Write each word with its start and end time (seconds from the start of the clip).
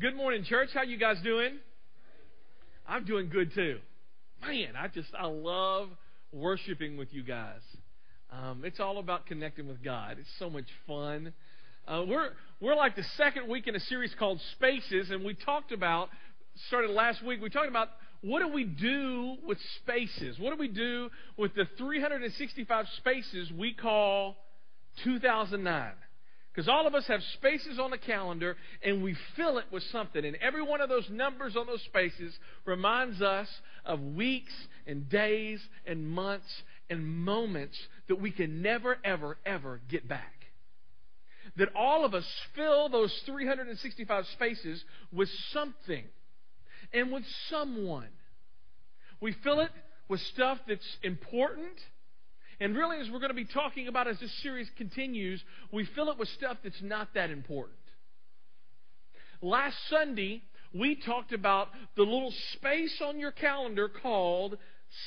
Good 0.00 0.14
morning, 0.14 0.44
church. 0.44 0.68
How 0.74 0.82
you 0.82 0.96
guys 0.96 1.16
doing? 1.24 1.58
I'm 2.86 3.04
doing 3.04 3.30
good 3.30 3.52
too. 3.52 3.78
Man, 4.40 4.76
I 4.78 4.86
just 4.86 5.08
I 5.18 5.26
love 5.26 5.88
worshiping 6.30 6.96
with 6.96 7.08
you 7.12 7.24
guys. 7.24 7.62
Um, 8.30 8.62
it's 8.64 8.78
all 8.78 8.98
about 8.98 9.26
connecting 9.26 9.66
with 9.66 9.82
God. 9.82 10.18
It's 10.20 10.28
so 10.38 10.50
much 10.50 10.66
fun. 10.86 11.32
Uh, 11.88 12.04
we're 12.06 12.28
we're 12.60 12.76
like 12.76 12.94
the 12.94 13.02
second 13.16 13.48
week 13.48 13.66
in 13.66 13.74
a 13.74 13.80
series 13.80 14.14
called 14.16 14.40
Spaces, 14.52 15.10
and 15.10 15.24
we 15.24 15.34
talked 15.34 15.72
about 15.72 16.10
started 16.68 16.92
last 16.92 17.24
week. 17.24 17.40
We 17.42 17.50
talked 17.50 17.68
about 17.68 17.88
what 18.20 18.38
do 18.38 18.52
we 18.52 18.62
do 18.62 19.34
with 19.44 19.58
spaces? 19.82 20.38
What 20.38 20.50
do 20.50 20.60
we 20.60 20.68
do 20.68 21.10
with 21.36 21.56
the 21.56 21.66
365 21.76 22.86
spaces 22.98 23.50
we 23.50 23.74
call 23.74 24.36
2009? 25.02 25.92
Because 26.52 26.68
all 26.68 26.86
of 26.86 26.94
us 26.94 27.06
have 27.06 27.20
spaces 27.34 27.78
on 27.78 27.90
the 27.90 27.98
calendar 27.98 28.56
and 28.82 29.02
we 29.02 29.16
fill 29.36 29.58
it 29.58 29.66
with 29.70 29.82
something. 29.84 30.24
And 30.24 30.36
every 30.36 30.62
one 30.62 30.80
of 30.80 30.88
those 30.88 31.08
numbers 31.10 31.56
on 31.56 31.66
those 31.66 31.82
spaces 31.82 32.36
reminds 32.64 33.22
us 33.22 33.48
of 33.84 34.00
weeks 34.00 34.52
and 34.86 35.08
days 35.08 35.60
and 35.86 36.08
months 36.08 36.48
and 36.90 37.06
moments 37.06 37.78
that 38.08 38.20
we 38.20 38.30
can 38.30 38.62
never, 38.62 38.96
ever, 39.04 39.38
ever 39.46 39.80
get 39.88 40.08
back. 40.08 40.32
That 41.56 41.68
all 41.76 42.04
of 42.04 42.14
us 42.14 42.26
fill 42.54 42.88
those 42.88 43.12
365 43.26 44.26
spaces 44.32 44.82
with 45.12 45.28
something 45.52 46.04
and 46.92 47.12
with 47.12 47.24
someone. 47.50 48.08
We 49.20 49.32
fill 49.44 49.60
it 49.60 49.70
with 50.08 50.20
stuff 50.20 50.58
that's 50.66 50.96
important 51.02 51.78
and 52.60 52.76
really, 52.76 52.98
as 52.98 53.08
we're 53.10 53.20
going 53.20 53.30
to 53.30 53.34
be 53.34 53.44
talking 53.44 53.86
about 53.86 54.08
as 54.08 54.18
this 54.18 54.32
series 54.42 54.68
continues, 54.76 55.42
we 55.72 55.84
fill 55.94 56.10
it 56.10 56.18
with 56.18 56.28
stuff 56.30 56.56
that's 56.64 56.82
not 56.82 57.14
that 57.14 57.30
important. 57.30 57.78
Last 59.40 59.76
Sunday, 59.88 60.42
we 60.74 60.96
talked 60.96 61.32
about 61.32 61.68
the 61.96 62.02
little 62.02 62.32
space 62.52 63.00
on 63.04 63.20
your 63.20 63.30
calendar 63.30 63.88
called 63.88 64.58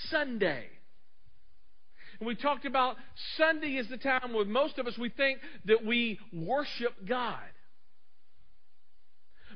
Sunday. 0.10 0.66
And 2.20 2.28
we 2.28 2.36
talked 2.36 2.66
about 2.66 2.96
Sunday 3.36 3.76
is 3.76 3.90
the 3.90 3.98
time 3.98 4.32
where 4.34 4.46
most 4.46 4.78
of 4.80 4.88
us 4.88 4.98
we 4.98 5.10
think 5.10 5.40
that 5.66 5.84
we 5.86 6.20
worship 6.32 6.94
God. 7.06 7.40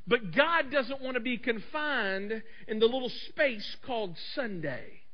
But 0.05 0.35
God 0.35 0.69
doesn't 0.69 1.01
want 1.01 1.15
to 1.15 1.21
be 1.21 1.37
confined 1.37 2.43
in 2.67 2.79
the 2.79 2.85
little 2.85 3.11
space 3.29 3.77
called 3.85 4.17
Sunday 4.35 5.04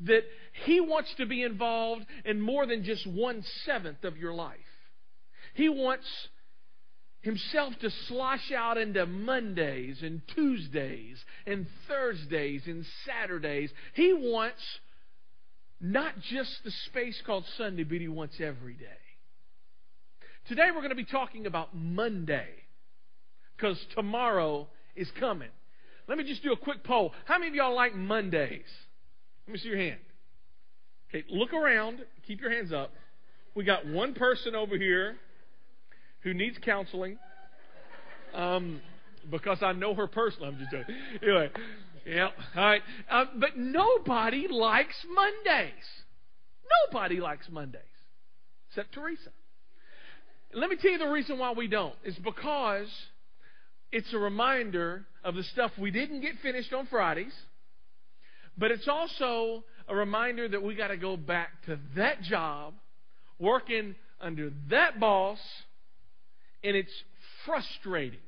that 0.00 0.22
He 0.64 0.80
wants 0.80 1.12
to 1.16 1.26
be 1.26 1.42
involved 1.42 2.04
in 2.24 2.40
more 2.40 2.66
than 2.66 2.84
just 2.84 3.06
one 3.06 3.44
seventh 3.64 4.04
of 4.04 4.16
your 4.16 4.34
life. 4.34 4.58
He 5.54 5.68
wants 5.68 6.06
Himself 7.20 7.74
to 7.80 7.90
slosh 8.08 8.52
out 8.52 8.76
into 8.78 9.06
Mondays 9.06 10.02
and 10.02 10.22
Tuesdays 10.34 11.22
and 11.46 11.66
Thursdays 11.88 12.62
and 12.66 12.84
Saturdays. 13.06 13.70
He 13.94 14.12
wants 14.12 14.62
not 15.80 16.18
just 16.20 16.50
the 16.64 16.70
space 16.86 17.20
called 17.26 17.44
Sunday, 17.56 17.84
but 17.84 17.98
He 17.98 18.08
wants 18.08 18.36
every 18.40 18.74
day. 18.74 18.86
Today 20.48 20.68
we're 20.70 20.80
going 20.80 20.90
to 20.90 20.94
be 20.94 21.04
talking 21.04 21.46
about 21.46 21.74
Monday 21.74 22.48
because 23.56 23.78
tomorrow 23.94 24.68
is 24.94 25.10
coming. 25.18 25.48
Let 26.06 26.18
me 26.18 26.24
just 26.24 26.42
do 26.42 26.52
a 26.52 26.56
quick 26.56 26.84
poll. 26.84 27.12
How 27.24 27.38
many 27.38 27.48
of 27.48 27.54
y'all 27.54 27.74
like 27.74 27.94
Mondays? 27.94 28.68
Let 29.46 29.52
me 29.52 29.58
see 29.58 29.68
your 29.68 29.78
hand. 29.78 30.00
Okay, 31.08 31.24
look 31.28 31.52
around. 31.52 32.00
Keep 32.26 32.40
your 32.40 32.50
hands 32.50 32.72
up. 32.72 32.92
We 33.54 33.64
got 33.64 33.86
one 33.86 34.14
person 34.14 34.54
over 34.54 34.76
here 34.76 35.16
who 36.22 36.34
needs 36.34 36.56
counseling. 36.64 37.18
Um, 38.32 38.80
because 39.30 39.58
I 39.62 39.72
know 39.72 39.94
her 39.94 40.06
personally. 40.06 40.48
I'm 40.48 40.58
just 40.58 40.70
joking. 40.70 40.96
Anyway, 41.22 41.50
yeah, 42.06 42.28
all 42.56 42.64
right. 42.64 42.82
Uh, 43.10 43.24
but 43.36 43.56
nobody 43.56 44.48
likes 44.48 44.94
Mondays. 45.08 45.72
Nobody 46.90 47.20
likes 47.20 47.48
Mondays 47.50 47.82
except 48.68 48.92
Teresa. 48.92 49.30
let 50.52 50.68
me 50.68 50.76
tell 50.80 50.90
you 50.90 50.98
the 50.98 51.06
reason 51.06 51.38
why 51.38 51.52
we 51.52 51.68
don't. 51.68 51.94
It's 52.02 52.18
because 52.18 52.88
it's 53.92 54.12
a 54.12 54.18
reminder 54.18 55.06
of 55.22 55.36
the 55.36 55.44
stuff 55.44 55.70
we 55.78 55.92
didn't 55.92 56.22
get 56.22 56.32
finished 56.42 56.72
on 56.72 56.86
Fridays 56.86 57.32
but 58.56 58.70
it's 58.70 58.88
also 58.88 59.64
a 59.88 59.94
reminder 59.94 60.48
that 60.48 60.62
we 60.62 60.74
got 60.74 60.88
to 60.88 60.96
go 60.96 61.16
back 61.16 61.64
to 61.66 61.78
that 61.96 62.22
job, 62.22 62.74
working 63.38 63.94
under 64.20 64.50
that 64.70 64.98
boss, 65.00 65.38
and 66.62 66.76
it's 66.76 66.92
frustrating. 67.44 68.20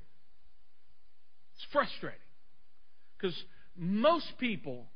It's 1.55 1.67
frustrating. 1.73 2.19
Because 3.17 3.37
most 3.77 4.27
people 4.39 4.87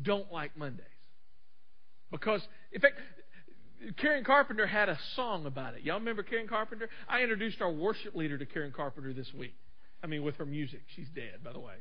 don't 0.00 0.32
like 0.32 0.56
Mondays. 0.56 0.86
Because, 2.10 2.40
in 2.72 2.80
fact, 2.80 2.94
Karen 3.98 4.24
Carpenter 4.24 4.66
had 4.66 4.88
a 4.88 4.98
song 5.14 5.46
about 5.46 5.74
it. 5.74 5.82
Y'all 5.82 5.98
remember 5.98 6.22
Karen 6.22 6.48
Carpenter? 6.48 6.88
I 7.08 7.22
introduced 7.22 7.60
our 7.60 7.70
worship 7.70 8.14
leader 8.14 8.38
to 8.38 8.46
Karen 8.46 8.72
Carpenter 8.74 9.12
this 9.12 9.32
week. 9.34 9.54
I 10.02 10.06
mean, 10.06 10.22
with 10.22 10.36
her 10.36 10.46
music. 10.46 10.80
She's 10.96 11.08
dead, 11.14 11.44
by 11.44 11.52
the 11.52 11.60
way. 11.60 11.74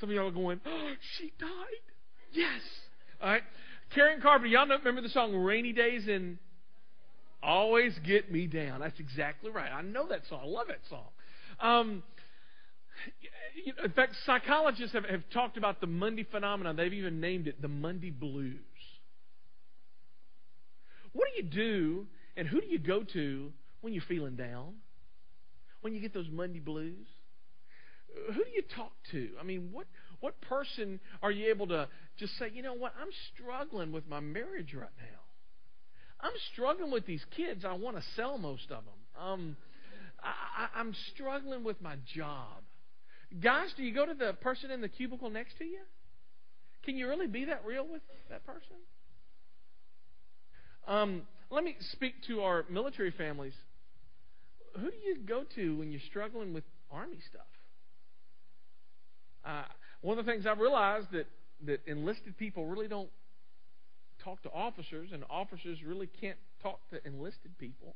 Some 0.00 0.08
of 0.08 0.14
y'all 0.14 0.28
are 0.28 0.32
going, 0.32 0.60
oh, 0.66 0.92
she 1.18 1.32
died. 1.38 1.48
Yes. 2.32 2.60
All 3.22 3.30
right. 3.30 3.42
Karen 3.94 4.20
Carpenter, 4.20 4.48
y'all 4.48 4.66
know, 4.66 4.76
remember 4.76 5.00
the 5.00 5.08
song 5.08 5.34
Rainy 5.34 5.72
Days 5.72 6.06
and 6.08 6.38
Always 7.42 7.98
Get 8.06 8.30
Me 8.30 8.46
Down. 8.46 8.80
That's 8.80 9.00
exactly 9.00 9.50
right. 9.50 9.70
I 9.72 9.82
know 9.82 10.08
that 10.08 10.22
song. 10.28 10.40
I 10.42 10.46
love 10.46 10.66
that 10.68 10.80
song. 10.90 11.06
Um, 11.60 12.02
in 13.82 13.90
fact, 13.92 14.14
psychologists 14.26 14.92
have, 14.92 15.04
have 15.04 15.22
talked 15.32 15.56
about 15.56 15.80
the 15.80 15.86
Monday 15.86 16.26
phenomenon. 16.30 16.76
They've 16.76 16.92
even 16.92 17.20
named 17.20 17.48
it 17.48 17.62
the 17.62 17.68
Monday 17.68 18.10
blues. 18.10 18.56
What 21.12 21.28
do 21.34 21.42
you 21.42 21.48
do 21.48 22.06
and 22.36 22.46
who 22.46 22.60
do 22.60 22.66
you 22.66 22.78
go 22.78 23.02
to 23.02 23.52
when 23.80 23.94
you're 23.94 24.02
feeling 24.06 24.36
down? 24.36 24.74
When 25.80 25.94
you 25.94 26.00
get 26.00 26.12
those 26.12 26.28
Monday 26.30 26.60
blues? 26.60 27.06
Who 28.28 28.44
do 28.44 28.50
you 28.54 28.62
talk 28.74 28.92
to? 29.12 29.30
I 29.40 29.44
mean, 29.44 29.70
what 29.72 29.86
what 30.20 30.40
person 30.42 31.00
are 31.22 31.30
you 31.30 31.50
able 31.50 31.66
to 31.68 31.88
just 32.18 32.36
say, 32.38 32.50
you 32.52 32.62
know 32.62 32.74
what, 32.74 32.92
I'm 33.00 33.10
struggling 33.34 33.92
with 33.92 34.08
my 34.08 34.20
marriage 34.20 34.74
right 34.74 34.88
now. 34.98 35.20
I'm 36.20 36.32
struggling 36.52 36.90
with 36.90 37.06
these 37.06 37.24
kids. 37.36 37.64
I 37.64 37.74
want 37.74 37.96
to 37.96 38.02
sell 38.16 38.38
most 38.38 38.64
of 38.64 38.82
them. 38.84 39.22
Um, 39.22 39.56
I, 40.22 40.68
I'm 40.74 40.94
struggling 41.14 41.62
with 41.62 41.80
my 41.80 41.94
job. 42.14 42.62
Guys, 43.40 43.68
do 43.76 43.82
you 43.84 43.94
go 43.94 44.06
to 44.06 44.14
the 44.14 44.32
person 44.34 44.70
in 44.70 44.80
the 44.80 44.88
cubicle 44.88 45.30
next 45.30 45.58
to 45.58 45.64
you? 45.64 45.80
Can 46.84 46.96
you 46.96 47.08
really 47.08 47.26
be 47.26 47.44
that 47.44 47.64
real 47.64 47.86
with 47.86 48.02
that 48.30 48.44
person? 48.46 48.76
Um, 50.86 51.22
let 51.50 51.62
me 51.62 51.76
speak 51.92 52.14
to 52.28 52.40
our 52.40 52.64
military 52.70 53.10
families. 53.10 53.52
Who 54.74 54.90
do 54.90 54.96
you 55.04 55.18
go 55.26 55.44
to 55.54 55.76
when 55.76 55.90
you're 55.90 56.00
struggling 56.08 56.52
with 56.52 56.64
Army 56.90 57.18
stuff? 57.28 57.42
Uh, 59.44 59.64
one 60.00 60.18
of 60.18 60.24
the 60.24 60.30
things 60.30 60.46
I've 60.46 60.58
realized 60.58 61.08
that, 61.12 61.26
that 61.66 61.80
enlisted 61.86 62.36
people 62.36 62.66
really 62.66 62.88
don't 62.88 63.10
talk 64.22 64.42
to 64.42 64.50
officers, 64.50 65.10
and 65.12 65.24
officers 65.30 65.78
really 65.84 66.08
can't 66.20 66.38
talk 66.62 66.80
to 66.90 67.04
enlisted 67.06 67.56
people. 67.58 67.94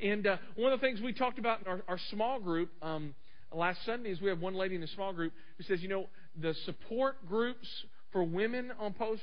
And 0.00 0.26
uh, 0.26 0.36
one 0.56 0.72
of 0.72 0.80
the 0.80 0.86
things 0.86 1.00
we 1.00 1.12
talked 1.12 1.38
about 1.38 1.60
in 1.62 1.66
our, 1.68 1.82
our 1.88 1.98
small 2.10 2.40
group 2.40 2.70
um, 2.82 3.14
last 3.52 3.84
Sunday 3.84 4.10
is 4.10 4.20
we 4.20 4.28
have 4.30 4.40
one 4.40 4.54
lady 4.54 4.74
in 4.74 4.80
the 4.80 4.86
small 4.88 5.12
group 5.12 5.32
who 5.56 5.64
says, 5.64 5.82
you 5.82 5.88
know, 5.88 6.06
the 6.40 6.54
support 6.64 7.26
groups 7.28 7.66
for 8.10 8.24
women 8.24 8.72
on 8.78 8.92
post 8.94 9.22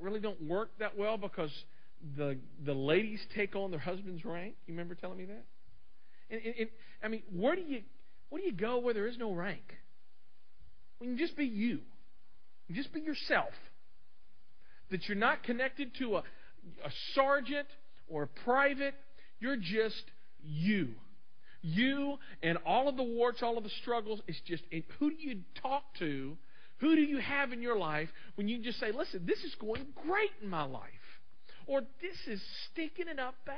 really 0.00 0.20
don't 0.20 0.42
work 0.42 0.70
that 0.78 0.96
well 0.98 1.16
because 1.16 1.50
the 2.16 2.36
the 2.64 2.74
ladies 2.74 3.20
take 3.34 3.54
on 3.54 3.70
their 3.70 3.80
husband's 3.80 4.24
rank. 4.24 4.54
You 4.66 4.74
remember 4.74 4.94
telling 4.94 5.18
me 5.18 5.26
that? 5.26 5.44
And, 6.30 6.40
and, 6.44 6.54
and 6.58 6.68
I 7.02 7.08
mean, 7.08 7.22
where 7.32 7.54
do 7.54 7.62
you 7.62 7.82
where 8.28 8.40
do 8.40 8.46
you 8.46 8.52
go 8.52 8.78
where 8.78 8.94
there 8.94 9.06
is 9.06 9.16
no 9.18 9.32
rank? 9.32 9.62
When 11.02 11.10
you 11.10 11.18
just 11.18 11.36
be 11.36 11.46
you. 11.46 11.80
you 12.68 12.76
just 12.76 12.92
be 12.92 13.00
yourself. 13.00 13.50
That 14.92 15.08
you're 15.08 15.18
not 15.18 15.42
connected 15.42 15.96
to 15.98 16.14
a, 16.14 16.18
a 16.18 16.90
sergeant 17.16 17.66
or 18.08 18.22
a 18.22 18.28
private. 18.44 18.94
You're 19.40 19.56
just 19.56 20.04
you. 20.44 20.90
You 21.60 22.18
and 22.40 22.56
all 22.64 22.88
of 22.88 22.96
the 22.96 23.02
warts, 23.02 23.42
all 23.42 23.58
of 23.58 23.64
the 23.64 23.70
struggles, 23.80 24.20
it's 24.28 24.40
just 24.46 24.62
who 25.00 25.10
do 25.10 25.16
you 25.18 25.40
talk 25.60 25.82
to? 25.98 26.36
Who 26.78 26.94
do 26.94 27.02
you 27.02 27.18
have 27.18 27.50
in 27.50 27.62
your 27.62 27.76
life 27.76 28.08
when 28.36 28.46
you 28.46 28.62
just 28.62 28.78
say, 28.78 28.92
listen, 28.92 29.26
this 29.26 29.42
is 29.42 29.56
going 29.56 29.84
great 30.06 30.30
in 30.40 30.48
my 30.48 30.62
life? 30.62 30.84
Or 31.66 31.80
this 31.80 32.16
is 32.28 32.40
stinking 32.70 33.08
it 33.08 33.18
up 33.18 33.34
bad? 33.44 33.56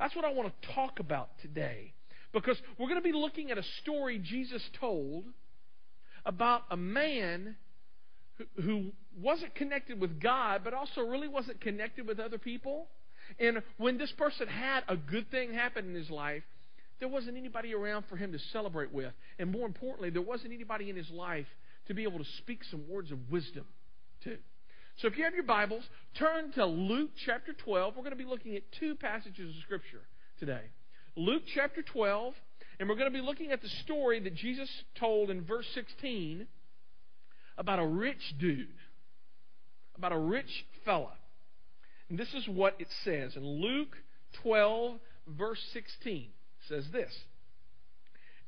That's 0.00 0.16
what 0.16 0.24
I 0.24 0.32
want 0.32 0.52
to 0.60 0.72
talk 0.74 0.98
about 0.98 1.38
today. 1.40 1.92
Because 2.32 2.60
we're 2.80 2.88
going 2.88 3.00
to 3.00 3.08
be 3.08 3.12
looking 3.12 3.52
at 3.52 3.58
a 3.58 3.64
story 3.82 4.18
Jesus 4.18 4.68
told 4.80 5.26
about 6.26 6.62
a 6.70 6.76
man 6.76 7.56
who, 8.36 8.62
who 8.62 8.92
wasn't 9.20 9.54
connected 9.54 10.00
with 10.00 10.20
God, 10.20 10.62
but 10.64 10.74
also 10.74 11.02
really 11.02 11.28
wasn't 11.28 11.60
connected 11.60 12.06
with 12.06 12.18
other 12.18 12.38
people. 12.38 12.88
And 13.38 13.62
when 13.76 13.98
this 13.98 14.12
person 14.12 14.48
had 14.48 14.84
a 14.88 14.96
good 14.96 15.30
thing 15.30 15.54
happen 15.54 15.88
in 15.88 15.94
his 15.94 16.10
life, 16.10 16.42
there 17.00 17.08
wasn't 17.08 17.36
anybody 17.36 17.74
around 17.74 18.04
for 18.08 18.16
him 18.16 18.32
to 18.32 18.38
celebrate 18.52 18.92
with. 18.92 19.12
And 19.38 19.50
more 19.50 19.66
importantly, 19.66 20.10
there 20.10 20.22
wasn't 20.22 20.52
anybody 20.52 20.90
in 20.90 20.96
his 20.96 21.10
life 21.10 21.46
to 21.88 21.94
be 21.94 22.04
able 22.04 22.18
to 22.18 22.24
speak 22.38 22.60
some 22.70 22.88
words 22.88 23.10
of 23.10 23.18
wisdom 23.30 23.66
to. 24.24 24.36
So 24.98 25.08
if 25.08 25.18
you 25.18 25.24
have 25.24 25.34
your 25.34 25.44
Bibles, 25.44 25.82
turn 26.18 26.52
to 26.52 26.64
Luke 26.64 27.10
chapter 27.26 27.52
12. 27.52 27.94
We're 27.96 28.02
going 28.02 28.12
to 28.12 28.16
be 28.16 28.24
looking 28.24 28.54
at 28.54 28.62
two 28.78 28.94
passages 28.94 29.54
of 29.56 29.62
Scripture 29.62 30.02
today. 30.38 30.62
Luke 31.16 31.42
chapter 31.54 31.82
12, 31.82 32.34
and 32.78 32.88
we're 32.88 32.96
going 32.96 33.10
to 33.10 33.16
be 33.16 33.24
looking 33.24 33.52
at 33.52 33.62
the 33.62 33.68
story 33.84 34.20
that 34.20 34.34
Jesus 34.34 34.68
told 34.98 35.30
in 35.30 35.44
verse 35.44 35.66
16 35.74 36.46
about 37.56 37.78
a 37.78 37.86
rich 37.86 38.34
dude, 38.38 38.68
about 39.96 40.12
a 40.12 40.18
rich 40.18 40.66
fella. 40.84 41.12
And 42.08 42.18
this 42.18 42.32
is 42.34 42.46
what 42.48 42.76
it 42.78 42.88
says 43.04 43.36
in 43.36 43.44
Luke 43.44 43.96
12, 44.42 44.98
verse 45.28 45.60
16 45.72 46.28
says 46.68 46.86
this 46.92 47.12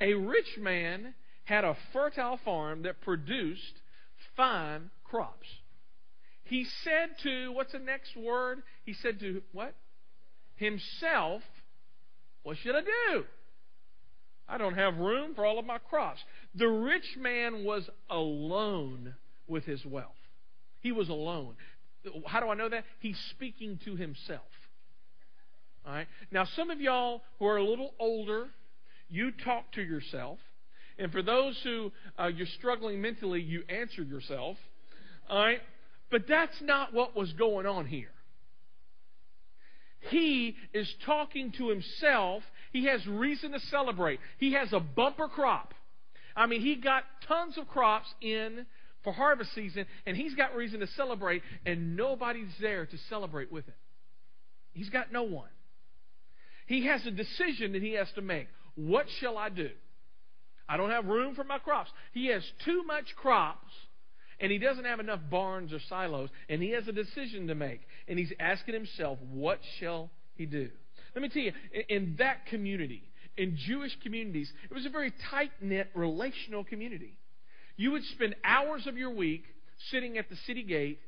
A 0.00 0.14
rich 0.14 0.58
man 0.58 1.14
had 1.44 1.64
a 1.64 1.76
fertile 1.92 2.38
farm 2.44 2.82
that 2.82 3.00
produced 3.00 3.80
fine 4.36 4.90
crops. 5.04 5.46
He 6.44 6.66
said 6.84 7.16
to, 7.24 7.52
what's 7.52 7.72
the 7.72 7.78
next 7.78 8.16
word? 8.16 8.62
He 8.84 8.94
said 8.94 9.18
to 9.20 9.42
what? 9.52 9.74
Himself, 10.56 11.42
What 12.42 12.56
should 12.58 12.76
I 12.76 12.82
do? 12.82 13.24
I 14.48 14.58
don't 14.58 14.74
have 14.74 14.96
room 14.96 15.34
for 15.34 15.44
all 15.44 15.58
of 15.58 15.66
my 15.66 15.78
crops. 15.78 16.20
The 16.54 16.68
rich 16.68 17.16
man 17.18 17.64
was 17.64 17.88
alone 18.08 19.14
with 19.48 19.64
his 19.64 19.84
wealth. 19.84 20.12
He 20.80 20.92
was 20.92 21.08
alone. 21.08 21.54
How 22.26 22.40
do 22.40 22.48
I 22.48 22.54
know 22.54 22.68
that? 22.68 22.84
He's 23.00 23.18
speaking 23.30 23.80
to 23.84 23.96
himself. 23.96 24.42
All 25.84 25.92
right. 25.92 26.06
Now, 26.30 26.46
some 26.56 26.70
of 26.70 26.80
y'all 26.80 27.22
who 27.38 27.46
are 27.46 27.56
a 27.56 27.64
little 27.64 27.92
older, 27.98 28.46
you 29.08 29.32
talk 29.44 29.72
to 29.72 29.82
yourself, 29.82 30.38
and 30.98 31.12
for 31.12 31.22
those 31.22 31.58
who 31.62 31.92
uh, 32.18 32.26
you're 32.26 32.46
struggling 32.58 33.00
mentally, 33.00 33.40
you 33.40 33.62
answer 33.68 34.02
yourself. 34.02 34.56
All 35.28 35.38
right. 35.38 35.60
But 36.10 36.22
that's 36.28 36.60
not 36.62 36.94
what 36.94 37.16
was 37.16 37.32
going 37.32 37.66
on 37.66 37.86
here. 37.86 38.10
He 40.10 40.56
is 40.72 40.92
talking 41.04 41.52
to 41.58 41.68
himself. 41.68 42.42
He 42.72 42.86
has 42.86 43.06
reason 43.06 43.52
to 43.52 43.60
celebrate. 43.60 44.20
He 44.38 44.52
has 44.52 44.72
a 44.72 44.80
bumper 44.80 45.28
crop. 45.28 45.74
I 46.34 46.46
mean, 46.46 46.60
he 46.60 46.76
got 46.76 47.04
tons 47.26 47.56
of 47.56 47.66
crops 47.68 48.06
in 48.20 48.66
for 49.02 49.12
harvest 49.12 49.54
season, 49.54 49.86
and 50.04 50.16
he's 50.16 50.34
got 50.34 50.54
reason 50.54 50.80
to 50.80 50.86
celebrate, 50.88 51.42
and 51.64 51.96
nobody's 51.96 52.52
there 52.60 52.86
to 52.86 52.98
celebrate 53.08 53.50
with 53.50 53.64
him. 53.66 53.74
He's 54.72 54.90
got 54.90 55.12
no 55.12 55.22
one. 55.22 55.48
He 56.66 56.86
has 56.86 57.06
a 57.06 57.10
decision 57.10 57.72
that 57.72 57.82
he 57.82 57.92
has 57.92 58.08
to 58.16 58.22
make. 58.22 58.48
What 58.74 59.06
shall 59.20 59.38
I 59.38 59.48
do? 59.48 59.70
I 60.68 60.76
don't 60.76 60.90
have 60.90 61.06
room 61.06 61.34
for 61.34 61.44
my 61.44 61.58
crops. 61.58 61.90
He 62.12 62.26
has 62.26 62.42
too 62.64 62.82
much 62.84 63.14
crops, 63.16 63.72
and 64.40 64.52
he 64.52 64.58
doesn't 64.58 64.84
have 64.84 65.00
enough 65.00 65.20
barns 65.30 65.72
or 65.72 65.78
silos, 65.88 66.28
and 66.48 66.62
he 66.62 66.70
has 66.70 66.86
a 66.88 66.92
decision 66.92 67.46
to 67.48 67.54
make. 67.54 67.80
And 68.08 68.18
he's 68.18 68.32
asking 68.38 68.74
himself, 68.74 69.18
what 69.30 69.60
shall 69.80 70.10
he 70.34 70.46
do? 70.46 70.68
Let 71.14 71.22
me 71.22 71.28
tell 71.28 71.42
you, 71.42 71.52
in 71.88 72.16
that 72.18 72.46
community, 72.46 73.02
in 73.36 73.56
Jewish 73.56 73.96
communities, 74.02 74.52
it 74.70 74.74
was 74.74 74.86
a 74.86 74.90
very 74.90 75.12
tight 75.30 75.50
knit 75.60 75.88
relational 75.94 76.64
community. 76.64 77.16
You 77.76 77.92
would 77.92 78.04
spend 78.04 78.34
hours 78.44 78.86
of 78.86 78.96
your 78.96 79.10
week 79.10 79.44
sitting 79.90 80.18
at 80.18 80.28
the 80.28 80.36
city 80.46 80.62
gate 80.62 81.00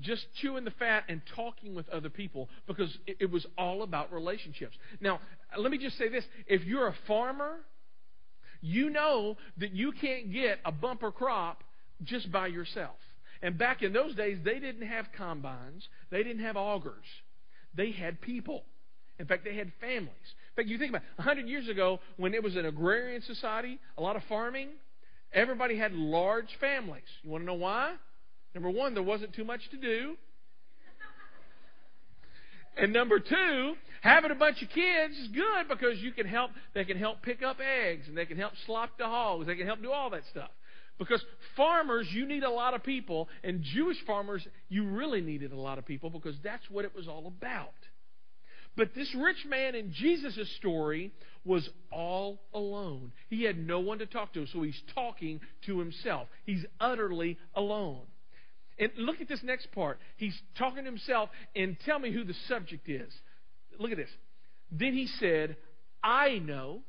just 0.00 0.26
chewing 0.40 0.64
the 0.64 0.70
fat 0.72 1.04
and 1.08 1.20
talking 1.34 1.74
with 1.74 1.88
other 1.88 2.08
people 2.08 2.48
because 2.66 2.96
it, 3.06 3.30
was 3.30 3.44
all 3.56 3.82
about 3.82 4.12
relationships. 4.12 4.76
Now, 5.00 5.20
let 5.56 5.70
me 5.70 5.78
just 5.78 5.98
say 5.98 6.08
this 6.08 6.24
if 6.46 6.64
you're 6.64 6.86
a 6.86 6.94
farmer, 7.06 7.56
you 8.60 8.90
know 8.90 9.36
that 9.58 9.72
you 9.72 9.92
can't 9.92 10.32
get 10.32 10.58
a 10.64 10.72
bumper 10.72 11.10
crop 11.10 11.64
just 12.04 12.30
by 12.30 12.46
yourself. 12.46 12.96
And 13.42 13.56
back 13.56 13.82
in 13.82 13.92
those 13.92 14.14
days, 14.14 14.38
they 14.44 14.58
didn't 14.58 14.86
have 14.86 15.06
combines, 15.16 15.88
they 16.10 16.22
didn't 16.22 16.42
have 16.42 16.56
augers, 16.56 17.04
they 17.74 17.92
had 17.92 18.20
people. 18.20 18.64
In 19.18 19.26
fact, 19.26 19.44
they 19.44 19.56
had 19.56 19.72
families. 19.80 20.12
In 20.56 20.62
fact, 20.62 20.68
you 20.68 20.78
think 20.78 20.90
about 20.90 21.02
it, 21.02 21.18
100 21.18 21.48
years 21.48 21.68
ago, 21.68 21.98
when 22.16 22.34
it 22.34 22.42
was 22.42 22.56
an 22.56 22.66
agrarian 22.66 23.22
society, 23.22 23.78
a 23.96 24.02
lot 24.02 24.16
of 24.16 24.22
farming, 24.28 24.68
everybody 25.32 25.76
had 25.76 25.92
large 25.92 26.48
families. 26.60 27.02
You 27.22 27.30
want 27.30 27.42
to 27.42 27.46
know 27.46 27.54
why? 27.54 27.94
Number 28.54 28.70
one, 28.70 28.94
there 28.94 29.02
wasn't 29.02 29.34
too 29.34 29.44
much 29.44 29.60
to 29.70 29.76
do. 29.76 30.16
And 32.76 32.92
number 32.92 33.18
two, 33.18 33.74
having 34.02 34.30
a 34.30 34.36
bunch 34.36 34.62
of 34.62 34.68
kids 34.68 35.18
is 35.18 35.28
good 35.28 35.68
because 35.68 35.98
you 35.98 36.12
can 36.12 36.26
help. 36.26 36.52
They 36.74 36.84
can 36.84 36.96
help 36.96 37.22
pick 37.22 37.42
up 37.42 37.56
eggs, 37.60 38.06
and 38.06 38.16
they 38.16 38.24
can 38.24 38.38
help 38.38 38.52
slop 38.66 38.96
the 38.98 39.06
hogs. 39.06 39.46
They 39.46 39.56
can 39.56 39.66
help 39.66 39.82
do 39.82 39.90
all 39.90 40.10
that 40.10 40.22
stuff. 40.30 40.50
Because 40.98 41.24
farmers, 41.56 42.08
you 42.10 42.26
need 42.26 42.42
a 42.42 42.50
lot 42.50 42.74
of 42.74 42.82
people, 42.82 43.28
and 43.44 43.62
Jewish 43.62 43.98
farmers, 44.06 44.46
you 44.68 44.84
really 44.84 45.20
needed 45.20 45.52
a 45.52 45.56
lot 45.56 45.78
of 45.78 45.86
people 45.86 46.10
because 46.10 46.34
that's 46.42 46.68
what 46.70 46.84
it 46.84 46.94
was 46.94 47.06
all 47.06 47.26
about. 47.26 47.72
But 48.76 48.94
this 48.94 49.12
rich 49.14 49.44
man 49.48 49.74
in 49.74 49.92
Jesus' 49.92 50.48
story 50.56 51.12
was 51.44 51.68
all 51.90 52.40
alone. 52.54 53.12
He 53.28 53.42
had 53.42 53.58
no 53.58 53.80
one 53.80 53.98
to 53.98 54.06
talk 54.06 54.32
to, 54.34 54.46
so 54.46 54.62
he's 54.62 54.80
talking 54.94 55.40
to 55.66 55.78
himself. 55.78 56.28
He's 56.44 56.64
utterly 56.80 57.38
alone. 57.54 58.02
And 58.78 58.92
look 58.96 59.20
at 59.20 59.28
this 59.28 59.42
next 59.42 59.72
part. 59.72 59.98
He's 60.16 60.40
talking 60.56 60.84
to 60.84 60.90
himself, 60.90 61.30
and 61.56 61.76
tell 61.84 61.98
me 61.98 62.12
who 62.12 62.22
the 62.22 62.34
subject 62.46 62.88
is. 62.88 63.12
Look 63.80 63.90
at 63.90 63.96
this. 63.96 64.10
Then 64.70 64.92
he 64.92 65.06
said, 65.06 65.56
I 66.02 66.38
know. 66.38 66.82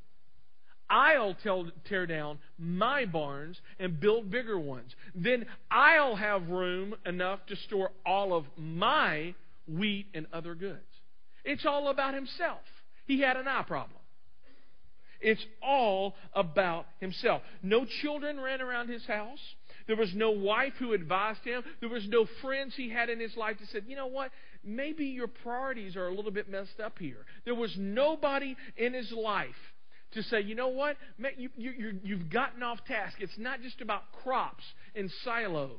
I'll 0.90 1.36
tell, 1.36 1.68
tear 1.88 2.06
down 2.06 2.40
my 2.58 3.06
barns 3.06 3.60
and 3.80 4.00
build 4.00 4.32
bigger 4.32 4.60
ones. 4.60 4.96
Then 5.14 5.46
I'll 5.70 6.16
have 6.16 6.50
room 6.50 6.96
enough 7.06 7.46
to 7.48 7.56
store 7.56 7.92
all 8.06 8.34
of 8.34 8.46
my 8.58 9.36
wheat 9.68 10.08
and 10.14 10.26
other 10.34 10.56
goods. 10.56 10.80
It's 11.46 11.66
all 11.66 11.90
about 11.90 12.14
himself. 12.14 12.62
He 13.06 13.22
had 13.22 13.38
an 13.38 13.48
eye 13.48 13.64
problem. 13.68 14.00
It's 15.22 15.46
all 15.62 16.16
about 16.34 16.86
himself. 17.00 17.42
No 17.62 17.86
children 18.02 18.40
ran 18.40 18.62
around 18.62 18.90
his 18.90 19.06
house. 19.06 19.40
There 19.86 19.98
was 19.98 20.14
no 20.16 20.32
wife 20.32 20.74
who 20.80 20.94
advised 20.94 21.44
him. 21.44 21.64
There 21.82 21.90
was 21.90 22.08
no 22.08 22.26
friends 22.42 22.74
he 22.76 22.90
had 22.90 23.10
in 23.10 23.20
his 23.20 23.36
life 23.36 23.58
that 23.60 23.68
said, 23.70 23.84
you 23.88 23.96
know 23.96 24.08
what? 24.08 24.32
Maybe 24.64 25.06
your 25.06 25.28
priorities 25.28 25.96
are 25.96 26.08
a 26.08 26.14
little 26.14 26.32
bit 26.32 26.50
messed 26.50 26.80
up 26.84 27.00
here. 27.00 27.26
There 27.44 27.56
was 27.56 27.76
nobody 27.78 28.56
in 28.78 28.94
his 28.94 29.12
life 29.12 29.50
to 30.14 30.24
say, 30.24 30.42
you 30.42 30.56
know 30.56 30.70
what? 30.70 30.98
You, 31.38 31.50
you, 31.56 32.00
you've 32.04 32.30
gotten 32.30 32.64
off 32.64 32.80
task. 32.86 33.18
It's 33.20 33.38
not 33.38 33.62
just 33.62 33.82
about 33.82 34.04
crops 34.24 34.64
and 34.96 35.12
silos, 35.24 35.78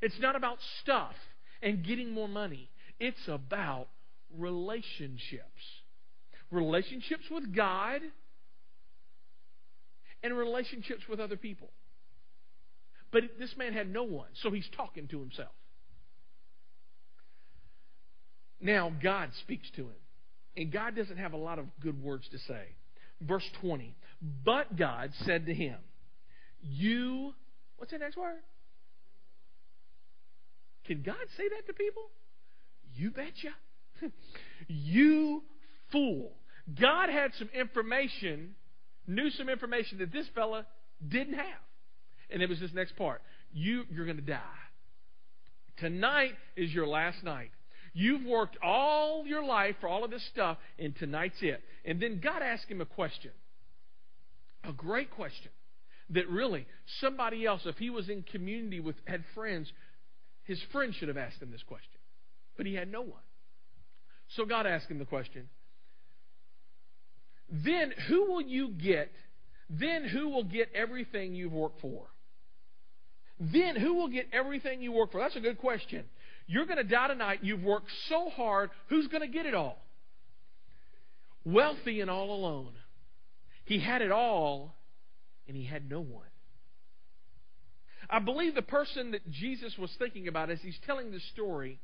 it's 0.00 0.18
not 0.20 0.36
about 0.36 0.58
stuff 0.80 1.14
and 1.62 1.84
getting 1.84 2.12
more 2.12 2.28
money. 2.28 2.70
It's 3.00 3.28
about 3.28 3.88
relationships. 4.36 5.42
Relationships 6.50 7.24
with 7.30 7.54
God 7.54 8.00
and 10.22 10.36
relationships 10.36 11.02
with 11.08 11.20
other 11.20 11.36
people. 11.36 11.70
But 13.12 13.22
this 13.38 13.54
man 13.56 13.72
had 13.72 13.92
no 13.92 14.02
one, 14.02 14.28
so 14.42 14.50
he's 14.50 14.68
talking 14.76 15.08
to 15.08 15.20
himself. 15.20 15.52
Now, 18.60 18.92
God 19.02 19.30
speaks 19.42 19.70
to 19.76 19.82
him. 19.82 19.96
And 20.56 20.72
God 20.72 20.96
doesn't 20.96 21.18
have 21.18 21.34
a 21.34 21.36
lot 21.36 21.60
of 21.60 21.66
good 21.80 22.02
words 22.02 22.28
to 22.32 22.38
say. 22.38 22.74
Verse 23.20 23.48
20. 23.60 23.96
But 24.44 24.76
God 24.76 25.12
said 25.24 25.46
to 25.46 25.54
him, 25.54 25.76
You, 26.60 27.32
what's 27.76 27.92
the 27.92 27.98
next 27.98 28.16
word? 28.16 28.40
Can 30.86 31.02
God 31.02 31.16
say 31.36 31.44
that 31.48 31.66
to 31.66 31.72
people? 31.74 32.04
You 32.94 33.10
betcha. 33.10 33.54
you 34.68 35.42
fool. 35.92 36.32
God 36.80 37.08
had 37.08 37.32
some 37.38 37.48
information, 37.54 38.54
knew 39.06 39.30
some 39.30 39.48
information 39.48 39.98
that 39.98 40.12
this 40.12 40.26
fella 40.34 40.66
didn't 41.06 41.34
have. 41.34 41.62
And 42.30 42.42
it 42.42 42.48
was 42.48 42.60
this 42.60 42.72
next 42.74 42.96
part. 42.96 43.22
You, 43.52 43.84
you're 43.90 44.04
going 44.04 44.18
to 44.18 44.22
die. 44.22 44.40
Tonight 45.78 46.32
is 46.56 46.72
your 46.72 46.86
last 46.86 47.22
night. 47.22 47.50
You've 47.92 48.24
worked 48.24 48.56
all 48.62 49.26
your 49.26 49.44
life 49.44 49.76
for 49.80 49.88
all 49.88 50.04
of 50.04 50.10
this 50.10 50.26
stuff, 50.28 50.58
and 50.78 50.94
tonight's 50.96 51.38
it. 51.40 51.60
And 51.84 52.00
then 52.00 52.20
God 52.22 52.42
asked 52.42 52.68
him 52.68 52.80
a 52.80 52.86
question. 52.86 53.30
A 54.64 54.72
great 54.72 55.10
question. 55.10 55.50
That 56.10 56.28
really, 56.28 56.66
somebody 57.00 57.44
else, 57.44 57.62
if 57.64 57.76
he 57.76 57.90
was 57.90 58.08
in 58.08 58.22
community 58.22 58.80
with, 58.80 58.96
had 59.06 59.24
friends, 59.34 59.70
his 60.44 60.60
friend 60.72 60.94
should 60.94 61.08
have 61.08 61.18
asked 61.18 61.42
him 61.42 61.50
this 61.50 61.62
question. 61.62 62.00
But 62.56 62.66
he 62.66 62.74
had 62.74 62.90
no 62.90 63.02
one. 63.02 63.22
So 64.36 64.44
God 64.44 64.66
asked 64.66 64.90
him 64.90 64.98
the 64.98 65.04
question. 65.04 65.48
Then 67.50 67.92
who 68.08 68.26
will 68.26 68.42
you 68.42 68.70
get? 68.70 69.10
Then 69.70 70.04
who 70.04 70.28
will 70.28 70.44
get 70.44 70.70
everything 70.74 71.34
you've 71.34 71.52
worked 71.52 71.80
for? 71.80 72.06
Then 73.40 73.76
who 73.76 73.94
will 73.94 74.08
get 74.08 74.28
everything 74.32 74.82
you 74.82 74.92
work 74.92 75.12
for? 75.12 75.20
That's 75.20 75.36
a 75.36 75.40
good 75.40 75.58
question. 75.58 76.04
You're 76.46 76.66
going 76.66 76.78
to 76.78 76.84
die 76.84 77.08
tonight. 77.08 77.40
You've 77.42 77.62
worked 77.62 77.90
so 78.08 78.30
hard. 78.30 78.70
Who's 78.88 79.06
going 79.08 79.20
to 79.20 79.28
get 79.28 79.46
it 79.46 79.54
all? 79.54 79.84
Wealthy 81.44 82.00
and 82.00 82.10
all 82.10 82.32
alone. 82.32 82.72
He 83.64 83.78
had 83.78 84.02
it 84.02 84.10
all, 84.10 84.74
and 85.46 85.56
he 85.56 85.64
had 85.64 85.88
no 85.88 86.00
one. 86.00 86.26
I 88.10 88.18
believe 88.18 88.54
the 88.54 88.62
person 88.62 89.10
that 89.10 89.30
Jesus 89.30 89.76
was 89.78 89.90
thinking 89.98 90.26
about 90.28 90.50
as 90.50 90.60
he's 90.62 90.78
telling 90.86 91.10
this 91.10 91.26
story 91.32 91.78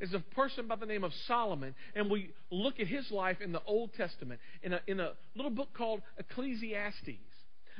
is 0.00 0.14
a 0.14 0.20
person 0.20 0.68
by 0.68 0.76
the 0.76 0.86
name 0.86 1.02
of 1.02 1.12
Solomon, 1.26 1.74
and 1.96 2.08
we 2.08 2.30
look 2.52 2.78
at 2.78 2.86
his 2.86 3.10
life 3.10 3.40
in 3.40 3.50
the 3.50 3.62
Old 3.66 3.92
Testament 3.94 4.40
in 4.62 4.72
a, 4.72 4.80
in 4.86 5.00
a 5.00 5.12
little 5.34 5.50
book 5.50 5.70
called 5.76 6.02
Ecclesiastes. 6.18 7.18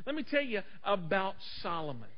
Let 0.05 0.15
me 0.17 0.25
tell 0.25 0.43
you 0.43 0.63
about 0.85 1.37
Solomon. 1.63 2.09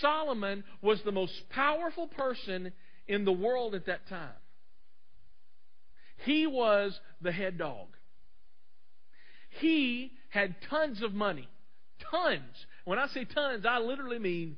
Solomon 0.00 0.64
was 0.82 1.00
the 1.04 1.12
most 1.12 1.32
powerful 1.50 2.08
person 2.08 2.72
in 3.06 3.24
the 3.24 3.32
world 3.32 3.74
at 3.74 3.86
that 3.86 4.08
time. 4.08 4.30
He 6.24 6.46
was 6.46 6.98
the 7.20 7.32
head 7.32 7.58
dog. 7.58 7.88
He 9.60 10.12
had 10.30 10.56
tons 10.68 11.02
of 11.02 11.14
money. 11.14 11.48
Tons. 12.10 12.66
When 12.84 12.98
I 12.98 13.06
say 13.08 13.24
tons, 13.24 13.64
I 13.66 13.78
literally 13.78 14.18
mean 14.18 14.56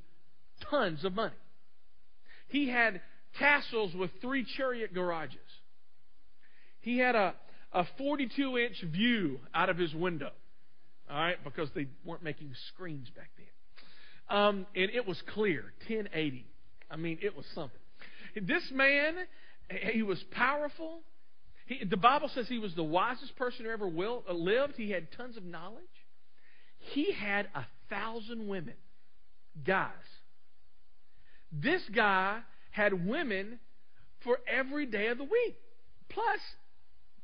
tons 0.71 1.05
of 1.05 1.15
money. 1.15 1.35
He 2.49 2.69
had 2.69 3.01
castles 3.39 3.95
with 3.95 4.11
three 4.21 4.45
chariot 4.57 4.93
garages. 4.93 5.39
He 6.81 6.99
had 6.99 7.15
a, 7.15 7.35
a 7.73 7.87
42 7.99 8.59
inch 8.59 8.83
view 8.83 9.41
out 9.55 9.69
of 9.69 9.79
his 9.79 9.95
window. 9.95 10.31
All 11.09 11.17
right, 11.17 11.43
because 11.43 11.69
they 11.75 11.87
weren't 12.05 12.23
making 12.23 12.53
screens 12.73 13.09
back 13.11 13.31
then. 13.37 13.40
Um, 14.31 14.67
and 14.77 14.91
it 14.93 15.07
was 15.07 15.21
clear, 15.35 15.73
1080. 15.89 16.47
I 16.91 16.97
mean, 16.97 17.19
it 17.21 17.37
was 17.37 17.45
something. 17.55 17.81
This 18.41 18.63
man, 18.73 19.15
he 19.93 20.03
was 20.03 20.23
powerful. 20.31 21.01
He, 21.67 21.85
the 21.85 21.97
Bible 21.97 22.31
says 22.33 22.47
he 22.49 22.61
was 22.61 22.75
the 22.75 22.85
wisest 22.85 23.35
person 23.37 23.65
who 23.65 23.73
ever 23.73 23.89
will, 23.89 24.25
uh, 24.29 24.33
lived. 24.33 24.75
He 24.77 24.91
had 24.91 25.11
tons 25.17 25.37
of 25.37 25.45
knowledge. 25.45 25.83
He 26.79 27.13
had 27.13 27.49
a 27.55 27.67
thousand 27.91 28.47
women, 28.47 28.75
guys. 29.67 29.91
This 31.53 31.83
guy 31.93 32.39
had 32.71 33.07
women 33.07 33.59
for 34.23 34.39
every 34.47 34.87
day 34.87 35.09
of 35.09 35.19
the 35.19 35.25
week, 35.25 35.57
plus 36.09 36.39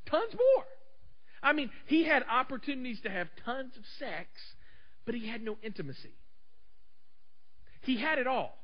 tons 0.07 0.33
more. 0.33 0.65
I 1.41 1.53
mean, 1.53 1.71
he 1.87 2.05
had 2.05 2.25
opportunities 2.29 3.01
to 3.03 3.11
have 3.11 3.29
tons 3.45 3.73
of 3.77 3.85
sex, 4.01 4.29
but 5.05 5.15
he 5.15 5.29
had 5.29 5.43
no 5.43 5.57
intimacy. 5.63 6.13
He 7.87 7.97
had 8.01 8.19
it 8.19 8.27
all. 8.27 8.59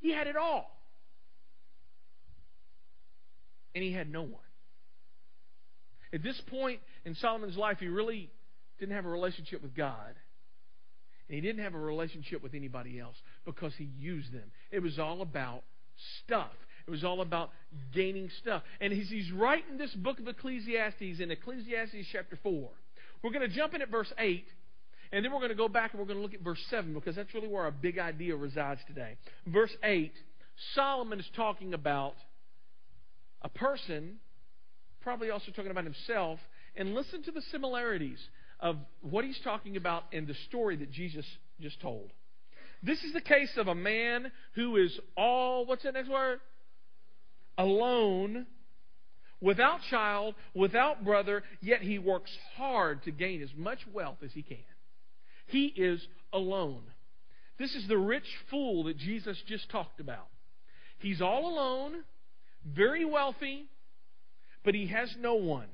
He 0.00 0.12
had 0.12 0.26
it 0.26 0.36
all. 0.36 0.68
And 3.74 3.84
he 3.84 3.92
had 3.92 4.10
no 4.10 4.22
one. 4.22 4.34
At 6.12 6.22
this 6.22 6.40
point 6.48 6.80
in 7.04 7.14
Solomon's 7.14 7.56
life, 7.56 7.78
he 7.78 7.86
really 7.86 8.30
didn't 8.80 8.96
have 8.96 9.04
a 9.04 9.08
relationship 9.08 9.62
with 9.62 9.76
God. 9.76 10.14
And 11.28 11.34
he 11.36 11.40
didn't 11.40 11.62
have 11.62 11.74
a 11.74 11.78
relationship 11.78 12.42
with 12.42 12.54
anybody 12.54 12.98
else 12.98 13.16
because 13.44 13.72
he 13.76 13.84
used 13.84 14.32
them. 14.32 14.50
It 14.72 14.82
was 14.82 14.98
all 14.98 15.22
about 15.22 15.62
stuff. 16.24 16.50
It 16.86 16.90
was 16.90 17.04
all 17.04 17.20
about 17.20 17.50
gaining 17.94 18.30
stuff. 18.40 18.62
And 18.80 18.92
as 18.92 19.08
he's 19.08 19.30
writing 19.30 19.76
this 19.76 19.92
book 19.92 20.18
of 20.18 20.26
Ecclesiastes 20.26 21.20
in 21.20 21.30
Ecclesiastes 21.30 22.08
chapter 22.10 22.38
4, 22.42 22.70
we're 23.22 23.30
going 23.30 23.48
to 23.48 23.54
jump 23.54 23.74
in 23.74 23.82
at 23.82 23.90
verse 23.90 24.12
8, 24.18 24.46
and 25.12 25.24
then 25.24 25.32
we're 25.32 25.38
going 25.38 25.50
to 25.50 25.54
go 25.54 25.68
back 25.68 25.92
and 25.92 26.00
we're 26.00 26.06
going 26.06 26.18
to 26.18 26.22
look 26.22 26.34
at 26.34 26.40
verse 26.40 26.62
7 26.70 26.92
because 26.94 27.16
that's 27.16 27.32
really 27.34 27.48
where 27.48 27.64
our 27.64 27.70
big 27.70 27.98
idea 27.98 28.36
resides 28.36 28.80
today. 28.86 29.16
Verse 29.46 29.74
8, 29.82 30.12
Solomon 30.74 31.20
is 31.20 31.28
talking 31.34 31.74
about 31.74 32.14
a 33.42 33.48
person, 33.48 34.16
probably 35.00 35.30
also 35.30 35.50
talking 35.52 35.70
about 35.70 35.84
himself, 35.84 36.38
and 36.76 36.94
listen 36.94 37.22
to 37.22 37.30
the 37.30 37.42
similarities 37.50 38.18
of 38.60 38.76
what 39.00 39.24
he's 39.24 39.38
talking 39.42 39.76
about 39.76 40.04
in 40.12 40.26
the 40.26 40.34
story 40.48 40.76
that 40.76 40.90
Jesus 40.90 41.24
just 41.60 41.80
told. 41.80 42.10
This 42.82 43.02
is 43.02 43.12
the 43.12 43.20
case 43.20 43.52
of 43.56 43.68
a 43.68 43.74
man 43.74 44.30
who 44.54 44.76
is 44.76 44.98
all, 45.16 45.66
what's 45.66 45.82
that 45.84 45.94
next 45.94 46.08
word? 46.08 46.40
Alone, 47.56 48.46
without 49.40 49.80
child, 49.90 50.34
without 50.54 51.04
brother, 51.04 51.42
yet 51.60 51.80
he 51.80 51.98
works 51.98 52.30
hard 52.56 53.02
to 53.04 53.10
gain 53.10 53.42
as 53.42 53.50
much 53.56 53.80
wealth 53.92 54.18
as 54.24 54.32
he 54.32 54.42
can. 54.42 54.58
He 55.48 55.66
is 55.66 56.00
alone. 56.32 56.82
This 57.58 57.74
is 57.74 57.88
the 57.88 57.98
rich 57.98 58.26
fool 58.50 58.84
that 58.84 58.96
Jesus 58.96 59.36
just 59.46 59.68
talked 59.70 60.00
about. 60.00 60.28
He's 60.98 61.20
all 61.20 61.48
alone, 61.48 62.04
very 62.64 63.04
wealthy, 63.04 63.66
but 64.64 64.74
he 64.74 64.86
has 64.88 65.14
no 65.20 65.34
one. 65.34 65.68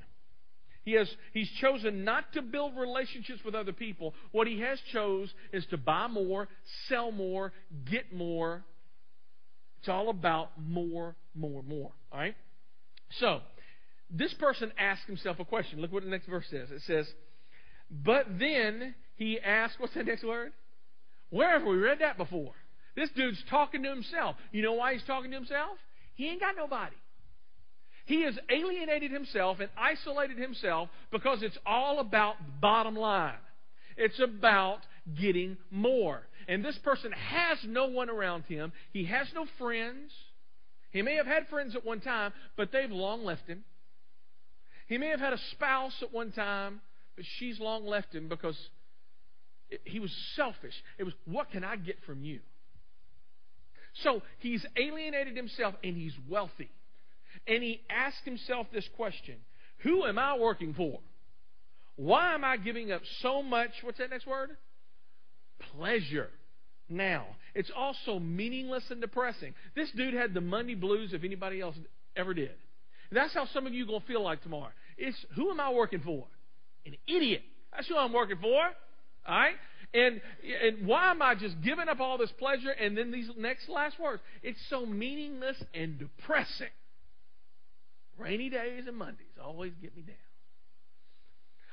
He 0.83 0.93
has, 0.93 1.09
he's 1.33 1.49
chosen 1.59 2.03
not 2.03 2.31
to 2.33 2.43
build 2.43 2.77
relationships 2.77 3.39
with 3.43 3.55
other 3.55 3.73
people. 3.73 4.13
What 4.31 4.47
he 4.47 4.59
has 4.61 4.79
chose 4.93 5.33
is 5.51 5.65
to 5.71 5.77
buy 5.77 6.07
more, 6.07 6.47
sell 6.87 7.11
more, 7.11 7.51
get 7.89 8.13
more. 8.13 8.63
It's 9.79 9.89
all 9.89 10.09
about 10.09 10.51
more, 10.61 11.15
more, 11.33 11.63
more. 11.63 11.91
All 12.11 12.19
right? 12.19 12.35
So, 13.19 13.39
this 14.11 14.33
person 14.35 14.71
asks 14.77 15.07
himself 15.07 15.39
a 15.39 15.45
question. 15.45 15.81
Look 15.81 15.91
what 15.91 16.03
the 16.03 16.09
next 16.09 16.27
verse 16.27 16.45
says. 16.51 16.69
It 16.69 16.81
says, 16.85 17.07
But 17.89 18.39
then 18.39 18.95
he 19.15 19.39
asked, 19.39 19.75
what's 19.79 19.93
the 19.93 20.03
next 20.03 20.23
word? 20.23 20.51
Where 21.29 21.57
have 21.57 21.67
we 21.67 21.77
read 21.77 21.99
that 21.99 22.17
before? 22.17 22.53
This 22.95 23.09
dude's 23.15 23.43
talking 23.49 23.83
to 23.83 23.89
himself. 23.89 24.35
You 24.51 24.61
know 24.61 24.73
why 24.73 24.93
he's 24.93 25.03
talking 25.03 25.31
to 25.31 25.37
himself? 25.37 25.77
He 26.15 26.29
ain't 26.29 26.39
got 26.39 26.55
nobody. 26.55 26.95
He 28.05 28.23
has 28.23 28.37
alienated 28.49 29.11
himself 29.11 29.59
and 29.59 29.69
isolated 29.77 30.37
himself 30.37 30.89
because 31.11 31.41
it's 31.41 31.57
all 31.65 31.99
about 31.99 32.35
bottom 32.61 32.95
line. 32.95 33.33
It's 33.97 34.19
about 34.19 34.79
getting 35.19 35.57
more. 35.71 36.21
And 36.47 36.63
this 36.63 36.77
person 36.83 37.11
has 37.11 37.57
no 37.65 37.87
one 37.87 38.09
around 38.09 38.43
him. 38.43 38.71
He 38.93 39.05
has 39.05 39.27
no 39.33 39.45
friends. 39.57 40.11
He 40.91 41.01
may 41.01 41.15
have 41.15 41.25
had 41.25 41.47
friends 41.47 41.75
at 41.75 41.83
one 41.83 41.99
time, 41.99 42.31
but 42.55 42.71
they've 42.71 42.91
long 42.91 43.25
left 43.25 43.47
him. 43.47 43.63
He 44.87 44.97
may 44.97 45.07
have 45.07 45.19
had 45.19 45.33
a 45.33 45.39
spouse 45.51 45.95
at 46.01 46.13
one 46.13 46.31
time, 46.31 46.81
but 47.15 47.25
she's 47.37 47.59
long 47.59 47.85
left 47.85 48.13
him 48.13 48.27
because 48.27 48.57
he 49.83 49.99
was 49.99 50.11
selfish. 50.35 50.73
It 50.97 51.03
was, 51.03 51.13
what 51.25 51.51
can 51.51 51.63
I 51.63 51.75
get 51.75 51.97
from 52.05 52.23
you? 52.23 52.39
So 54.03 54.21
he's 54.39 54.65
alienated 54.75 55.37
himself 55.37 55.75
and 55.83 55.95
he's 55.95 56.13
wealthy. 56.29 56.69
And 57.47 57.63
he 57.63 57.81
asked 57.89 58.25
himself 58.25 58.67
this 58.73 58.87
question 58.95 59.35
Who 59.79 60.05
am 60.05 60.19
I 60.19 60.37
working 60.37 60.73
for? 60.73 60.99
Why 61.95 62.33
am 62.33 62.43
I 62.43 62.57
giving 62.57 62.91
up 62.91 63.01
so 63.21 63.41
much? 63.41 63.69
What's 63.81 63.99
that 63.99 64.09
next 64.09 64.27
word? 64.27 64.51
Pleasure. 65.77 66.29
Now, 66.89 67.25
it's 67.55 67.71
also 67.75 68.19
meaningless 68.19 68.83
and 68.89 69.01
depressing. 69.01 69.53
This 69.75 69.89
dude 69.95 70.13
had 70.13 70.33
the 70.33 70.41
money 70.41 70.75
blues 70.75 71.13
if 71.13 71.23
anybody 71.23 71.61
else 71.61 71.75
ever 72.15 72.33
did. 72.33 72.51
that's 73.11 73.33
how 73.33 73.47
some 73.53 73.65
of 73.65 73.73
you 73.73 73.85
are 73.85 73.87
going 73.87 74.01
to 74.01 74.07
feel 74.07 74.23
like 74.23 74.43
tomorrow. 74.43 74.71
It's 74.97 75.17
who 75.35 75.51
am 75.51 75.59
I 75.59 75.71
working 75.71 76.01
for? 76.01 76.25
An 76.85 76.95
idiot. 77.07 77.41
That's 77.73 77.87
who 77.87 77.97
I'm 77.97 78.13
working 78.13 78.37
for. 78.41 78.61
All 79.27 79.37
right? 79.37 79.55
And, 79.93 80.21
and 80.63 80.87
why 80.87 81.11
am 81.11 81.21
I 81.21 81.35
just 81.35 81.61
giving 81.61 81.87
up 81.87 81.99
all 81.99 82.17
this 82.17 82.31
pleasure? 82.37 82.71
And 82.71 82.97
then 82.97 83.11
these 83.11 83.29
next 83.37 83.69
last 83.69 83.99
words. 83.99 84.21
It's 84.43 84.59
so 84.69 84.85
meaningless 84.85 85.61
and 85.73 85.97
depressing. 85.97 86.67
Rainy 88.17 88.49
days 88.49 88.83
and 88.87 88.97
Mondays 88.97 89.27
always 89.41 89.73
get 89.81 89.95
me 89.95 90.03
down. 90.03 90.15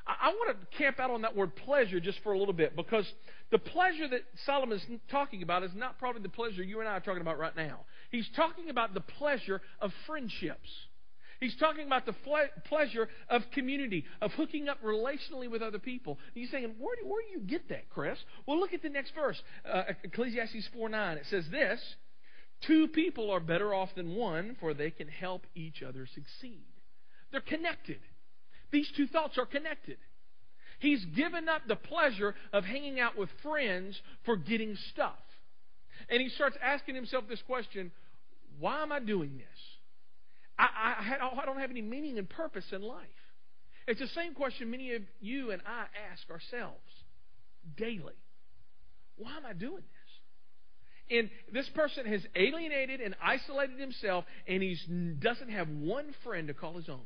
I, 0.06 0.28
I 0.28 0.28
want 0.30 0.58
to 0.58 0.76
camp 0.78 0.98
out 0.98 1.10
on 1.10 1.22
that 1.22 1.36
word 1.36 1.54
pleasure 1.56 2.00
just 2.00 2.20
for 2.22 2.32
a 2.32 2.38
little 2.38 2.54
bit 2.54 2.74
because 2.76 3.06
the 3.50 3.58
pleasure 3.58 4.08
that 4.08 4.22
Solomon's 4.46 4.84
talking 5.10 5.42
about 5.42 5.62
is 5.62 5.70
not 5.74 5.98
probably 5.98 6.22
the 6.22 6.28
pleasure 6.28 6.62
you 6.62 6.80
and 6.80 6.88
I 6.88 6.92
are 6.92 7.00
talking 7.00 7.20
about 7.20 7.38
right 7.38 7.56
now. 7.56 7.80
He's 8.10 8.28
talking 8.34 8.70
about 8.70 8.94
the 8.94 9.00
pleasure 9.00 9.60
of 9.80 9.92
friendships. 10.06 10.68
He's 11.42 11.56
talking 11.56 11.84
about 11.84 12.06
the 12.06 12.14
pleasure 12.68 13.08
of 13.28 13.42
community, 13.52 14.04
of 14.20 14.30
hooking 14.34 14.68
up 14.68 14.80
relationally 14.80 15.50
with 15.50 15.60
other 15.60 15.80
people. 15.80 16.20
And 16.32 16.44
you're 16.44 16.52
saying, 16.52 16.76
where 16.78 16.94
do, 16.94 17.04
where 17.04 17.20
do 17.20 17.32
you 17.32 17.44
get 17.44 17.68
that, 17.70 17.90
Chris? 17.90 18.16
Well, 18.46 18.60
look 18.60 18.72
at 18.72 18.80
the 18.80 18.88
next 18.88 19.12
verse. 19.12 19.42
Uh, 19.68 19.82
Ecclesiastes 20.04 20.68
4 20.72 20.88
9. 20.88 21.16
It 21.16 21.26
says 21.30 21.44
this 21.50 21.80
Two 22.64 22.86
people 22.86 23.32
are 23.32 23.40
better 23.40 23.74
off 23.74 23.88
than 23.96 24.14
one, 24.14 24.54
for 24.60 24.72
they 24.72 24.92
can 24.92 25.08
help 25.08 25.44
each 25.56 25.82
other 25.82 26.06
succeed. 26.14 26.62
They're 27.32 27.40
connected. 27.40 27.98
These 28.70 28.92
two 28.96 29.08
thoughts 29.08 29.36
are 29.36 29.46
connected. 29.46 29.98
He's 30.78 31.04
given 31.06 31.48
up 31.48 31.62
the 31.66 31.74
pleasure 31.74 32.36
of 32.52 32.64
hanging 32.64 33.00
out 33.00 33.18
with 33.18 33.30
friends 33.42 34.00
for 34.24 34.36
getting 34.36 34.76
stuff. 34.92 35.18
And 36.08 36.22
he 36.22 36.28
starts 36.28 36.56
asking 36.62 36.94
himself 36.94 37.24
this 37.28 37.42
question 37.42 37.90
why 38.60 38.82
am 38.82 38.92
I 38.92 39.00
doing 39.00 39.38
this? 39.38 39.71
I, 40.66 41.16
I, 41.20 41.42
I 41.42 41.46
don't 41.46 41.58
have 41.58 41.70
any 41.70 41.82
meaning 41.82 42.18
and 42.18 42.28
purpose 42.28 42.64
in 42.72 42.82
life. 42.82 43.06
It's 43.86 44.00
the 44.00 44.06
same 44.08 44.34
question 44.34 44.70
many 44.70 44.94
of 44.94 45.02
you 45.20 45.50
and 45.50 45.60
I 45.66 45.86
ask 46.12 46.30
ourselves 46.30 46.80
daily. 47.76 48.14
Why 49.16 49.36
am 49.36 49.46
I 49.46 49.52
doing 49.52 49.82
this? 49.82 51.18
And 51.18 51.30
this 51.52 51.68
person 51.74 52.06
has 52.06 52.22
alienated 52.34 53.00
and 53.00 53.14
isolated 53.22 53.78
himself, 53.78 54.24
and 54.46 54.62
he 54.62 54.78
doesn't 55.18 55.50
have 55.50 55.68
one 55.68 56.14
friend 56.24 56.48
to 56.48 56.54
call 56.54 56.76
his 56.76 56.88
own. 56.88 57.04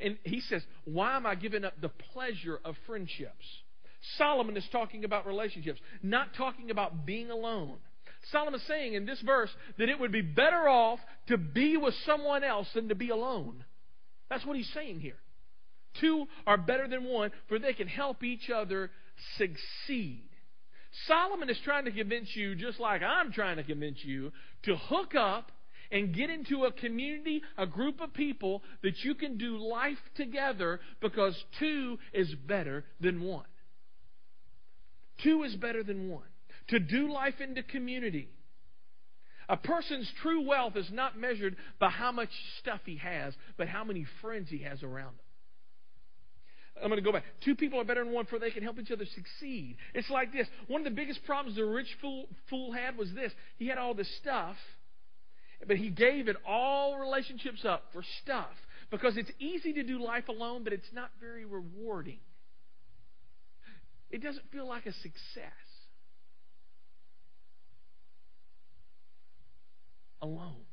And 0.00 0.18
he 0.24 0.40
says, 0.40 0.62
Why 0.84 1.16
am 1.16 1.24
I 1.24 1.34
giving 1.34 1.64
up 1.64 1.80
the 1.80 1.88
pleasure 2.12 2.60
of 2.64 2.74
friendships? 2.86 3.44
Solomon 4.18 4.56
is 4.56 4.68
talking 4.70 5.04
about 5.04 5.26
relationships, 5.26 5.80
not 6.02 6.34
talking 6.36 6.70
about 6.70 7.06
being 7.06 7.30
alone. 7.30 7.78
Solomon 8.30 8.54
is 8.54 8.66
saying 8.66 8.94
in 8.94 9.06
this 9.06 9.20
verse 9.20 9.50
that 9.78 9.88
it 9.88 9.98
would 9.98 10.12
be 10.12 10.22
better 10.22 10.68
off 10.68 10.98
to 11.28 11.36
be 11.36 11.76
with 11.76 11.94
someone 12.06 12.44
else 12.44 12.68
than 12.74 12.88
to 12.88 12.94
be 12.94 13.10
alone. 13.10 13.64
That's 14.30 14.44
what 14.46 14.56
he's 14.56 14.70
saying 14.72 15.00
here. 15.00 15.18
Two 16.00 16.26
are 16.46 16.56
better 16.56 16.88
than 16.88 17.04
one, 17.04 17.30
for 17.48 17.58
they 17.58 17.72
can 17.72 17.86
help 17.86 18.24
each 18.24 18.50
other 18.50 18.90
succeed. 19.36 20.28
Solomon 21.06 21.50
is 21.50 21.58
trying 21.64 21.84
to 21.84 21.90
convince 21.90 22.34
you, 22.34 22.54
just 22.54 22.80
like 22.80 23.02
I'm 23.02 23.32
trying 23.32 23.56
to 23.56 23.64
convince 23.64 23.98
you, 24.04 24.32
to 24.64 24.76
hook 24.76 25.14
up 25.14 25.50
and 25.90 26.14
get 26.14 26.30
into 26.30 26.64
a 26.64 26.72
community, 26.72 27.42
a 27.58 27.66
group 27.66 28.00
of 28.00 28.12
people 28.14 28.62
that 28.82 28.98
you 29.04 29.14
can 29.14 29.38
do 29.38 29.58
life 29.58 29.98
together 30.16 30.80
because 31.00 31.36
two 31.58 31.98
is 32.12 32.32
better 32.46 32.84
than 33.00 33.22
one. 33.22 33.44
Two 35.22 35.42
is 35.42 35.54
better 35.56 35.82
than 35.82 36.08
one. 36.08 36.22
To 36.68 36.78
do 36.78 37.12
life 37.12 37.40
into 37.40 37.62
community. 37.62 38.28
A 39.48 39.56
person's 39.56 40.10
true 40.22 40.46
wealth 40.46 40.76
is 40.76 40.90
not 40.90 41.18
measured 41.18 41.56
by 41.78 41.90
how 41.90 42.12
much 42.12 42.30
stuff 42.60 42.80
he 42.86 42.96
has, 42.96 43.34
but 43.58 43.68
how 43.68 43.84
many 43.84 44.06
friends 44.22 44.48
he 44.48 44.58
has 44.58 44.82
around 44.82 45.10
him. 45.10 45.24
I'm 46.82 46.88
going 46.88 47.02
to 47.02 47.04
go 47.04 47.12
back. 47.12 47.24
Two 47.44 47.54
people 47.54 47.80
are 47.80 47.84
better 47.84 48.02
than 48.02 48.12
one 48.12 48.26
for 48.26 48.38
they 48.38 48.50
can 48.50 48.62
help 48.62 48.78
each 48.78 48.90
other 48.90 49.04
succeed. 49.04 49.76
It's 49.94 50.10
like 50.10 50.32
this. 50.32 50.48
One 50.66 50.80
of 50.80 50.84
the 50.84 50.90
biggest 50.90 51.24
problems 51.24 51.56
the 51.56 51.64
rich 51.64 51.86
fool, 52.00 52.26
fool 52.50 52.72
had 52.72 52.96
was 52.96 53.12
this. 53.14 53.32
He 53.58 53.68
had 53.68 53.78
all 53.78 53.94
this 53.94 54.12
stuff, 54.16 54.56
but 55.66 55.76
he 55.76 55.90
gave 55.90 56.28
it 56.28 56.36
all 56.46 56.98
relationships 56.98 57.64
up 57.64 57.84
for 57.92 58.02
stuff 58.22 58.50
because 58.90 59.16
it's 59.16 59.30
easy 59.38 59.72
to 59.74 59.82
do 59.84 60.02
life 60.02 60.28
alone, 60.28 60.64
but 60.64 60.72
it's 60.72 60.92
not 60.92 61.10
very 61.20 61.44
rewarding. 61.44 62.18
It 64.10 64.22
doesn't 64.22 64.50
feel 64.50 64.66
like 64.68 64.86
a 64.86 64.92
success. 64.92 65.52
Alone. 70.24 70.64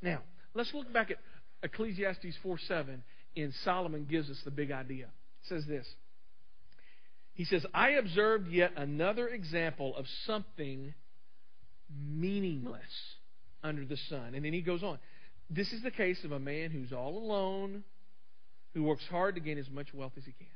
Now, 0.00 0.22
let's 0.54 0.72
look 0.72 0.90
back 0.94 1.10
at 1.10 1.18
Ecclesiastes 1.62 2.38
4 2.42 2.58
7 2.58 3.02
in 3.36 3.52
Solomon 3.64 4.06
gives 4.10 4.30
us 4.30 4.40
the 4.46 4.50
big 4.50 4.70
idea. 4.70 5.04
It 5.04 5.48
says 5.48 5.64
this. 5.68 5.86
He 7.34 7.44
says, 7.44 7.66
I 7.74 7.90
observed 7.90 8.48
yet 8.48 8.72
another 8.78 9.28
example 9.28 9.94
of 9.94 10.06
something 10.24 10.94
meaningless 11.94 12.80
under 13.62 13.84
the 13.84 13.98
sun. 14.08 14.34
And 14.34 14.42
then 14.42 14.54
he 14.54 14.62
goes 14.62 14.82
on. 14.82 14.98
This 15.50 15.70
is 15.74 15.82
the 15.82 15.90
case 15.90 16.24
of 16.24 16.32
a 16.32 16.38
man 16.38 16.70
who's 16.70 16.94
all 16.94 17.18
alone, 17.18 17.84
who 18.72 18.84
works 18.84 19.04
hard 19.10 19.34
to 19.34 19.42
gain 19.42 19.58
as 19.58 19.68
much 19.68 19.92
wealth 19.92 20.12
as 20.16 20.24
he 20.24 20.32
can. 20.32 20.46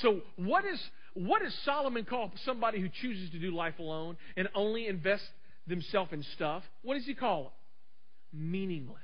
So, 0.00 0.22
what 0.36 0.64
is 0.64 0.80
what 1.12 1.42
does 1.42 1.54
Solomon 1.66 2.06
call 2.06 2.32
somebody 2.46 2.80
who 2.80 2.88
chooses 2.88 3.30
to 3.32 3.38
do 3.38 3.50
life 3.54 3.78
alone 3.78 4.16
and 4.34 4.48
only 4.54 4.86
invest 4.86 5.24
themselves 5.66 6.12
in 6.12 6.22
stuff? 6.34 6.62
What 6.82 6.94
does 6.94 7.06
he 7.06 7.14
call 7.14 7.46
it? 7.46 8.36
Meaningless. 8.36 8.98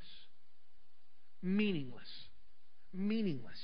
Meaningless 1.42 2.09
meaningless. 2.92 3.59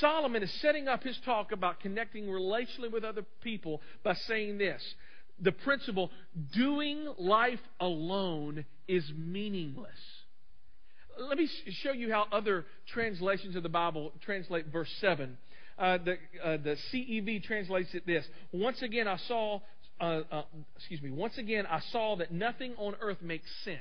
Solomon 0.00 0.42
is 0.42 0.52
setting 0.60 0.88
up 0.88 1.02
his 1.02 1.18
talk 1.24 1.52
about 1.52 1.80
connecting 1.80 2.24
relationally 2.24 2.90
with 2.90 3.04
other 3.04 3.24
people 3.42 3.80
by 4.02 4.14
saying 4.14 4.58
this 4.58 4.82
the 5.40 5.52
principle 5.52 6.10
doing 6.54 7.12
life 7.18 7.60
alone 7.80 8.64
is 8.86 9.04
meaningless. 9.16 9.90
Let 11.18 11.38
me 11.38 11.48
show 11.82 11.92
you 11.92 12.10
how 12.12 12.26
other 12.32 12.64
translations 12.92 13.56
of 13.56 13.62
the 13.62 13.68
Bible 13.68 14.12
translate 14.24 14.66
verse 14.66 14.90
7. 15.00 15.36
Uh, 15.76 15.98
the, 15.98 16.12
uh, 16.42 16.56
the 16.58 16.76
CEV 16.92 17.42
translates 17.42 17.92
it 17.94 18.06
this 18.06 18.24
Once 18.52 18.80
again, 18.82 19.08
I 19.08 19.16
saw, 19.28 19.60
uh, 20.00 20.20
uh 20.30 20.42
excuse 20.76 21.02
me, 21.02 21.10
once 21.10 21.38
again, 21.38 21.66
I 21.66 21.80
saw 21.92 22.16
that 22.16 22.32
nothing 22.32 22.74
on 22.76 22.94
earth 23.00 23.22
makes 23.22 23.48
sense. 23.64 23.78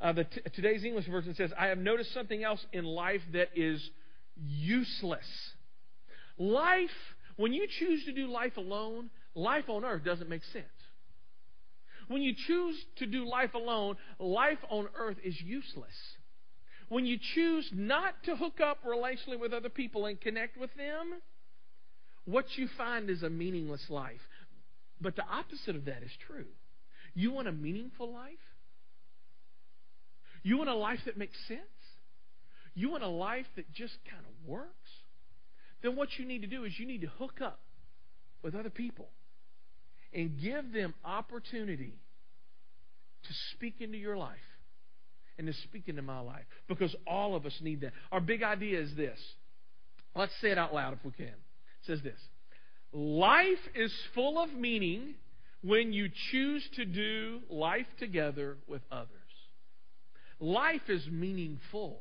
Uh, 0.00 0.12
the 0.12 0.24
t- 0.24 0.40
today's 0.54 0.84
English 0.84 1.06
version 1.06 1.34
says, 1.34 1.50
I 1.58 1.66
have 1.68 1.78
noticed 1.78 2.12
something 2.12 2.44
else 2.44 2.64
in 2.72 2.84
life 2.84 3.22
that 3.32 3.48
is 3.54 3.90
useless. 4.36 5.26
Life, 6.38 6.90
when 7.36 7.52
you 7.52 7.66
choose 7.78 8.04
to 8.04 8.12
do 8.12 8.26
life 8.28 8.56
alone, 8.56 9.10
life 9.34 9.68
on 9.68 9.84
earth 9.84 10.04
doesn't 10.04 10.28
make 10.28 10.44
sense. 10.52 10.66
When 12.08 12.22
you 12.22 12.34
choose 12.46 12.76
to 12.96 13.06
do 13.06 13.28
life 13.28 13.54
alone, 13.54 13.96
life 14.18 14.58
on 14.70 14.88
earth 14.96 15.16
is 15.24 15.40
useless. 15.40 15.94
When 16.88 17.04
you 17.04 17.18
choose 17.34 17.68
not 17.72 18.14
to 18.24 18.36
hook 18.36 18.60
up 18.60 18.84
relationally 18.84 19.40
with 19.40 19.52
other 19.52 19.68
people 19.68 20.06
and 20.06 20.20
connect 20.20 20.56
with 20.56 20.70
them, 20.76 21.20
what 22.26 22.44
you 22.56 22.68
find 22.76 23.10
is 23.10 23.22
a 23.22 23.30
meaningless 23.30 23.84
life. 23.88 24.20
But 25.00 25.16
the 25.16 25.24
opposite 25.24 25.76
of 25.76 25.86
that 25.86 26.02
is 26.02 26.10
true. 26.26 26.46
You 27.14 27.32
want 27.32 27.48
a 27.48 27.52
meaningful 27.52 28.12
life? 28.12 28.32
You 30.42 30.58
want 30.58 30.70
a 30.70 30.74
life 30.74 31.00
that 31.06 31.16
makes 31.16 31.36
sense? 31.48 31.60
You 32.74 32.90
want 32.90 33.02
a 33.02 33.08
life 33.08 33.46
that 33.56 33.72
just 33.72 33.94
kind 34.10 34.24
of 34.24 34.48
works? 34.48 34.90
Then 35.82 35.96
what 35.96 36.08
you 36.18 36.26
need 36.26 36.42
to 36.42 36.46
do 36.46 36.64
is 36.64 36.78
you 36.78 36.86
need 36.86 37.02
to 37.02 37.08
hook 37.18 37.40
up 37.42 37.60
with 38.42 38.54
other 38.54 38.70
people 38.70 39.08
and 40.12 40.40
give 40.40 40.72
them 40.72 40.94
opportunity 41.04 41.94
to 43.24 43.28
speak 43.54 43.80
into 43.80 43.98
your 43.98 44.16
life 44.16 44.36
and 45.38 45.46
to 45.46 45.52
speak 45.64 45.88
into 45.88 46.02
my 46.02 46.20
life 46.20 46.44
because 46.68 46.94
all 47.06 47.34
of 47.34 47.44
us 47.44 47.58
need 47.60 47.80
that. 47.82 47.92
Our 48.12 48.20
big 48.20 48.42
idea 48.42 48.80
is 48.80 48.94
this. 48.96 49.18
Let's 50.14 50.32
say 50.40 50.50
it 50.50 50.58
out 50.58 50.72
loud 50.72 50.94
if 50.94 51.04
we 51.04 51.10
can. 51.10 51.26
It 51.26 51.86
says 51.86 52.00
this 52.02 52.18
Life 52.96 53.58
is 53.74 53.92
full 54.14 54.42
of 54.42 54.54
meaning 54.54 55.16
when 55.62 55.92
you 55.92 56.08
choose 56.30 56.66
to 56.76 56.86
do 56.86 57.40
life 57.50 57.86
together 57.98 58.56
with 58.66 58.80
others. 58.90 59.10
Life 60.40 60.88
is 60.88 61.06
meaningful 61.06 62.00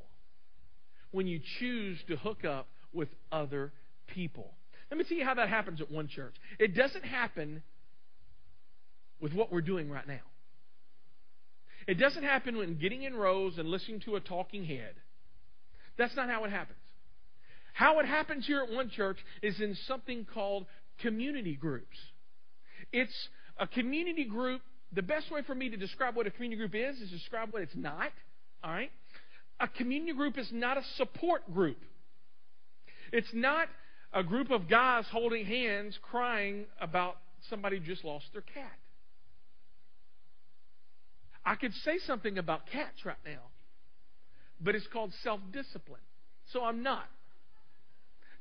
when 1.11 1.27
you 1.27 1.41
choose 1.59 1.99
to 2.07 2.15
hook 2.15 2.45
up 2.45 2.69
with 2.93 3.09
other 3.29 3.73
people. 4.07 4.53
Let 4.89 4.97
me 4.97 5.17
you 5.17 5.25
how 5.25 5.33
that 5.33 5.49
happens 5.49 5.81
at 5.81 5.91
one 5.91 6.07
church. 6.07 6.33
It 6.59 6.75
doesn't 6.75 7.03
happen 7.03 7.61
with 9.19 9.33
what 9.33 9.51
we're 9.51 9.59
doing 9.59 9.89
right 9.89 10.07
now. 10.07 10.21
It 11.87 11.95
doesn't 11.95 12.23
happen 12.23 12.55
when 12.55 12.77
getting 12.77 13.03
in 13.03 13.15
rows 13.15 13.57
and 13.57 13.67
listening 13.67 13.99
to 14.05 14.15
a 14.15 14.21
talking 14.21 14.63
head. 14.63 14.93
That's 15.97 16.15
not 16.15 16.29
how 16.29 16.45
it 16.45 16.51
happens. 16.51 16.79
How 17.73 17.99
it 17.99 18.05
happens 18.05 18.47
here 18.47 18.61
at 18.63 18.71
one 18.71 18.89
church 18.89 19.17
is 19.43 19.59
in 19.59 19.75
something 19.85 20.25
called 20.33 20.65
community 20.99 21.55
groups. 21.55 21.97
It's 22.91 23.29
a 23.57 23.67
community 23.67 24.25
group. 24.25 24.61
The 24.93 25.01
best 25.01 25.31
way 25.31 25.41
for 25.41 25.55
me 25.55 25.69
to 25.69 25.77
describe 25.77 26.15
what 26.15 26.27
a 26.27 26.31
community 26.31 26.59
group 26.59 26.75
is 26.75 26.99
is 27.01 27.09
describe 27.09 27.51
what 27.51 27.61
it's 27.61 27.75
not. 27.75 28.11
All 28.63 28.71
right? 28.71 28.91
A 29.59 29.67
community 29.67 30.13
group 30.13 30.37
is 30.37 30.49
not 30.51 30.77
a 30.77 30.83
support 30.97 31.53
group. 31.53 31.77
It's 33.11 33.33
not 33.33 33.67
a 34.13 34.23
group 34.23 34.51
of 34.51 34.69
guys 34.69 35.05
holding 35.11 35.45
hands 35.45 35.97
crying 36.01 36.65
about 36.79 37.17
somebody 37.49 37.79
just 37.79 38.03
lost 38.03 38.25
their 38.33 38.41
cat. 38.41 38.71
I 41.45 41.55
could 41.55 41.73
say 41.83 41.99
something 42.05 42.37
about 42.37 42.65
cats 42.67 43.05
right 43.05 43.17
now, 43.23 43.41
but 44.59 44.73
it's 44.73 44.87
called 44.87 45.13
self 45.21 45.39
discipline. 45.51 46.01
So 46.51 46.63
I'm 46.63 46.81
not. 46.81 47.05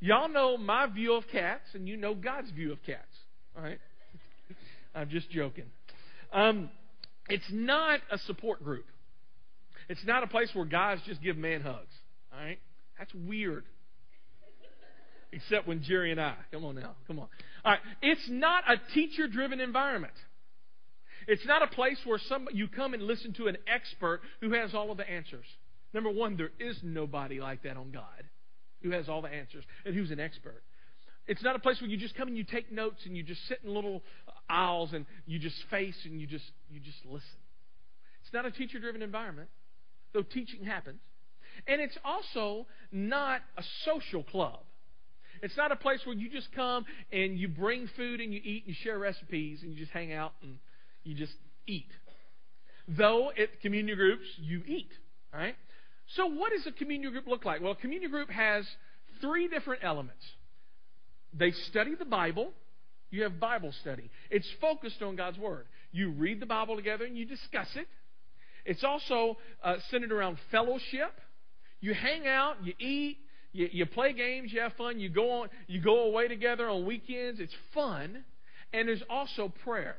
Y'all 0.04 0.28
know 0.28 0.58
my 0.58 0.86
view 0.86 1.14
of 1.14 1.24
cats, 1.32 1.64
and 1.72 1.88
you 1.88 1.96
know 1.96 2.14
God's 2.14 2.50
view 2.50 2.72
of 2.72 2.82
cats. 2.84 3.08
All 3.56 3.62
right? 3.62 3.78
I'm 4.94 5.08
just 5.08 5.30
joking. 5.30 5.64
Um, 6.30 6.68
it's 7.30 7.50
not 7.50 8.00
a 8.10 8.18
support 8.18 8.62
group. 8.62 8.84
It's 9.88 10.04
not 10.04 10.22
a 10.22 10.26
place 10.26 10.50
where 10.52 10.66
guys 10.66 10.98
just 11.06 11.22
give 11.22 11.38
man 11.38 11.62
hugs. 11.62 11.94
All 12.34 12.38
right? 12.38 12.58
That's 12.98 13.14
weird. 13.14 13.64
Except 15.32 15.66
when 15.66 15.82
Jerry 15.82 16.10
and 16.10 16.20
I. 16.20 16.34
Come 16.52 16.66
on 16.66 16.74
now. 16.74 16.96
Come 17.06 17.18
on. 17.18 17.28
All 17.64 17.72
right. 17.72 17.80
It's 18.02 18.28
not 18.28 18.64
a 18.70 18.76
teacher 18.92 19.26
driven 19.26 19.58
environment. 19.58 20.12
It's 21.26 21.46
not 21.46 21.62
a 21.62 21.66
place 21.68 21.96
where 22.04 22.20
some, 22.28 22.46
you 22.52 22.68
come 22.68 22.92
and 22.92 23.02
listen 23.04 23.32
to 23.38 23.46
an 23.46 23.56
expert 23.66 24.20
who 24.42 24.52
has 24.52 24.74
all 24.74 24.90
of 24.90 24.98
the 24.98 25.10
answers. 25.10 25.46
Number 25.94 26.10
one, 26.10 26.36
there 26.36 26.50
is 26.60 26.78
nobody 26.82 27.40
like 27.40 27.62
that 27.62 27.78
on 27.78 27.90
God 27.90 28.24
who 28.84 28.90
has 28.90 29.08
all 29.08 29.20
the 29.20 29.28
answers 29.28 29.64
and 29.84 29.96
who's 29.96 30.12
an 30.12 30.20
expert. 30.20 30.62
It's 31.26 31.42
not 31.42 31.56
a 31.56 31.58
place 31.58 31.80
where 31.80 31.90
you 31.90 31.96
just 31.96 32.14
come 32.14 32.28
and 32.28 32.36
you 32.36 32.44
take 32.44 32.70
notes 32.70 33.00
and 33.06 33.16
you 33.16 33.24
just 33.24 33.40
sit 33.48 33.58
in 33.64 33.74
little 33.74 34.02
aisles 34.48 34.92
and 34.92 35.06
you 35.26 35.40
just 35.40 35.56
face 35.70 35.96
and 36.04 36.20
you 36.20 36.28
just 36.28 36.44
you 36.70 36.78
just 36.78 36.98
listen. 37.04 37.40
It's 38.22 38.32
not 38.32 38.46
a 38.46 38.52
teacher 38.52 38.78
driven 38.78 39.02
environment 39.02 39.48
though 40.14 40.22
teaching 40.22 40.64
happens. 40.64 41.00
And 41.66 41.80
it's 41.80 41.96
also 42.04 42.66
not 42.90 43.40
a 43.58 43.62
social 43.84 44.22
club. 44.22 44.60
It's 45.42 45.56
not 45.56 45.72
a 45.72 45.76
place 45.76 46.00
where 46.04 46.16
you 46.16 46.30
just 46.30 46.50
come 46.52 46.86
and 47.12 47.38
you 47.38 47.48
bring 47.48 47.88
food 47.96 48.20
and 48.20 48.32
you 48.32 48.40
eat 48.42 48.64
and 48.66 48.74
share 48.76 48.98
recipes 48.98 49.60
and 49.62 49.72
you 49.72 49.78
just 49.78 49.92
hang 49.92 50.12
out 50.12 50.32
and 50.42 50.58
you 51.02 51.14
just 51.14 51.34
eat. 51.66 51.90
Though 52.88 53.30
at 53.30 53.60
community 53.60 53.94
groups, 53.94 54.26
you 54.38 54.62
eat. 54.66 54.90
Right? 55.32 55.56
So, 56.16 56.26
what 56.26 56.52
does 56.52 56.66
a 56.66 56.72
community 56.72 57.10
group 57.10 57.26
look 57.26 57.44
like? 57.44 57.60
Well, 57.60 57.72
a 57.72 57.76
community 57.76 58.10
group 58.10 58.30
has 58.30 58.66
three 59.20 59.48
different 59.48 59.82
elements 59.82 60.24
they 61.36 61.50
study 61.50 61.94
the 61.94 62.04
Bible. 62.04 62.52
You 63.10 63.24
have 63.24 63.38
Bible 63.38 63.72
study. 63.80 64.10
It's 64.30 64.48
focused 64.60 65.02
on 65.02 65.16
God's 65.16 65.38
Word. 65.38 65.66
You 65.92 66.10
read 66.10 66.40
the 66.40 66.46
Bible 66.46 66.76
together 66.76 67.04
and 67.04 67.16
you 67.16 67.26
discuss 67.26 67.68
it. 67.74 67.86
It's 68.64 68.82
also 68.82 69.36
uh, 69.62 69.76
centered 69.90 70.10
around 70.10 70.38
fellowship. 70.50 71.12
You 71.80 71.94
hang 71.94 72.26
out, 72.26 72.56
you 72.64 72.72
eat, 72.78 73.18
you, 73.52 73.68
you 73.70 73.86
play 73.86 74.12
games, 74.14 74.52
you 74.52 74.60
have 74.60 74.72
fun, 74.72 74.98
you 74.98 75.10
go 75.10 75.42
on, 75.42 75.48
you 75.66 75.80
go 75.80 76.04
away 76.04 76.28
together 76.28 76.68
on 76.68 76.86
weekends. 76.86 77.40
It's 77.40 77.54
fun. 77.74 78.24
And 78.72 78.88
there's 78.88 79.02
also 79.08 79.52
prayer 79.64 79.96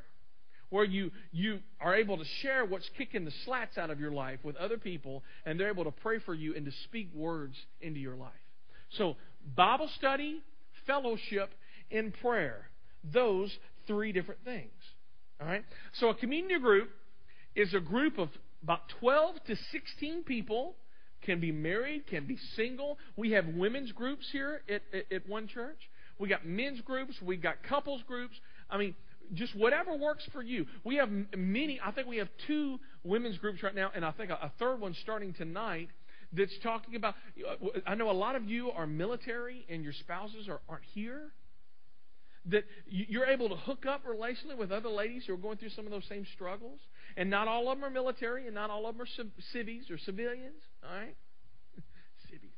where 0.70 0.84
you, 0.84 1.10
you 1.32 1.60
are 1.80 1.94
able 1.94 2.18
to 2.18 2.24
share 2.42 2.64
what's 2.64 2.88
kicking 2.96 3.24
the 3.24 3.32
slats 3.44 3.78
out 3.78 3.90
of 3.90 4.00
your 4.00 4.10
life 4.10 4.40
with 4.42 4.56
other 4.56 4.78
people, 4.78 5.22
and 5.44 5.58
they're 5.58 5.70
able 5.70 5.84
to 5.84 5.90
pray 5.90 6.18
for 6.18 6.34
you 6.34 6.54
and 6.54 6.64
to 6.66 6.72
speak 6.84 7.10
words 7.14 7.54
into 7.80 8.00
your 8.00 8.16
life. 8.16 8.32
So, 8.90 9.16
Bible 9.54 9.88
study, 9.96 10.42
fellowship, 10.86 11.50
and 11.90 12.12
prayer. 12.20 12.68
Those 13.12 13.56
three 13.86 14.12
different 14.12 14.44
things. 14.44 14.72
All 15.40 15.46
right? 15.46 15.64
So, 15.94 16.08
a 16.08 16.14
community 16.14 16.58
group 16.58 16.90
is 17.54 17.72
a 17.74 17.80
group 17.80 18.18
of 18.18 18.28
about 18.62 18.80
12 19.00 19.36
to 19.46 19.56
16 19.70 20.24
people, 20.24 20.74
can 21.22 21.40
be 21.40 21.52
married, 21.52 22.06
can 22.06 22.26
be 22.26 22.36
single. 22.56 22.98
We 23.16 23.32
have 23.32 23.46
women's 23.46 23.92
groups 23.92 24.26
here 24.32 24.62
at, 24.68 24.82
at, 24.92 25.12
at 25.12 25.28
one 25.28 25.48
church. 25.48 25.78
We 26.18 26.28
got 26.28 26.46
men's 26.46 26.80
groups, 26.80 27.14
we 27.22 27.36
got 27.36 27.62
couples 27.62 28.02
groups. 28.06 28.34
I 28.70 28.78
mean, 28.78 28.94
just 29.34 29.54
whatever 29.54 29.96
works 29.96 30.24
for 30.32 30.42
you. 30.42 30.66
We 30.84 30.96
have 30.96 31.10
many, 31.36 31.80
I 31.84 31.90
think 31.92 32.06
we 32.06 32.18
have 32.18 32.28
two 32.46 32.78
women's 33.04 33.38
groups 33.38 33.62
right 33.62 33.74
now, 33.74 33.90
and 33.94 34.04
I 34.04 34.10
think 34.12 34.30
a, 34.30 34.52
third 34.58 34.80
one 34.80 34.94
starting 35.02 35.32
tonight 35.32 35.88
that's 36.32 36.56
talking 36.62 36.96
about. 36.96 37.14
I 37.86 37.94
know 37.94 38.10
a 38.10 38.12
lot 38.12 38.36
of 38.36 38.44
you 38.44 38.70
are 38.70 38.86
military 38.86 39.66
and 39.68 39.82
your 39.82 39.92
spouses 39.92 40.48
are, 40.48 40.60
aren't 40.68 40.84
here. 40.94 41.32
That 42.48 42.64
you're 42.86 43.26
able 43.26 43.48
to 43.48 43.56
hook 43.56 43.86
up 43.86 44.04
relationally 44.06 44.56
with 44.56 44.70
other 44.70 44.88
ladies 44.88 45.24
who 45.26 45.34
are 45.34 45.38
going 45.38 45.56
through 45.56 45.70
some 45.70 45.84
of 45.84 45.90
those 45.90 46.06
same 46.08 46.24
struggles. 46.34 46.78
And 47.16 47.28
not 47.28 47.48
all 47.48 47.68
of 47.70 47.78
them 47.78 47.84
are 47.84 47.90
military, 47.90 48.46
and 48.46 48.54
not 48.54 48.70
all 48.70 48.86
of 48.86 48.96
them 48.96 49.02
are 49.02 49.24
civies 49.52 49.90
or 49.90 49.98
civilians. 49.98 50.62
All 50.84 50.96
right? 50.96 51.16
civies. 52.30 52.52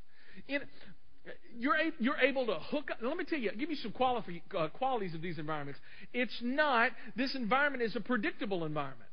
You're, 1.57 1.75
you're 1.99 2.17
able 2.17 2.45
to 2.47 2.55
hook 2.55 2.89
up. 2.91 2.97
Let 3.01 3.17
me 3.17 3.23
tell 3.25 3.39
you, 3.39 3.51
give 3.51 3.69
you 3.69 3.75
some 3.77 3.91
quality, 3.91 4.43
uh, 4.57 4.69
qualities 4.69 5.13
of 5.13 5.21
these 5.21 5.37
environments. 5.37 5.79
It's 6.13 6.37
not, 6.41 6.91
this 7.15 7.35
environment 7.35 7.83
is 7.83 7.95
a 7.95 7.99
predictable 7.99 8.65
environment. 8.65 9.09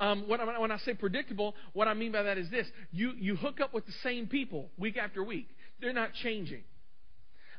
Um, 0.00 0.24
when, 0.28 0.40
I, 0.40 0.58
when 0.58 0.70
I 0.70 0.78
say 0.78 0.94
predictable, 0.94 1.54
what 1.74 1.86
I 1.86 1.94
mean 1.94 2.12
by 2.12 2.22
that 2.22 2.38
is 2.38 2.50
this 2.50 2.66
you, 2.90 3.12
you 3.18 3.36
hook 3.36 3.60
up 3.60 3.74
with 3.74 3.84
the 3.84 3.92
same 4.02 4.26
people 4.26 4.70
week 4.78 4.96
after 4.96 5.22
week, 5.22 5.48
they're 5.80 5.92
not 5.92 6.14
changing. 6.14 6.62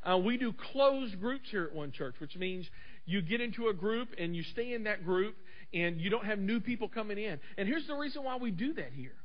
Uh, 0.03 0.17
we 0.17 0.37
do 0.37 0.51
closed 0.71 1.19
groups 1.19 1.45
here 1.51 1.63
at 1.65 1.75
one 1.75 1.91
church, 1.91 2.15
which 2.17 2.35
means 2.35 2.67
you 3.05 3.21
get 3.21 3.41
into 3.41 3.67
a 3.67 3.73
group 3.73 4.09
and 4.17 4.35
you 4.35 4.41
stay 4.41 4.73
in 4.73 4.85
that 4.85 5.05
group 5.05 5.35
and 5.73 6.01
you 6.01 6.09
don't 6.09 6.25
have 6.25 6.39
new 6.39 6.59
people 6.59 6.89
coming 6.89 7.19
in. 7.19 7.39
And 7.57 7.67
here's 7.67 7.85
the 7.85 7.95
reason 7.95 8.23
why 8.23 8.37
we 8.37 8.49
do 8.49 8.73
that 8.73 8.91
here. 8.93 9.15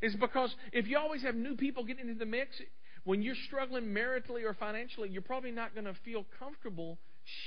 Is 0.00 0.16
because 0.16 0.54
if 0.72 0.88
you 0.88 0.98
always 0.98 1.22
have 1.22 1.34
new 1.34 1.54
people 1.54 1.84
getting 1.84 2.08
into 2.08 2.18
the 2.18 2.26
mix, 2.26 2.60
when 3.04 3.22
you're 3.22 3.36
struggling 3.46 3.84
maritally 3.84 4.44
or 4.44 4.54
financially, 4.54 5.08
you're 5.08 5.22
probably 5.22 5.50
not 5.50 5.74
going 5.74 5.86
to 5.86 5.94
feel 6.04 6.24
comfortable 6.38 6.98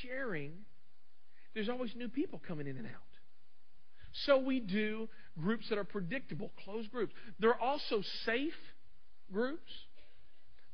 sharing. 0.01 0.53
There's 1.53 1.69
always 1.69 1.95
new 1.95 2.09
people 2.09 2.41
coming 2.45 2.67
in 2.67 2.77
and 2.77 2.87
out. 2.87 2.93
So 4.25 4.37
we 4.37 4.59
do 4.59 5.09
groups 5.39 5.67
that 5.69 5.77
are 5.77 5.83
predictable, 5.83 6.51
closed 6.63 6.91
groups. 6.91 7.13
There 7.39 7.49
are 7.49 7.59
also 7.59 8.01
safe 8.25 8.53
groups. 9.31 9.71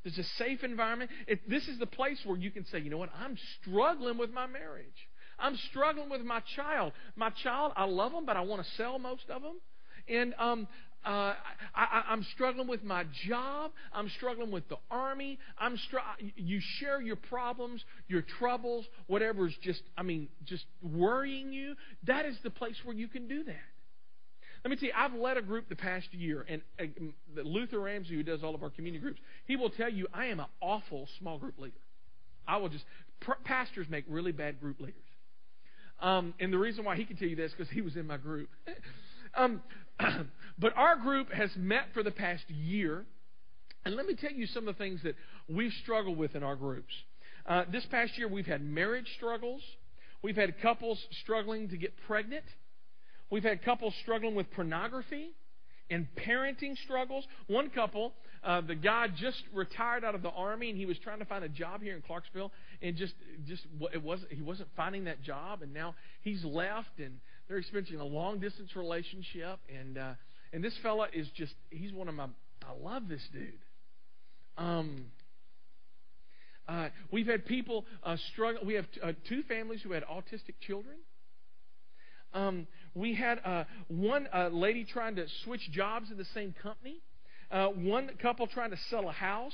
There's 0.04 0.18
a 0.18 0.24
safe 0.38 0.64
environment. 0.64 1.10
It, 1.26 1.48
this 1.48 1.66
is 1.68 1.78
the 1.78 1.86
place 1.86 2.18
where 2.24 2.36
you 2.36 2.50
can 2.50 2.64
say, 2.66 2.80
you 2.80 2.90
know 2.90 2.98
what, 2.98 3.10
I'm 3.18 3.36
struggling 3.60 4.18
with 4.18 4.30
my 4.30 4.46
marriage. 4.46 5.08
I'm 5.38 5.56
struggling 5.70 6.08
with 6.08 6.22
my 6.22 6.40
child. 6.56 6.92
My 7.16 7.30
child, 7.42 7.72
I 7.76 7.84
love 7.84 8.12
them, 8.12 8.26
but 8.26 8.36
I 8.36 8.42
want 8.42 8.64
to 8.64 8.70
sell 8.76 8.98
most 8.98 9.24
of 9.28 9.42
them. 9.42 9.60
And 10.08 10.34
um, 10.38 10.68
uh, 11.04 11.34
I, 11.74 12.04
am 12.10 12.24
struggling 12.34 12.68
with 12.68 12.84
my 12.84 13.04
job. 13.28 13.72
I'm 13.92 14.08
struggling 14.16 14.50
with 14.50 14.68
the 14.68 14.76
army. 14.90 15.38
I'm 15.58 15.76
str- 15.88 15.98
you 16.36 16.60
share 16.78 17.00
your 17.00 17.16
problems, 17.16 17.84
your 18.06 18.22
troubles, 18.38 18.84
whatever's 19.08 19.54
just, 19.62 19.82
I 19.96 20.02
mean, 20.02 20.28
just 20.44 20.64
worrying 20.82 21.52
you. 21.52 21.74
That 22.06 22.24
is 22.26 22.36
the 22.44 22.50
place 22.50 22.76
where 22.84 22.94
you 22.94 23.08
can 23.08 23.26
do 23.26 23.42
that. 23.44 23.56
Let 24.64 24.70
me 24.70 24.76
tell 24.76 24.88
you, 24.88 24.94
I've 24.96 25.14
led 25.14 25.36
a 25.36 25.42
group 25.42 25.68
the 25.68 25.76
past 25.76 26.06
year, 26.12 26.46
and 26.48 26.62
uh, 26.78 26.84
Luther 27.42 27.80
Ramsey, 27.80 28.14
who 28.14 28.22
does 28.22 28.44
all 28.44 28.54
of 28.54 28.62
our 28.62 28.70
community 28.70 29.02
groups, 29.02 29.20
he 29.46 29.56
will 29.56 29.70
tell 29.70 29.88
you 29.88 30.06
I 30.14 30.26
am 30.26 30.38
an 30.38 30.46
awful 30.60 31.08
small 31.18 31.38
group 31.38 31.58
leader. 31.58 31.74
I 32.46 32.58
will 32.58 32.68
just, 32.68 32.84
pr- 33.20 33.32
pastors 33.44 33.88
make 33.90 34.04
really 34.08 34.30
bad 34.30 34.60
group 34.60 34.78
leaders. 34.80 34.94
Um, 35.98 36.34
and 36.38 36.52
the 36.52 36.58
reason 36.58 36.84
why 36.84 36.96
he 36.96 37.04
can 37.04 37.16
tell 37.16 37.28
you 37.28 37.36
this 37.36 37.50
is 37.50 37.56
because 37.56 37.72
he 37.72 37.80
was 37.80 37.96
in 37.96 38.06
my 38.06 38.18
group. 38.18 38.50
um, 39.34 39.62
but 40.58 40.76
our 40.76 40.96
group 40.96 41.32
has 41.32 41.50
met 41.56 41.86
for 41.94 42.02
the 42.02 42.10
past 42.10 42.48
year. 42.48 43.04
And 43.84 43.96
let 43.96 44.06
me 44.06 44.14
tell 44.14 44.30
you 44.30 44.46
some 44.46 44.68
of 44.68 44.76
the 44.76 44.78
things 44.78 45.00
that 45.02 45.16
we've 45.48 45.72
struggled 45.82 46.16
with 46.16 46.36
in 46.36 46.42
our 46.42 46.56
groups. 46.56 46.92
Uh, 47.46 47.64
this 47.70 47.84
past 47.86 48.16
year, 48.16 48.28
we've 48.28 48.46
had 48.46 48.62
marriage 48.62 49.08
struggles. 49.16 49.60
We've 50.22 50.36
had 50.36 50.60
couples 50.60 51.04
struggling 51.22 51.68
to 51.70 51.76
get 51.76 51.92
pregnant. 52.06 52.44
We've 53.30 53.42
had 53.42 53.64
couples 53.64 53.94
struggling 54.02 54.34
with 54.34 54.50
pornography 54.52 55.30
and 55.90 56.06
parenting 56.16 56.76
struggles. 56.84 57.24
One 57.48 57.70
couple, 57.70 58.12
uh, 58.44 58.60
the 58.60 58.74
guy 58.74 59.08
just 59.08 59.42
retired 59.52 60.04
out 60.04 60.14
of 60.14 60.22
the 60.22 60.30
army 60.30 60.70
and 60.70 60.78
he 60.78 60.86
was 60.86 60.98
trying 60.98 61.18
to 61.18 61.24
find 61.24 61.44
a 61.44 61.48
job 61.48 61.82
here 61.82 61.96
in 61.96 62.02
Clarksville 62.02 62.52
and 62.80 62.96
just 62.96 63.14
just 63.46 63.62
it 63.92 64.02
wasn't 64.02 64.32
he 64.32 64.42
wasn't 64.42 64.68
finding 64.76 65.04
that 65.04 65.22
job 65.22 65.62
and 65.62 65.72
now 65.72 65.94
he's 66.22 66.44
left 66.44 66.98
and 66.98 67.20
they're 67.52 67.58
experiencing 67.58 68.00
a 68.00 68.04
long 68.04 68.38
distance 68.38 68.74
relationship, 68.74 69.58
and 69.68 69.98
uh, 69.98 70.14
and 70.54 70.64
this 70.64 70.72
fella 70.82 71.08
is 71.12 71.28
just 71.36 71.52
he's 71.68 71.92
one 71.92 72.08
of 72.08 72.14
my 72.14 72.24
I 72.24 72.72
love 72.82 73.08
this 73.08 73.20
dude. 73.30 73.52
Um, 74.56 75.04
uh, 76.66 76.88
we've 77.10 77.26
had 77.26 77.44
people 77.44 77.84
uh, 78.04 78.16
struggle. 78.32 78.64
We 78.64 78.72
have 78.74 78.90
t- 78.90 79.00
uh, 79.02 79.12
two 79.28 79.42
families 79.42 79.82
who 79.82 79.92
had 79.92 80.02
autistic 80.04 80.54
children. 80.66 80.96
Um, 82.32 82.66
we 82.94 83.14
had 83.14 83.38
uh, 83.44 83.64
one 83.88 84.28
uh, 84.32 84.48
lady 84.48 84.86
trying 84.90 85.16
to 85.16 85.26
switch 85.44 85.70
jobs 85.72 86.10
in 86.10 86.16
the 86.16 86.24
same 86.32 86.54
company. 86.62 87.02
Uh, 87.50 87.66
one 87.66 88.12
couple 88.22 88.46
trying 88.46 88.70
to 88.70 88.78
sell 88.88 89.10
a 89.10 89.12
house. 89.12 89.52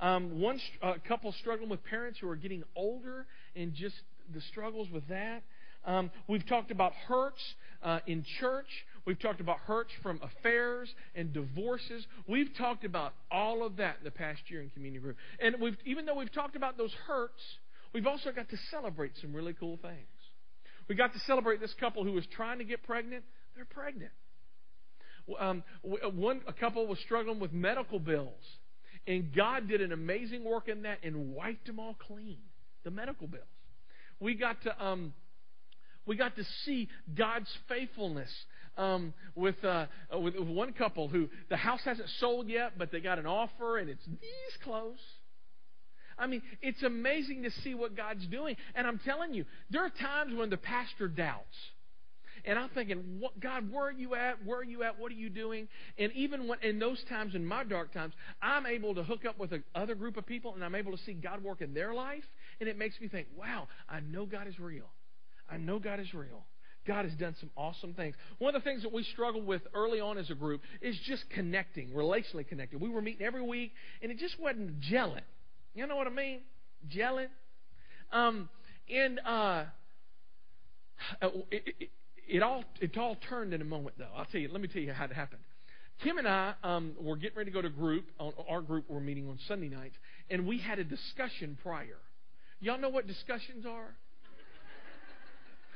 Um, 0.00 0.40
one 0.40 0.60
uh, 0.84 0.94
couple 1.08 1.32
struggling 1.40 1.68
with 1.68 1.82
parents 1.82 2.20
who 2.20 2.28
are 2.28 2.36
getting 2.36 2.62
older 2.76 3.26
and 3.56 3.74
just 3.74 3.96
the 4.32 4.40
struggles 4.52 4.88
with 4.92 5.08
that. 5.08 5.42
Um, 5.84 6.10
we've 6.28 6.46
talked 6.46 6.70
about 6.70 6.92
hurts 6.92 7.42
uh, 7.82 8.00
in 8.06 8.24
church. 8.40 8.66
We've 9.06 9.18
talked 9.18 9.40
about 9.40 9.58
hurts 9.58 9.90
from 10.02 10.20
affairs 10.22 10.92
and 11.14 11.32
divorces. 11.32 12.06
We've 12.28 12.50
talked 12.56 12.84
about 12.84 13.14
all 13.30 13.64
of 13.64 13.76
that 13.76 13.96
in 13.98 14.04
the 14.04 14.10
past 14.10 14.42
year 14.48 14.62
in 14.62 14.70
community 14.70 15.00
group. 15.00 15.16
And 15.40 15.56
we've, 15.60 15.76
even 15.86 16.06
though 16.06 16.16
we've 16.16 16.32
talked 16.32 16.56
about 16.56 16.76
those 16.76 16.92
hurts, 17.06 17.40
we've 17.94 18.06
also 18.06 18.30
got 18.32 18.48
to 18.50 18.56
celebrate 18.70 19.12
some 19.20 19.32
really 19.34 19.54
cool 19.54 19.78
things. 19.80 19.96
We 20.88 20.94
got 20.96 21.12
to 21.12 21.20
celebrate 21.20 21.60
this 21.60 21.74
couple 21.78 22.04
who 22.04 22.12
was 22.12 22.26
trying 22.34 22.58
to 22.58 22.64
get 22.64 22.82
pregnant. 22.82 23.24
They're 23.54 23.64
pregnant. 23.64 24.12
Um, 25.38 25.62
one 25.82 26.40
a 26.48 26.52
couple 26.52 26.86
was 26.86 26.98
struggling 27.00 27.38
with 27.38 27.52
medical 27.52 28.00
bills, 28.00 28.42
and 29.06 29.32
God 29.32 29.68
did 29.68 29.80
an 29.80 29.92
amazing 29.92 30.42
work 30.42 30.68
in 30.68 30.82
that 30.82 30.98
and 31.04 31.32
wiped 31.32 31.66
them 31.66 31.78
all 31.78 31.94
clean. 31.94 32.38
The 32.82 32.90
medical 32.90 33.28
bills. 33.28 33.44
We 34.18 34.34
got 34.34 34.62
to 34.62 34.84
um, 34.84 35.12
we 36.06 36.16
got 36.16 36.36
to 36.36 36.44
see 36.64 36.88
God's 37.14 37.50
faithfulness 37.68 38.30
um, 38.76 39.12
with, 39.34 39.62
uh, 39.64 39.86
with 40.18 40.34
one 40.36 40.72
couple 40.72 41.08
who 41.08 41.28
the 41.48 41.56
house 41.56 41.80
hasn't 41.84 42.08
sold 42.18 42.48
yet, 42.48 42.78
but 42.78 42.90
they 42.90 43.00
got 43.00 43.18
an 43.18 43.26
offer 43.26 43.78
and 43.78 43.88
it's 43.90 44.04
these 44.06 44.56
close. 44.64 44.98
I 46.18 46.26
mean, 46.26 46.42
it's 46.60 46.82
amazing 46.82 47.44
to 47.44 47.50
see 47.62 47.74
what 47.74 47.96
God's 47.96 48.26
doing. 48.26 48.56
And 48.74 48.86
I'm 48.86 49.00
telling 49.04 49.32
you, 49.32 49.46
there 49.70 49.84
are 49.84 49.90
times 49.90 50.36
when 50.36 50.50
the 50.50 50.58
pastor 50.58 51.08
doubts. 51.08 51.56
And 52.44 52.58
I'm 52.58 52.70
thinking, 52.70 53.20
God, 53.38 53.70
where 53.70 53.88
are 53.88 53.92
you 53.92 54.14
at? 54.14 54.44
Where 54.44 54.60
are 54.60 54.64
you 54.64 54.82
at? 54.82 54.98
What 54.98 55.12
are 55.12 55.16
you 55.16 55.28
doing? 55.28 55.68
And 55.98 56.10
even 56.12 56.48
when, 56.48 56.58
in 56.62 56.78
those 56.78 57.02
times, 57.08 57.34
in 57.34 57.44
my 57.44 57.64
dark 57.64 57.92
times, 57.92 58.14
I'm 58.40 58.66
able 58.66 58.94
to 58.94 59.02
hook 59.02 59.24
up 59.26 59.38
with 59.38 59.52
another 59.74 59.94
group 59.94 60.16
of 60.16 60.26
people 60.26 60.54
and 60.54 60.64
I'm 60.64 60.74
able 60.74 60.92
to 60.92 61.02
see 61.04 61.12
God 61.12 61.42
work 61.42 61.60
in 61.60 61.74
their 61.74 61.92
life. 61.92 62.24
And 62.60 62.68
it 62.68 62.78
makes 62.78 62.98
me 63.00 63.08
think, 63.08 63.28
wow, 63.36 63.68
I 63.88 64.00
know 64.00 64.24
God 64.26 64.46
is 64.46 64.58
real. 64.58 64.90
I 65.50 65.56
know 65.56 65.78
God 65.78 66.00
is 66.00 66.12
real. 66.14 66.44
God 66.86 67.04
has 67.04 67.14
done 67.14 67.34
some 67.38 67.50
awesome 67.56 67.94
things. 67.94 68.16
One 68.38 68.54
of 68.54 68.62
the 68.62 68.68
things 68.68 68.82
that 68.82 68.92
we 68.92 69.02
struggled 69.04 69.46
with 69.46 69.62
early 69.74 70.00
on 70.00 70.16
as 70.16 70.30
a 70.30 70.34
group 70.34 70.62
is 70.80 70.98
just 71.06 71.28
connecting, 71.30 71.90
relationally 71.90 72.46
connecting. 72.46 72.80
We 72.80 72.88
were 72.88 73.02
meeting 73.02 73.26
every 73.26 73.42
week, 73.42 73.72
and 74.02 74.10
it 74.10 74.18
just 74.18 74.40
wasn't 74.40 74.80
gelling. 74.80 75.20
You 75.74 75.86
know 75.86 75.96
what 75.96 76.06
I 76.06 76.10
mean? 76.10 76.40
Gelling. 76.94 77.28
Um, 78.12 78.48
and 78.92 79.20
uh, 79.24 79.64
it, 81.22 81.74
it, 81.78 81.90
it, 82.28 82.42
all 82.42 82.64
it 82.80 82.96
all 82.96 83.16
turned 83.28 83.52
in 83.52 83.60
a 83.60 83.64
moment, 83.64 83.96
though. 83.98 84.08
I'll 84.16 84.24
tell 84.24 84.40
you. 84.40 84.48
Let 84.50 84.60
me 84.60 84.68
tell 84.68 84.82
you 84.82 84.92
how 84.92 85.04
it 85.04 85.12
happened. 85.12 85.42
Kim 86.02 86.16
and 86.16 86.26
I 86.26 86.54
um, 86.64 86.94
were 86.98 87.16
getting 87.16 87.36
ready 87.36 87.50
to 87.50 87.54
go 87.54 87.60
to 87.60 87.68
group. 87.68 88.06
On 88.18 88.32
our 88.48 88.62
group, 88.62 88.86
we're 88.88 89.00
meeting 89.00 89.28
on 89.28 89.38
Sunday 89.46 89.68
nights, 89.68 89.96
and 90.30 90.46
we 90.46 90.58
had 90.58 90.78
a 90.78 90.84
discussion 90.84 91.58
prior 91.62 91.98
Y'all 92.60 92.78
know 92.78 92.90
what 92.90 93.06
discussions 93.06 93.64
are? 93.66 93.96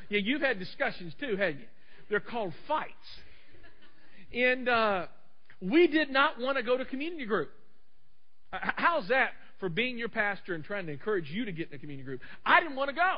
Yeah, 0.09 0.21
you've 0.23 0.43
had 0.43 0.59
discussions 0.59 1.15
too, 1.19 1.37
haven't 1.37 1.61
you? 1.61 1.67
They're 2.11 2.21
called 2.21 2.53
fights. 2.69 2.91
And 4.33 4.69
uh, 4.69 5.07
we 5.61 5.87
did 5.87 6.11
not 6.11 6.41
want 6.41 6.57
to 6.59 6.63
go 6.63 6.77
to 6.77 6.85
community 6.85 7.25
group. 7.25 7.51
How's 8.51 9.09
that 9.09 9.31
for 9.61 9.69
being 9.69 9.99
your 9.99 10.09
pastor 10.09 10.55
and 10.55 10.65
trying 10.65 10.87
to 10.87 10.93
encourage 10.93 11.31
you 11.31 11.45
to 11.45 11.53
get 11.53 11.69
in 11.71 11.75
a 11.75 11.79
community 11.79 12.05
group? 12.05 12.21
I 12.45 12.61
didn't 12.61 12.77
want 12.77 12.91
to 12.91 12.95
go. 12.95 13.17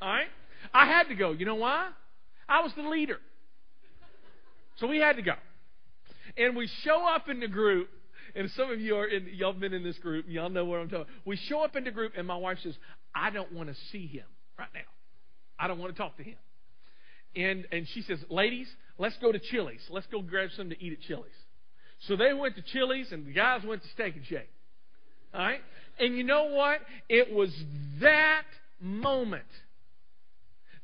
All 0.00 0.08
right? 0.08 0.28
I 0.72 0.86
had 0.86 1.04
to 1.08 1.14
go. 1.14 1.32
You 1.32 1.46
know 1.46 1.56
why? 1.56 1.90
I 2.48 2.60
was 2.60 2.72
the 2.76 2.82
leader. 2.82 3.18
So 4.76 4.86
we 4.86 4.98
had 4.98 5.16
to 5.16 5.22
go. 5.22 5.34
And 6.36 6.56
we 6.56 6.68
show 6.82 7.06
up 7.06 7.28
in 7.28 7.40
the 7.40 7.48
group, 7.48 7.88
and 8.34 8.50
some 8.56 8.70
of 8.70 8.80
you 8.80 8.96
are 8.96 9.06
in, 9.06 9.28
y'all 9.34 9.52
been 9.52 9.72
in 9.72 9.84
this 9.84 9.98
group, 9.98 10.26
y'all 10.28 10.50
know 10.50 10.64
what 10.64 10.80
I'm 10.80 10.88
talking. 10.88 11.12
We 11.24 11.36
show 11.36 11.62
up 11.62 11.76
in 11.76 11.84
the 11.84 11.90
group, 11.90 12.12
and 12.16 12.26
my 12.26 12.36
wife 12.36 12.58
says, 12.62 12.76
"I 13.14 13.30
don't 13.30 13.52
want 13.52 13.68
to 13.68 13.74
see 13.92 14.06
him 14.06 14.26
right 14.58 14.68
now. 14.74 14.80
I 15.58 15.68
don't 15.68 15.78
want 15.78 15.94
to 15.94 15.98
talk 15.98 16.16
to 16.16 16.22
him." 16.22 16.36
And 17.36 17.66
and 17.72 17.86
she 17.88 18.02
says, 18.02 18.18
"Ladies, 18.30 18.68
let's 18.98 19.16
go 19.18 19.32
to 19.32 19.38
Chili's. 19.38 19.84
Let's 19.90 20.06
go 20.08 20.22
grab 20.22 20.50
something 20.56 20.76
to 20.76 20.84
eat 20.84 20.92
at 20.92 21.00
Chili's." 21.00 21.32
So 22.06 22.16
they 22.16 22.32
went 22.32 22.56
to 22.56 22.62
Chili's, 22.62 23.12
and 23.12 23.26
the 23.26 23.32
guys 23.32 23.62
went 23.64 23.82
to 23.82 23.88
Steak 23.88 24.16
and 24.16 24.26
Shake. 24.26 24.50
All 25.32 25.40
right, 25.40 25.60
and 25.98 26.16
you 26.16 26.24
know 26.24 26.44
what? 26.44 26.80
It 27.08 27.32
was 27.32 27.50
that 28.00 28.44
moment 28.80 29.44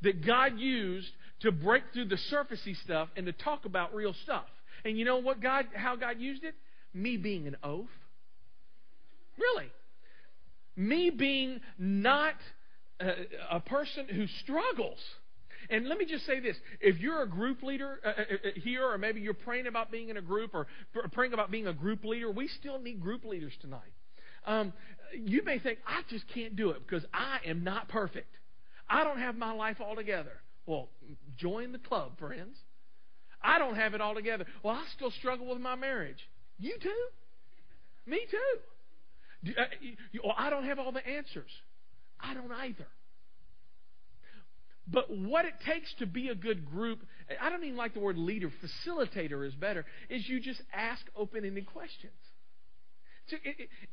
that 0.02 0.24
God 0.24 0.58
used 0.58 1.10
to 1.40 1.52
break 1.52 1.84
through 1.92 2.06
the 2.06 2.18
surfacey 2.32 2.76
stuff 2.82 3.08
and 3.16 3.26
to 3.26 3.32
talk 3.32 3.64
about 3.64 3.94
real 3.94 4.14
stuff. 4.24 4.46
And 4.84 4.98
you 4.98 5.04
know 5.04 5.18
what 5.18 5.40
God 5.40 5.66
how 5.74 5.96
God 5.96 6.18
used 6.18 6.44
it? 6.44 6.54
Me 6.94 7.16
being 7.16 7.46
an 7.46 7.56
oaf. 7.62 7.88
Really. 9.38 9.70
Me 10.76 11.10
being 11.10 11.60
not 11.78 12.34
a, 13.50 13.60
person 13.60 14.06
who 14.08 14.26
struggles. 14.42 14.98
And 15.68 15.88
let 15.88 15.98
me 15.98 16.04
just 16.04 16.26
say 16.26 16.40
this: 16.40 16.56
if 16.80 16.98
you're 16.98 17.22
a 17.22 17.28
group 17.28 17.62
leader 17.62 18.00
uh, 18.04 18.08
uh, 18.08 18.12
uh 18.12 18.50
here, 18.56 18.84
or 18.86 18.98
maybe 18.98 19.20
you're 19.20 19.34
praying 19.34 19.66
about 19.66 19.90
being 19.90 20.08
in 20.08 20.16
a 20.16 20.22
group, 20.22 20.54
or 20.54 20.66
praying 21.12 21.32
about 21.32 21.50
being 21.50 21.66
a 21.66 21.72
group 21.72 22.04
leader, 22.04 22.30
we 22.30 22.48
still 22.48 22.78
need 22.78 23.00
group 23.00 23.24
leaders 23.24 23.52
tonight. 23.60 23.92
Um, 24.46 24.72
you 25.14 25.42
may 25.44 25.58
think 25.58 25.78
I 25.86 26.02
just 26.08 26.24
can't 26.32 26.56
do 26.56 26.70
it 26.70 26.86
because 26.86 27.04
I 27.12 27.38
am 27.46 27.62
not 27.64 27.88
perfect. 27.88 28.34
I 28.88 29.04
don't 29.04 29.18
have 29.18 29.36
my 29.36 29.52
life 29.52 29.76
all 29.80 29.94
together. 29.94 30.32
Well, 30.66 30.88
join 31.36 31.72
the 31.72 31.78
club, 31.78 32.18
friends. 32.18 32.56
I 33.42 33.58
don't 33.58 33.76
have 33.76 33.94
it 33.94 34.00
all 34.00 34.14
together. 34.14 34.44
Well, 34.62 34.74
I 34.74 34.84
still 34.96 35.10
struggle 35.12 35.46
with 35.46 35.60
my 35.60 35.76
marriage. 35.76 36.18
You 36.58 36.76
too? 36.82 37.06
Me 38.06 38.20
too. 38.30 39.52
Uh, 39.58 39.64
well, 40.22 40.34
I 40.36 40.50
don't 40.50 40.64
have 40.64 40.78
all 40.78 40.92
the 40.92 41.06
answers. 41.06 41.50
I 42.22 42.34
don't 42.34 42.52
either. 42.52 42.86
But 44.86 45.10
what 45.10 45.44
it 45.44 45.54
takes 45.64 45.92
to 46.00 46.06
be 46.06 46.28
a 46.28 46.34
good 46.34 46.66
group, 46.66 47.00
I 47.40 47.48
don't 47.48 47.62
even 47.62 47.76
like 47.76 47.94
the 47.94 48.00
word 48.00 48.18
leader, 48.18 48.50
facilitator 48.86 49.46
is 49.46 49.54
better, 49.54 49.84
is 50.08 50.28
you 50.28 50.40
just 50.40 50.60
ask 50.74 51.00
open 51.14 51.44
ended 51.44 51.66
questions. 51.66 52.12
So, 53.28 53.36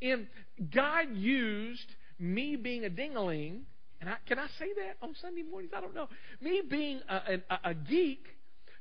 And 0.02 0.28
God 0.74 1.16
used 1.16 1.96
me 2.18 2.56
being 2.56 2.86
a 2.86 2.90
dingaling 2.90 3.62
and 4.00 4.10
I, 4.10 4.18
can 4.28 4.38
I 4.38 4.48
say 4.60 4.68
that 4.76 4.98
on 5.02 5.16
Sunday 5.22 5.44
mornings? 5.44 5.74
I 5.76 5.82
don't 5.82 5.96
know. 5.96 6.08
Me 6.42 6.62
being 6.70 7.02
a, 7.10 7.40
a, 7.50 7.70
a 7.72 7.74
geek 7.74 8.26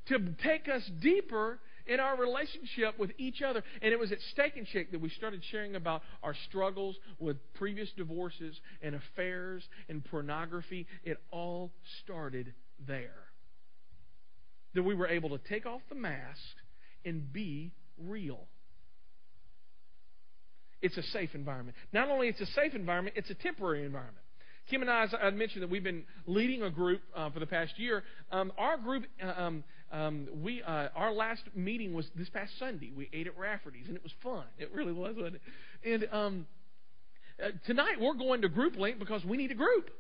to 0.09 0.19
take 0.43 0.69
us 0.69 0.83
deeper 1.01 1.59
in 1.87 2.01
our 2.01 2.16
relationship 2.16 2.99
with 2.99 3.11
each 3.18 3.42
other. 3.42 3.62
And 3.83 3.92
it 3.92 3.99
was 3.99 4.12
at 4.12 4.18
Steak 4.33 4.57
and 4.57 4.66
Shake 4.68 4.92
that 4.92 5.01
we 5.01 5.09
started 5.11 5.42
sharing 5.51 5.77
about 5.77 6.03
our 6.22 6.35
struggles 6.49 6.96
with 7.18 7.37
previous 7.55 7.90
divorces 7.96 8.59
and 8.83 8.94
affairs 8.94 9.62
and 9.88 10.05
pornography. 10.05 10.87
It 11.05 11.18
all 11.31 11.72
started 12.05 12.55
there. 12.87 13.11
That 14.75 14.83
we 14.83 14.94
were 14.94 15.09
able 15.09 15.31
to 15.31 15.38
take 15.49 15.66
off 15.66 15.81
the 15.88 15.94
mask 15.94 16.40
and 17.05 17.33
be 17.33 17.72
real. 17.99 18.40
It's 20.83 20.96
a 20.99 21.03
safe 21.05 21.31
environment. 21.35 21.77
Not 21.92 22.11
only 22.11 22.29
it's 22.29 22.40
a 22.40 22.46
safe 22.46 22.75
environment, 22.75 23.16
it's 23.16 23.31
a 23.31 23.35
temporary 23.35 23.85
environment. 23.85 24.18
Kim 24.68 24.83
and 24.83 24.90
I, 24.90 25.07
I 25.22 25.31
mentioned, 25.31 25.62
that 25.62 25.70
we've 25.70 25.85
been 25.85 26.03
leading 26.27 26.62
a 26.62 26.70
group 26.70 27.01
uh, 27.14 27.31
for 27.31 27.38
the 27.38 27.46
past 27.46 27.79
year. 27.79 28.03
Um, 28.33 28.53
our 28.59 28.77
group, 28.77 29.05
uh, 29.22 29.40
um, 29.40 29.64
um, 29.92 30.29
we, 30.42 30.62
uh, 30.62 30.88
our 30.94 31.12
last 31.12 31.42
meeting 31.55 31.94
was 31.94 32.07
this 32.16 32.29
past 32.29 32.53
Sunday. 32.59 32.92
We 32.94 33.09
ate 33.12 33.27
at 33.27 33.38
Rafferty's, 33.38 33.87
and 33.87 33.96
it 33.96 34.03
was 34.03 34.12
fun. 34.22 34.44
It 34.59 34.72
really 34.75 34.92
was, 34.92 35.14
wasn't 35.16 35.37
it? 35.37 35.42
And 35.85 36.09
um, 36.12 36.46
uh, 37.42 37.49
tonight 37.66 38.01
we're 38.01 38.14
going 38.14 38.42
to 38.42 38.49
Group 38.49 38.77
Link 38.77 38.99
because 38.99 39.25
we 39.25 39.37
need 39.37 39.51
a 39.51 39.55
group. 39.55 39.90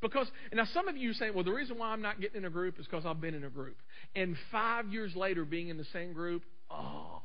Because 0.00 0.26
now 0.52 0.64
some 0.72 0.88
of 0.88 0.96
you 0.96 1.12
say, 1.12 1.30
well, 1.30 1.44
the 1.44 1.52
reason 1.52 1.78
why 1.78 1.88
I'm 1.88 2.00
not 2.00 2.20
getting 2.20 2.38
in 2.38 2.44
a 2.46 2.50
group 2.50 2.80
is 2.80 2.86
because 2.86 3.04
I've 3.04 3.20
been 3.20 3.34
in 3.34 3.44
a 3.44 3.50
group. 3.50 3.76
And 4.16 4.34
five 4.50 4.90
years 4.90 5.14
later, 5.14 5.44
being 5.44 5.68
in 5.68 5.76
the 5.76 5.84
same 5.92 6.14
group, 6.14 6.42
oh, 6.70 7.20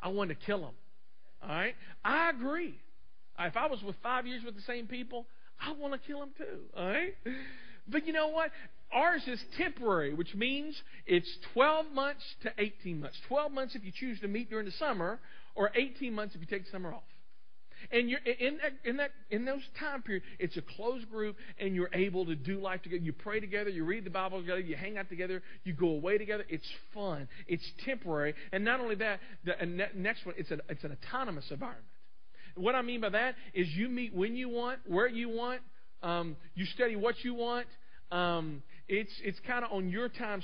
I 0.00 0.08
want 0.08 0.30
to 0.30 0.34
kill 0.34 0.60
them. 0.60 0.74
All 1.42 1.50
right, 1.50 1.74
I 2.04 2.30
agree. 2.30 2.80
If 3.38 3.56
I 3.56 3.66
was 3.66 3.82
with 3.82 3.96
five 4.02 4.26
years 4.26 4.42
with 4.44 4.54
the 4.54 4.62
same 4.62 4.86
people, 4.86 5.26
I 5.60 5.72
want 5.72 5.92
to 5.92 5.98
kill 6.06 6.22
him 6.22 6.30
too. 6.36 6.60
All 6.76 6.86
right? 6.86 7.14
But 7.88 8.06
you 8.06 8.12
know 8.12 8.28
what? 8.28 8.50
Ours 8.92 9.22
is 9.26 9.42
temporary, 9.56 10.12
which 10.14 10.34
means 10.34 10.80
it's 11.06 11.30
12 11.54 11.92
months 11.92 12.22
to 12.42 12.52
18 12.58 13.00
months. 13.00 13.16
12 13.28 13.52
months 13.52 13.74
if 13.74 13.84
you 13.84 13.92
choose 13.94 14.20
to 14.20 14.28
meet 14.28 14.50
during 14.50 14.66
the 14.66 14.72
summer, 14.72 15.18
or 15.54 15.70
18 15.74 16.12
months 16.12 16.34
if 16.34 16.40
you 16.40 16.46
take 16.46 16.66
summer 16.68 16.92
off. 16.92 17.02
And 17.90 18.08
you're 18.08 18.20
in 18.20 18.58
that, 18.58 18.72
in 18.84 18.96
that 18.98 19.10
in 19.30 19.44
those 19.44 19.62
time 19.80 20.02
period, 20.02 20.22
it's 20.38 20.56
a 20.56 20.62
closed 20.62 21.10
group, 21.10 21.36
and 21.58 21.74
you're 21.74 21.90
able 21.92 22.24
to 22.26 22.36
do 22.36 22.60
life 22.60 22.82
together. 22.82 23.02
You 23.02 23.12
pray 23.12 23.40
together, 23.40 23.70
you 23.70 23.84
read 23.84 24.04
the 24.04 24.10
Bible 24.10 24.40
together, 24.40 24.60
you 24.60 24.76
hang 24.76 24.98
out 24.98 25.08
together, 25.08 25.42
you 25.64 25.72
go 25.72 25.88
away 25.88 26.18
together. 26.18 26.44
It's 26.48 26.68
fun. 26.94 27.28
It's 27.48 27.64
temporary, 27.84 28.34
and 28.52 28.64
not 28.64 28.80
only 28.80 28.94
that, 28.96 29.20
the 29.44 29.54
next 29.96 30.24
one, 30.24 30.34
it's 30.38 30.50
an 30.50 30.60
it's 30.68 30.84
an 30.84 30.96
autonomous 31.04 31.46
environment. 31.50 31.86
What 32.54 32.74
I 32.74 32.82
mean 32.82 33.00
by 33.00 33.08
that 33.10 33.34
is 33.54 33.68
you 33.68 33.88
meet 33.88 34.14
when 34.14 34.36
you 34.36 34.48
want, 34.48 34.80
where 34.86 35.08
you 35.08 35.28
want, 35.28 35.62
um, 36.02 36.36
you 36.54 36.66
study 36.66 36.96
what 36.96 37.16
you 37.24 37.34
want. 37.34 37.66
Um, 38.10 38.62
it's 38.92 39.12
it's 39.24 39.40
kind 39.46 39.64
of 39.64 39.72
on 39.72 39.88
your 39.88 40.10
time, 40.10 40.42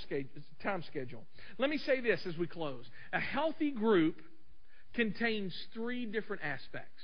time 0.62 0.82
schedule. 0.88 1.24
Let 1.58 1.68
me 1.68 1.76
say 1.76 2.00
this 2.00 2.20
as 2.26 2.37
we 2.38 2.46
close. 2.46 2.87
A 3.12 3.20
healthy 3.20 3.70
group 3.70 4.16
contains 4.94 5.54
three 5.74 6.06
different 6.06 6.42
aspects. 6.42 7.02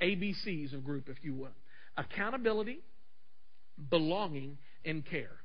ABCs 0.00 0.72
of 0.72 0.84
group, 0.84 1.08
if 1.08 1.16
you 1.22 1.34
will. 1.34 1.54
Accountability, 1.96 2.80
belonging, 3.90 4.58
and 4.84 5.04
care. 5.04 5.36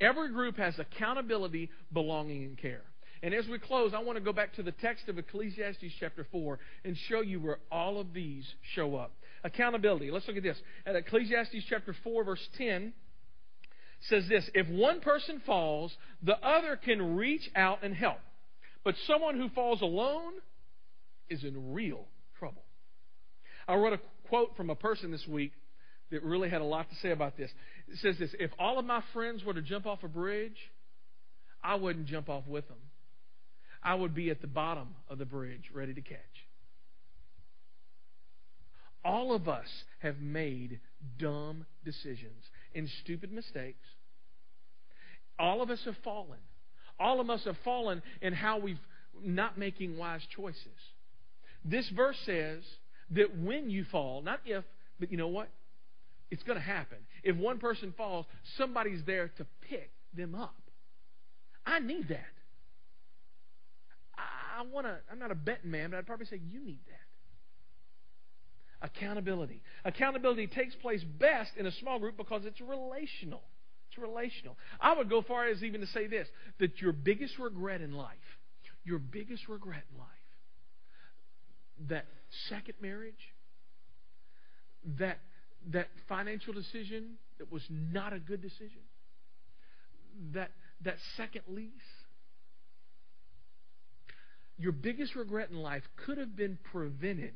Every 0.00 0.30
group 0.30 0.58
has 0.58 0.78
accountability, 0.78 1.70
belonging, 1.92 2.44
and 2.44 2.58
care. 2.58 2.82
And 3.22 3.32
as 3.32 3.46
we 3.48 3.58
close, 3.58 3.94
I 3.94 4.00
want 4.00 4.18
to 4.18 4.24
go 4.24 4.34
back 4.34 4.52
to 4.54 4.62
the 4.62 4.72
text 4.72 5.08
of 5.08 5.16
Ecclesiastes 5.16 5.94
chapter 5.98 6.26
4 6.30 6.58
and 6.84 6.94
show 7.08 7.22
you 7.22 7.40
where 7.40 7.58
all 7.72 7.98
of 7.98 8.12
these 8.12 8.46
show 8.74 8.96
up. 8.96 9.12
Accountability. 9.44 10.10
Let's 10.10 10.28
look 10.28 10.36
at 10.36 10.42
this. 10.42 10.58
At 10.84 10.94
Ecclesiastes 10.94 11.64
chapter 11.70 11.94
4, 12.04 12.24
verse 12.24 12.48
10 12.58 12.92
says 14.08 14.24
this 14.28 14.48
If 14.54 14.68
one 14.68 15.00
person 15.00 15.42
falls, 15.46 15.94
the 16.22 16.38
other 16.44 16.76
can 16.76 17.16
reach 17.16 17.48
out 17.54 17.82
and 17.82 17.94
help. 17.94 18.18
But 18.84 18.94
someone 19.06 19.36
who 19.36 19.48
falls 19.50 19.80
alone 19.80 20.34
is 21.28 21.42
in 21.42 21.72
real 21.72 22.06
trouble. 22.38 22.64
I 23.66 23.76
wrote 23.76 23.94
a 23.94 24.28
quote 24.28 24.56
from 24.56 24.70
a 24.70 24.74
person 24.74 25.10
this 25.10 25.26
week 25.26 25.52
that 26.10 26.22
really 26.22 26.50
had 26.50 26.60
a 26.60 26.64
lot 26.64 26.90
to 26.90 26.96
say 26.96 27.10
about 27.10 27.36
this. 27.36 27.50
It 27.88 27.98
says 27.98 28.16
this 28.18 28.34
If 28.38 28.50
all 28.58 28.78
of 28.78 28.84
my 28.84 29.02
friends 29.12 29.42
were 29.44 29.54
to 29.54 29.62
jump 29.62 29.86
off 29.86 30.02
a 30.02 30.08
bridge, 30.08 30.58
I 31.62 31.76
wouldn't 31.76 32.06
jump 32.06 32.28
off 32.28 32.46
with 32.46 32.68
them. 32.68 32.78
I 33.82 33.94
would 33.94 34.14
be 34.14 34.30
at 34.30 34.40
the 34.40 34.46
bottom 34.46 34.88
of 35.08 35.18
the 35.18 35.24
bridge 35.24 35.70
ready 35.72 35.94
to 35.94 36.00
catch. 36.00 36.18
All 39.04 39.34
of 39.34 39.48
us 39.48 39.68
have 39.98 40.18
made 40.20 40.80
dumb 41.18 41.66
decisions 41.84 42.42
and 42.74 42.88
stupid 43.02 43.32
mistakes. 43.32 43.86
All 45.38 45.62
of 45.62 45.70
us 45.70 45.80
have 45.84 45.96
fallen. 46.04 46.38
All 46.98 47.20
of 47.20 47.28
us 47.30 47.42
have 47.44 47.56
fallen 47.64 48.02
in 48.22 48.32
how 48.32 48.58
we've 48.58 48.78
not 49.22 49.58
making 49.58 49.96
wise 49.96 50.22
choices. 50.34 50.58
This 51.64 51.88
verse 51.94 52.16
says 52.24 52.62
that 53.10 53.36
when 53.38 53.70
you 53.70 53.84
fall, 53.90 54.22
not 54.22 54.40
if, 54.44 54.64
but 55.00 55.10
you 55.10 55.16
know 55.16 55.28
what? 55.28 55.48
It's 56.30 56.42
going 56.42 56.58
to 56.58 56.64
happen. 56.64 56.98
If 57.22 57.36
one 57.36 57.58
person 57.58 57.94
falls, 57.96 58.26
somebody's 58.56 59.02
there 59.06 59.28
to 59.38 59.46
pick 59.68 59.90
them 60.16 60.34
up. 60.34 60.54
I 61.66 61.78
need 61.80 62.08
that. 62.08 62.24
I 64.16 64.62
want 64.72 64.86
to, 64.86 64.96
I'm 65.10 65.18
not 65.18 65.30
a 65.30 65.34
betting 65.34 65.70
man, 65.70 65.90
but 65.90 65.98
I'd 65.98 66.06
probably 66.06 66.26
say 66.26 66.40
you 66.48 66.60
need 66.60 66.80
that. 66.86 67.03
Accountability. 68.84 69.62
Accountability 69.86 70.46
takes 70.46 70.74
place 70.74 71.02
best 71.02 71.52
in 71.56 71.64
a 71.64 71.72
small 71.72 71.98
group 71.98 72.18
because 72.18 72.44
it's 72.44 72.60
relational. 72.60 73.42
It's 73.88 73.96
relational. 73.96 74.58
I 74.78 74.94
would 74.94 75.08
go 75.08 75.22
far 75.22 75.46
as 75.46 75.62
even 75.62 75.80
to 75.80 75.86
say 75.86 76.06
this 76.06 76.28
that 76.60 76.82
your 76.82 76.92
biggest 76.92 77.38
regret 77.38 77.80
in 77.80 77.94
life, 77.94 78.12
your 78.84 78.98
biggest 78.98 79.48
regret 79.48 79.84
in 79.90 79.98
life, 79.98 80.08
that 81.88 82.04
second 82.50 82.74
marriage, 82.82 83.14
that 84.98 85.18
that 85.70 85.88
financial 86.06 86.52
decision 86.52 87.14
that 87.38 87.50
was 87.50 87.62
not 87.70 88.12
a 88.12 88.18
good 88.18 88.42
decision, 88.42 88.82
that, 90.34 90.50
that 90.82 90.96
second 91.16 91.42
lease, 91.48 91.70
your 94.58 94.72
biggest 94.72 95.16
regret 95.16 95.48
in 95.48 95.56
life 95.56 95.84
could 96.04 96.18
have 96.18 96.36
been 96.36 96.58
prevented 96.70 97.32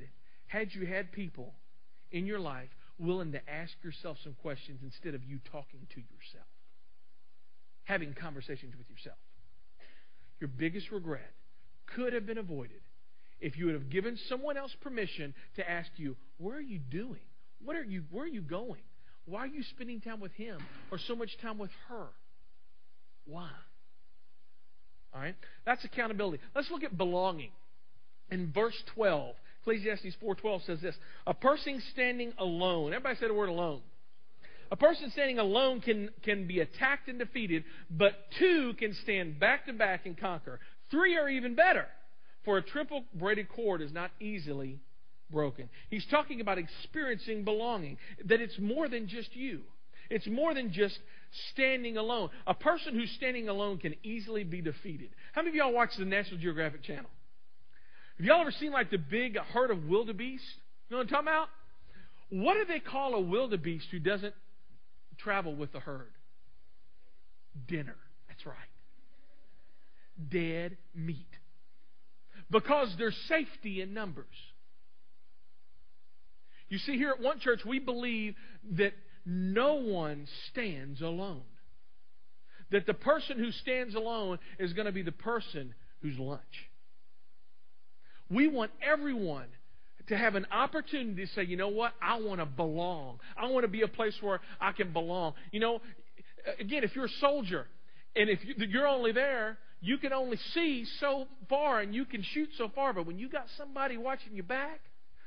had 0.49 0.75
you 0.75 0.87
had 0.87 1.13
people 1.13 1.55
in 2.11 2.27
your 2.27 2.41
life 2.41 2.69
willing 2.99 3.33
to 3.33 3.51
ask 3.51 3.73
yourself 3.83 4.17
some 4.25 4.35
questions 4.43 4.81
instead 4.83 5.15
of 5.15 5.25
you 5.25 5.39
talking 5.53 5.87
to 5.95 6.01
yourself, 6.01 6.49
having 7.85 8.15
conversations 8.15 8.75
with 8.77 8.91
yourself. 8.91 9.19
Your 10.41 10.49
biggest 10.49 10.91
regret 10.91 11.33
could 11.95 12.13
have 12.13 12.27
been 12.27 12.39
avoided 12.39 12.81
if 13.41 13.57
you 13.57 13.67
would 13.67 13.75
have 13.75 13.91
given 13.91 14.19
someone 14.29 14.57
else 14.57 14.75
permission 14.81 15.35
to 15.57 15.71
ask 15.71 15.89
you, 15.97 16.17
Where 16.39 16.57
are 16.57 16.61
you 16.61 16.79
doing? 16.79 17.21
What 17.65 17.77
are 17.77 17.85
you, 17.85 18.05
where 18.11 18.25
are 18.25 18.29
you 18.29 18.41
going? 18.41 18.83
Why 19.27 19.41
are 19.41 19.47
you 19.47 19.63
spending 19.63 20.01
time 20.01 20.21
with 20.21 20.33
him 20.33 20.59
or 20.91 20.99
so 21.07 21.15
much 21.15 21.31
time 21.43 21.59
with 21.59 21.71
her? 21.89 22.07
Why? 23.27 23.51
All 25.15 25.21
right? 25.21 25.35
That's 25.67 25.85
accountability. 25.85 26.43
Let's 26.55 26.71
look 26.71 26.83
at 26.83 26.97
belonging. 26.97 27.51
In 28.31 28.53
verse 28.53 28.81
12, 28.95 29.35
Ecclesiastes 29.69 30.17
4:12 30.23 30.65
says 30.65 30.81
this, 30.81 30.97
a 31.27 31.35
person 31.35 31.83
standing 31.93 32.33
alone. 32.39 32.93
Everybody 32.93 33.17
say 33.17 33.29
the 33.29 33.35
word 33.35 33.51
alone. 33.51 33.83
A 34.71 34.77
person 34.77 35.11
standing 35.11 35.39
alone 35.39 35.81
can, 35.81 36.11
can 36.23 36.47
be 36.47 36.61
attacked 36.61 37.09
and 37.09 37.19
defeated, 37.19 37.65
but 37.91 38.13
two 38.39 38.75
can 38.79 38.95
stand 39.03 39.41
back 39.41 39.67
to 39.67 39.73
back 39.73 40.05
and 40.05 40.17
conquer. 40.19 40.61
Three 40.91 41.17
are 41.17 41.29
even 41.29 41.55
better, 41.55 41.87
for 42.45 42.59
a 42.59 42.63
triple 42.63 43.05
braided 43.15 43.49
cord 43.49 43.81
is 43.81 43.93
not 43.93 44.11
easily 44.21 44.81
broken. 45.31 45.69
He's 45.91 46.07
talking 46.11 46.41
about 46.41 46.59
experiencing 46.59 47.45
belonging, 47.45 47.99
that 48.27 48.41
it's 48.41 48.59
more 48.59 48.89
than 48.89 49.09
just 49.09 49.35
you. 49.35 49.63
It's 50.11 50.27
more 50.27 50.55
than 50.55 50.73
just 50.73 50.99
standing 51.53 51.97
alone. 51.97 52.31
A 52.47 52.55
person 52.55 52.95
who's 52.95 53.11
standing 53.13 53.49
alone 53.49 53.79
can 53.79 53.95
easily 54.03 54.45
be 54.45 54.63
defeated. 54.63 55.11
How 55.33 55.43
many 55.43 55.51
of 55.51 55.55
y'all 55.55 55.75
watch 55.75 55.91
the 55.99 56.07
National 56.07 56.41
Geographic 56.41 56.83
Channel? 56.83 57.11
Have 58.19 58.27
y'all 58.27 58.41
ever 58.41 58.51
seen 58.51 58.73
like 58.73 58.91
the 58.91 58.99
big 58.99 59.37
herd 59.37 59.71
of 59.71 59.85
wildebeest? 59.85 60.45
You 60.89 60.97
know 60.97 60.99
what 60.99 61.03
I'm 61.05 61.09
talking 61.09 61.29
about? 61.29 61.49
What 62.31 62.55
do 62.55 62.65
they 62.67 62.81
call 62.81 63.15
a 63.15 63.21
wildebeest 63.21 63.87
who 63.91 64.01
doesn't 64.01 64.35
travel 65.19 65.55
with 65.55 65.73
the 65.73 65.81
herd? 65.81 66.11
Dinner. 67.67 67.97
That's 68.29 68.45
right. 68.45 68.57
Dead 70.31 70.77
meat. 70.95 71.29
Because 72.51 72.93
there's 72.99 73.17
safety 73.29 73.83
in 73.83 73.95
numbers. 73.95 74.27
You 76.69 76.79
see, 76.79 76.97
here 76.97 77.11
at 77.11 77.21
One 77.21 77.39
Church, 77.39 77.61
we 77.65 77.79
believe 77.79 78.35
that 78.73 78.93
no 79.25 79.75
one 79.75 80.27
stands 80.51 81.01
alone. 81.01 81.43
That 82.71 82.87
the 82.87 82.95
person 82.95 83.39
who 83.39 83.53
stands 83.53 83.95
alone 83.95 84.39
is 84.59 84.73
going 84.73 84.87
to 84.87 84.93
be 84.93 85.03
the 85.03 85.13
person 85.13 85.75
who's 86.03 86.19
lunch. 86.19 86.43
We 88.31 88.49
want 88.49 88.71
everyone 88.83 89.47
to 90.09 90.17
have 90.17 90.35
an 90.35 90.47
opportunity 90.51 91.27
to 91.27 91.33
say, 91.33 91.45
you 91.45 91.57
know 91.57 91.69
what, 91.69 91.93
I 92.03 92.21
want 92.21 92.41
to 92.41 92.47
belong. 92.47 93.21
I 93.37 93.47
want 93.51 93.65
to 93.65 93.69
be 93.69 93.83
a 93.83 93.89
place 93.89 94.17
where 94.21 94.41
I 94.61 94.73
can 94.73 94.93
belong. 94.93 95.35
You 95.53 95.61
know, 95.61 95.81
again, 96.59 96.85
if 96.85 96.95
you're 96.95 97.07
a 97.07 97.21
soldier 97.21 97.67
and 98.17 98.29
if 98.29 98.41
you're 98.45 98.87
only 98.87 99.13
there, 99.13 99.59
you 99.81 99.99
can 99.99 100.13
only 100.13 100.39
see 100.55 100.85
so 100.99 101.27
far 101.49 101.81
and 101.81 101.95
you 101.95 102.05
can 102.05 102.23
shoot 102.23 102.49
so 102.57 102.71
far. 102.75 102.93
But 102.93 103.07
when 103.07 103.19
you 103.19 103.29
got 103.29 103.47
somebody 103.57 103.97
watching 103.97 104.35
your 104.35 104.45
back 104.45 104.81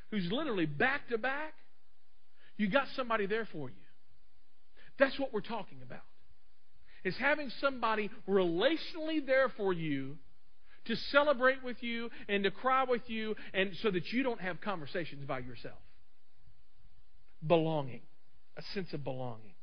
who's 0.09 0.27
literally 0.31 0.65
back 0.65 1.07
to 1.09 1.17
back, 1.17 1.53
you 2.57 2.69
got 2.69 2.87
somebody 2.95 3.27
there 3.27 3.47
for 3.51 3.69
you. 3.69 3.75
That's 4.99 5.17
what 5.19 5.33
we're 5.33 5.41
talking 5.41 5.79
about. 5.83 6.03
Is 7.03 7.15
having 7.17 7.49
somebody 7.59 8.11
relationally 8.27 9.25
there 9.25 9.49
for 9.57 9.73
you 9.73 10.17
to 10.85 10.95
celebrate 11.11 11.63
with 11.63 11.81
you 11.81 12.09
and 12.27 12.43
to 12.43 12.51
cry 12.51 12.83
with 12.83 13.01
you 13.07 13.35
and 13.53 13.71
so 13.81 13.91
that 13.91 14.11
you 14.11 14.23
don't 14.23 14.41
have 14.41 14.61
conversations 14.61 15.25
by 15.27 15.39
yourself. 15.39 15.79
Belonging. 17.45 18.01
A 18.57 18.61
sense 18.73 18.91
of 18.93 19.03
belonging. 19.03 19.53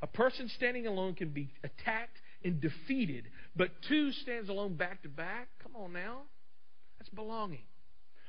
A 0.00 0.06
person 0.06 0.48
standing 0.56 0.86
alone 0.86 1.14
can 1.14 1.30
be 1.30 1.52
attacked 1.64 2.16
and 2.44 2.60
defeated, 2.60 3.24
but 3.56 3.70
two 3.88 4.12
stands 4.12 4.48
alone 4.48 4.74
back 4.74 5.02
to 5.02 5.08
back. 5.08 5.48
Come 5.62 5.74
on 5.74 5.92
now. 5.92 6.20
That's 6.98 7.10
belonging. 7.10 7.64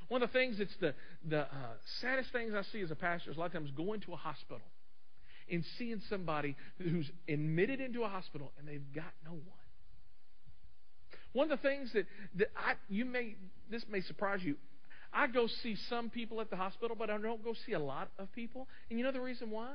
One 0.07 0.23
of 0.23 0.31
the 0.31 0.39
things 0.39 0.57
that's 0.57 0.75
the, 0.81 0.95
the 1.27 1.41
uh, 1.41 1.47
saddest 2.01 2.31
things 2.31 2.53
I 2.55 2.63
see 2.71 2.81
as 2.81 2.89
a 2.89 2.95
pastor 2.95 3.29
is 3.29 3.37
a 3.37 3.39
lot 3.39 3.47
of 3.47 3.53
times 3.53 3.69
going 3.77 4.01
to 4.01 4.13
a 4.13 4.15
hospital 4.15 4.65
and 5.51 5.63
seeing 5.77 6.01
somebody 6.09 6.55
who's 6.79 7.09
admitted 7.27 7.79
into 7.79 8.03
a 8.03 8.07
hospital 8.07 8.51
and 8.57 8.67
they've 8.67 8.93
got 8.93 9.13
no 9.23 9.31
one. 9.31 9.58
One 11.33 11.51
of 11.51 11.61
the 11.61 11.67
things 11.67 11.91
that, 11.93 12.05
that 12.35 12.47
I, 12.55 12.73
you 12.87 13.05
may, 13.05 13.35
this 13.69 13.83
may 13.89 14.01
surprise 14.01 14.39
you. 14.43 14.55
I 15.11 15.27
go 15.27 15.47
see 15.63 15.75
some 15.89 16.09
people 16.09 16.41
at 16.41 16.49
the 16.49 16.55
hospital, 16.55 16.95
but 16.97 17.09
I 17.09 17.17
don't 17.17 17.43
go 17.43 17.53
see 17.65 17.73
a 17.73 17.79
lot 17.79 18.11
of 18.19 18.31
people. 18.33 18.67
And 18.89 18.99
you 18.99 19.05
know 19.05 19.11
the 19.11 19.21
reason 19.21 19.49
why? 19.49 19.69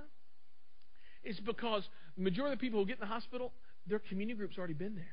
It's 1.25 1.41
because 1.41 1.89
the 2.17 2.23
majority 2.23 2.53
of 2.53 2.59
the 2.59 2.63
people 2.63 2.81
who 2.81 2.87
get 2.87 2.97
in 2.97 3.01
the 3.01 3.13
hospital, 3.13 3.53
their 3.87 3.99
community 3.99 4.37
group's 4.39 4.59
already 4.59 4.75
been 4.75 4.95
there. 4.95 5.07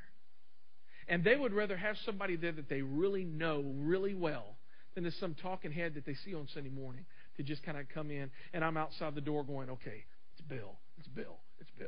And 1.07 1.23
they 1.23 1.35
would 1.35 1.53
rather 1.53 1.75
have 1.75 1.95
somebody 2.05 2.35
there 2.35 2.51
that 2.51 2.69
they 2.69 2.81
really 2.81 3.23
know 3.23 3.63
really 3.79 4.13
well 4.13 4.55
than 4.93 5.05
to 5.05 5.11
some 5.11 5.35
talking 5.35 5.71
head 5.71 5.95
that 5.95 6.05
they 6.05 6.15
see 6.25 6.35
on 6.35 6.47
Sunday 6.53 6.69
morning 6.69 7.05
to 7.37 7.43
just 7.43 7.63
kind 7.63 7.77
of 7.77 7.87
come 7.89 8.11
in 8.11 8.29
and 8.53 8.63
I'm 8.63 8.77
outside 8.77 9.15
the 9.15 9.21
door 9.21 9.43
going, 9.43 9.69
okay, 9.69 10.05
it's 10.33 10.41
Bill, 10.41 10.77
it's 10.99 11.07
Bill, 11.07 11.37
it's 11.59 11.69
Bill. 11.77 11.87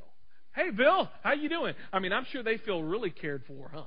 Hey, 0.56 0.70
Bill, 0.72 1.10
how 1.24 1.34
you 1.34 1.50
doing? 1.50 1.74
I 1.92 2.00
mean, 2.00 2.14
I'm 2.14 2.26
sure 2.32 2.44
they 2.44 2.58
feel 2.58 2.82
really 2.82 3.10
cared 3.10 3.44
for, 3.48 3.72
huh? 3.74 3.84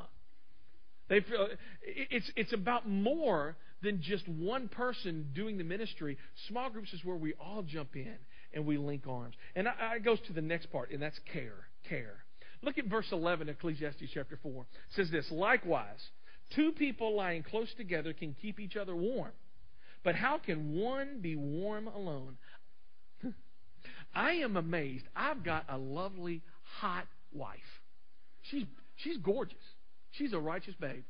They 1.08 1.20
feel 1.20 1.48
it's 1.82 2.30
it's 2.36 2.52
about 2.52 2.88
more 2.88 3.56
than 3.82 4.00
just 4.02 4.26
one 4.28 4.68
person 4.68 5.30
doing 5.34 5.58
the 5.58 5.64
ministry. 5.64 6.18
Small 6.48 6.70
groups 6.70 6.92
is 6.92 7.04
where 7.04 7.16
we 7.16 7.34
all 7.34 7.62
jump 7.62 7.94
in 7.94 8.16
and 8.52 8.66
we 8.66 8.78
link 8.78 9.06
arms. 9.06 9.34
And 9.54 9.68
it 9.68 10.04
goes 10.04 10.18
to 10.26 10.32
the 10.32 10.40
next 10.40 10.66
part, 10.72 10.90
and 10.90 11.00
that's 11.00 11.18
care. 11.32 11.68
Care. 11.88 12.24
Look 12.62 12.78
at 12.78 12.86
verse 12.86 13.06
11 13.12 13.48
of 13.48 13.56
Ecclesiastes 13.56 14.10
chapter 14.12 14.38
4. 14.42 14.62
It 14.62 14.66
says 14.96 15.10
this 15.10 15.30
Likewise, 15.30 16.00
two 16.54 16.72
people 16.72 17.14
lying 17.14 17.42
close 17.42 17.72
together 17.76 18.12
can 18.12 18.34
keep 18.40 18.58
each 18.58 18.76
other 18.76 18.96
warm. 18.96 19.32
But 20.02 20.14
how 20.14 20.38
can 20.38 20.74
one 20.74 21.20
be 21.20 21.36
warm 21.36 21.86
alone? 21.86 22.36
I 24.14 24.32
am 24.32 24.56
amazed. 24.56 25.04
I've 25.14 25.44
got 25.44 25.64
a 25.68 25.76
lovely, 25.76 26.42
hot 26.80 27.06
wife. 27.32 27.58
She's, 28.42 28.64
she's 28.96 29.18
gorgeous. 29.18 29.58
She's 30.18 30.32
a 30.32 30.38
righteous 30.38 30.74
babe. 30.80 31.04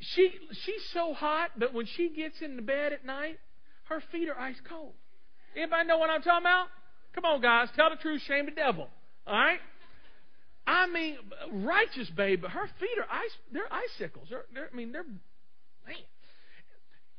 She 0.00 0.30
she's 0.64 0.82
so 0.92 1.14
hot, 1.14 1.52
but 1.56 1.72
when 1.72 1.86
she 1.96 2.10
gets 2.10 2.40
in 2.42 2.56
the 2.56 2.62
bed 2.62 2.92
at 2.92 3.04
night, 3.04 3.38
her 3.84 4.02
feet 4.12 4.28
are 4.28 4.38
ice 4.38 4.60
cold. 4.68 4.92
Anybody 5.56 5.86
know 5.86 5.98
what 5.98 6.10
I'm 6.10 6.22
talking 6.22 6.42
about? 6.42 6.66
Come 7.14 7.24
on, 7.24 7.40
guys, 7.40 7.68
tell 7.76 7.90
the 7.90 7.96
truth, 7.96 8.22
shame 8.26 8.46
the 8.46 8.50
devil. 8.50 8.88
All 9.26 9.34
right. 9.34 9.60
I 10.66 10.86
mean, 10.86 11.16
righteous 11.52 12.10
babe, 12.10 12.42
but 12.42 12.50
her 12.50 12.66
feet 12.80 12.98
are 12.98 13.10
ice. 13.10 13.30
They're 13.52 13.72
icicles. 13.72 14.28
They're, 14.30 14.44
they're, 14.52 14.68
I 14.72 14.76
mean, 14.76 14.92
they're 14.92 15.04
man. 15.04 15.96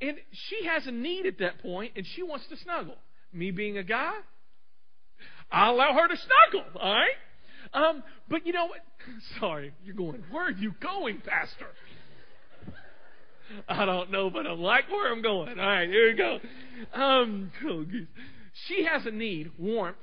And 0.01 0.17
she 0.31 0.65
has 0.65 0.85
a 0.87 0.91
need 0.91 1.25
at 1.25 1.39
that 1.39 1.61
point, 1.61 1.93
and 1.95 2.05
she 2.15 2.23
wants 2.23 2.45
to 2.49 2.57
snuggle. 2.57 2.95
Me 3.31 3.51
being 3.51 3.77
a 3.77 3.83
guy, 3.83 4.13
I 5.51 5.69
allow 5.69 5.93
her 5.93 6.07
to 6.07 6.15
snuggle. 6.15 6.69
All 6.79 6.93
right. 6.93 7.11
Um, 7.75 8.03
but 8.29 8.47
you 8.47 8.53
know 8.53 8.67
what? 8.67 8.79
Sorry, 9.39 9.73
you're 9.83 9.95
going, 9.95 10.23
where 10.31 10.47
are 10.47 10.51
you 10.51 10.73
going, 10.81 11.21
Pastor? 11.25 11.67
I 13.67 13.85
don't 13.85 14.11
know, 14.11 14.29
but 14.29 14.47
I'm 14.47 14.59
like 14.59 14.89
where 14.89 15.11
I'm 15.11 15.21
going. 15.21 15.59
All 15.59 15.65
right, 15.65 15.87
here 15.87 16.09
we 16.09 16.17
go. 16.17 16.39
Um, 16.93 17.51
oh, 17.67 17.85
she 18.67 18.85
has 18.85 19.05
a 19.05 19.11
need, 19.11 19.51
warmth. 19.59 19.97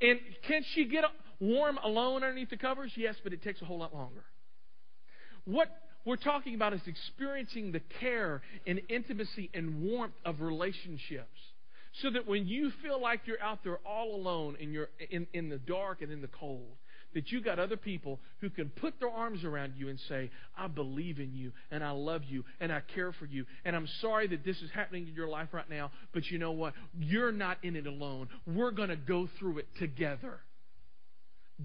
And 0.00 0.18
can 0.48 0.62
she 0.74 0.86
get 0.86 1.04
warm 1.38 1.78
alone 1.82 2.24
underneath 2.24 2.50
the 2.50 2.56
covers? 2.56 2.92
Yes, 2.96 3.14
but 3.22 3.32
it 3.32 3.42
takes 3.42 3.62
a 3.62 3.64
whole 3.64 3.78
lot 3.78 3.94
longer. 3.94 4.24
What 5.44 5.68
we're 6.04 6.16
talking 6.16 6.54
about 6.54 6.72
is 6.72 6.80
experiencing 6.86 7.72
the 7.72 7.80
care 8.00 8.42
and 8.66 8.80
intimacy 8.88 9.50
and 9.54 9.82
warmth 9.82 10.14
of 10.24 10.40
relationships. 10.40 11.38
So 12.02 12.10
that 12.10 12.26
when 12.26 12.46
you 12.46 12.72
feel 12.82 13.00
like 13.00 13.22
you're 13.24 13.40
out 13.40 13.60
there 13.64 13.78
all 13.86 14.14
alone 14.14 14.56
and 14.60 14.72
you're 14.72 14.88
in, 15.10 15.26
in 15.32 15.48
the 15.48 15.56
dark 15.56 16.02
and 16.02 16.12
in 16.12 16.20
the 16.20 16.28
cold, 16.28 16.76
that 17.16 17.32
you 17.32 17.40
got 17.40 17.58
other 17.58 17.78
people 17.78 18.20
who 18.42 18.50
can 18.50 18.68
put 18.68 19.00
their 19.00 19.08
arms 19.08 19.42
around 19.42 19.72
you 19.78 19.88
and 19.88 19.98
say, 20.06 20.30
I 20.54 20.66
believe 20.66 21.18
in 21.18 21.34
you 21.34 21.50
and 21.70 21.82
I 21.82 21.92
love 21.92 22.20
you 22.28 22.44
and 22.60 22.70
I 22.70 22.82
care 22.94 23.10
for 23.10 23.24
you. 23.24 23.46
And 23.64 23.74
I'm 23.74 23.88
sorry 24.02 24.26
that 24.28 24.44
this 24.44 24.58
is 24.58 24.70
happening 24.74 25.08
in 25.08 25.14
your 25.14 25.26
life 25.26 25.48
right 25.52 25.68
now, 25.70 25.90
but 26.12 26.26
you 26.26 26.38
know 26.38 26.52
what? 26.52 26.74
You're 27.00 27.32
not 27.32 27.56
in 27.62 27.74
it 27.74 27.86
alone. 27.86 28.28
We're 28.46 28.70
going 28.70 28.90
to 28.90 28.96
go 28.96 29.30
through 29.38 29.60
it 29.60 29.66
together. 29.78 30.40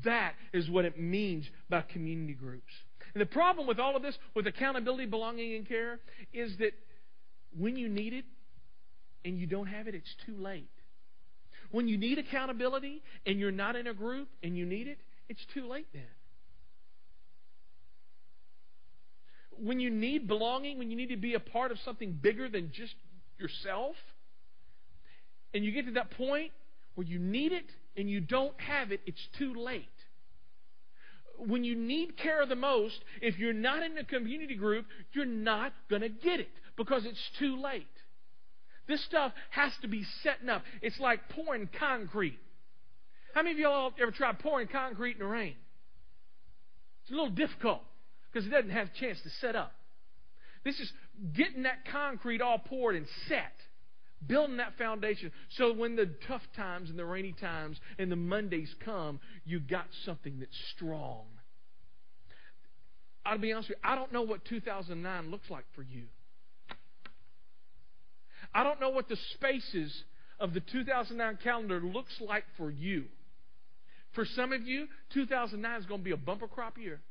That 0.06 0.36
is 0.54 0.70
what 0.70 0.86
it 0.86 0.97
means 0.97 1.45
by 1.70 1.82
community 1.82 2.34
groups. 2.34 2.72
And 3.14 3.20
the 3.20 3.26
problem 3.26 3.68
with 3.68 3.78
all 3.78 3.97
of 3.97 4.02
this, 4.02 4.18
with 4.34 4.47
accountability, 4.47 5.08
belonging, 5.08 5.56
and 5.56 5.68
care, 5.68 5.99
is 6.34 6.54
that 6.60 6.72
when 7.60 7.76
you 7.76 7.89
need 7.89 8.14
it 8.14 8.24
and 9.26 9.38
you 9.38 9.47
don't 9.47 9.68
have 9.68 9.89
it, 9.89 9.95
it's 9.95 10.16
too 10.26 10.38
late. 10.38 10.70
When 11.72 11.89
you 11.89 11.97
need 11.97 12.20
accountability 12.20 13.04
and 13.26 13.38
you're 13.38 13.52
not 13.52 13.76
in 13.76 13.88
a 13.88 13.93
group 13.93 14.30
and 14.41 14.58
you 14.58 14.66
need 14.66 14.88
it, 14.88 14.97
it's 15.32 15.45
too 15.53 15.65
late 15.67 15.88
then. 15.93 16.03
When 19.51 19.79
you 19.79 19.89
need 19.89 20.27
belonging, 20.27 20.77
when 20.77 20.91
you 20.91 20.97
need 20.97 21.09
to 21.09 21.17
be 21.17 21.36
a 21.36 21.39
part 21.39 21.71
of 21.71 21.77
something 21.86 22.19
bigger 22.21 22.49
than 22.49 22.71
just 22.73 22.93
yourself, 23.39 23.95
and 25.53 25.63
you 25.63 25.71
get 25.71 25.86
to 25.86 25.93
that 25.93 26.11
point 26.11 26.51
where 26.95 27.07
you 27.07 27.17
need 27.17 27.53
it 27.53 27.65
and 27.95 28.09
you 28.09 28.19
don't 28.19 28.59
have 28.59 28.91
it, 28.91 28.99
it's 29.05 29.25
too 29.38 29.53
late. 29.53 29.86
When 31.38 31.63
you 31.63 31.75
need 31.75 32.17
care 32.17 32.45
the 32.45 32.55
most, 32.55 32.99
if 33.21 33.39
you're 33.39 33.53
not 33.53 33.84
in 33.84 33.97
a 33.97 34.03
community 34.03 34.55
group, 34.55 34.86
you're 35.13 35.25
not 35.25 35.71
going 35.89 36.01
to 36.01 36.09
get 36.09 36.41
it 36.41 36.51
because 36.75 37.05
it's 37.05 37.29
too 37.39 37.61
late. 37.61 37.88
This 38.88 39.03
stuff 39.05 39.32
has 39.51 39.71
to 39.82 39.88
be 39.88 40.03
setting 40.23 40.49
up. 40.49 40.63
It's 40.82 40.99
like 40.99 41.29
pouring 41.29 41.69
concrete. 41.79 42.39
How 43.34 43.43
many 43.43 43.53
of 43.53 43.59
y'all 43.59 43.93
ever 44.01 44.11
tried 44.11 44.39
pouring 44.39 44.67
concrete 44.67 45.13
in 45.13 45.19
the 45.19 45.25
rain? 45.25 45.55
It's 47.03 47.11
a 47.11 47.15
little 47.15 47.29
difficult 47.29 47.82
because 48.32 48.45
it 48.45 48.51
doesn't 48.51 48.71
have 48.71 48.88
a 48.88 48.99
chance 48.99 49.19
to 49.23 49.29
set 49.41 49.55
up. 49.55 49.73
This 50.63 50.79
is 50.79 50.91
getting 51.34 51.63
that 51.63 51.86
concrete 51.91 52.41
all 52.41 52.59
poured 52.59 52.95
and 52.95 53.07
set, 53.27 53.53
building 54.25 54.57
that 54.57 54.77
foundation. 54.77 55.32
So 55.57 55.73
when 55.73 55.95
the 55.95 56.09
tough 56.27 56.43
times 56.55 56.89
and 56.89 56.99
the 56.99 57.05
rainy 57.05 57.34
times 57.39 57.79
and 57.97 58.11
the 58.11 58.15
Mondays 58.15 58.73
come, 58.86 59.19
you 59.45 59.59
got 59.59 59.86
something 60.05 60.39
that's 60.39 60.57
strong. 60.75 61.25
I'll 63.25 63.38
be 63.38 63.53
honest 63.53 63.69
with 63.69 63.77
you, 63.84 63.89
I 63.89 63.95
don't 63.95 64.11
know 64.11 64.23
what 64.23 64.45
2009 64.45 65.32
looks 65.32 65.49
like 65.49 65.65
for 65.75 65.84
you. 65.84 66.05
I 68.53 68.63
don't 68.63 68.79
know 68.79 68.89
what 68.89 69.07
the 69.07 69.17
spaces 69.34 70.03
of 70.39 70.53
the 70.53 70.59
2009 70.59 71.39
calendar 71.43 71.79
looks 71.79 72.13
like 72.19 72.43
for 72.57 72.69
you. 72.69 73.05
For 74.14 74.26
some 74.26 74.51
of 74.51 74.64
you, 74.64 74.88
2009 75.14 75.80
is 75.80 75.86
going 75.86 76.01
to 76.01 76.03
be 76.03 76.12
a 76.12 76.18
bumper 76.18 76.47
crop 76.47 76.78
year. 76.78 77.01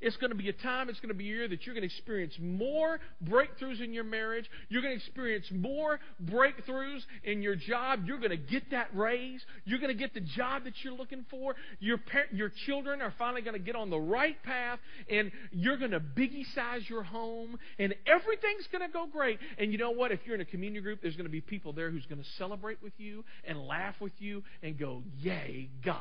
It's 0.00 0.16
going 0.16 0.30
to 0.30 0.36
be 0.36 0.48
a 0.48 0.52
time, 0.52 0.88
it's 0.88 1.00
going 1.00 1.08
to 1.08 1.14
be 1.14 1.24
a 1.24 1.34
year 1.34 1.48
that 1.48 1.66
you're 1.66 1.74
going 1.74 1.88
to 1.88 1.94
experience 1.94 2.34
more 2.40 3.00
breakthroughs 3.24 3.82
in 3.82 3.92
your 3.92 4.04
marriage. 4.04 4.48
You're 4.68 4.82
going 4.82 4.96
to 4.96 5.04
experience 5.04 5.46
more 5.50 5.98
breakthroughs 6.24 7.00
in 7.24 7.42
your 7.42 7.56
job. 7.56 8.00
You're 8.06 8.18
going 8.18 8.30
to 8.30 8.36
get 8.36 8.70
that 8.70 8.88
raise. 8.94 9.42
You're 9.64 9.80
going 9.80 9.92
to 9.94 9.98
get 9.98 10.14
the 10.14 10.20
job 10.20 10.64
that 10.64 10.74
you're 10.82 10.94
looking 10.94 11.24
for. 11.30 11.56
Your, 11.80 11.98
par- 11.98 12.26
your 12.32 12.52
children 12.66 13.02
are 13.02 13.12
finally 13.18 13.42
going 13.42 13.56
to 13.56 13.62
get 13.64 13.76
on 13.76 13.90
the 13.90 13.98
right 13.98 14.40
path, 14.42 14.78
and 15.10 15.32
you're 15.50 15.78
going 15.78 15.90
to 15.90 16.00
biggie 16.00 16.44
size 16.54 16.82
your 16.88 17.02
home, 17.02 17.58
and 17.78 17.94
everything's 18.06 18.66
going 18.70 18.86
to 18.86 18.92
go 18.92 19.06
great. 19.06 19.38
And 19.58 19.72
you 19.72 19.78
know 19.78 19.90
what? 19.90 20.12
If 20.12 20.20
you're 20.24 20.34
in 20.34 20.40
a 20.40 20.46
community 20.46 20.80
group, 20.80 21.00
there's 21.02 21.16
going 21.16 21.26
to 21.26 21.32
be 21.32 21.40
people 21.40 21.72
there 21.72 21.90
who's 21.90 22.06
going 22.06 22.22
to 22.22 22.28
celebrate 22.38 22.82
with 22.82 22.92
you 22.98 23.24
and 23.44 23.66
laugh 23.66 23.94
with 24.00 24.12
you 24.18 24.42
and 24.62 24.78
go, 24.78 25.02
Yay, 25.18 25.70
God. 25.84 26.00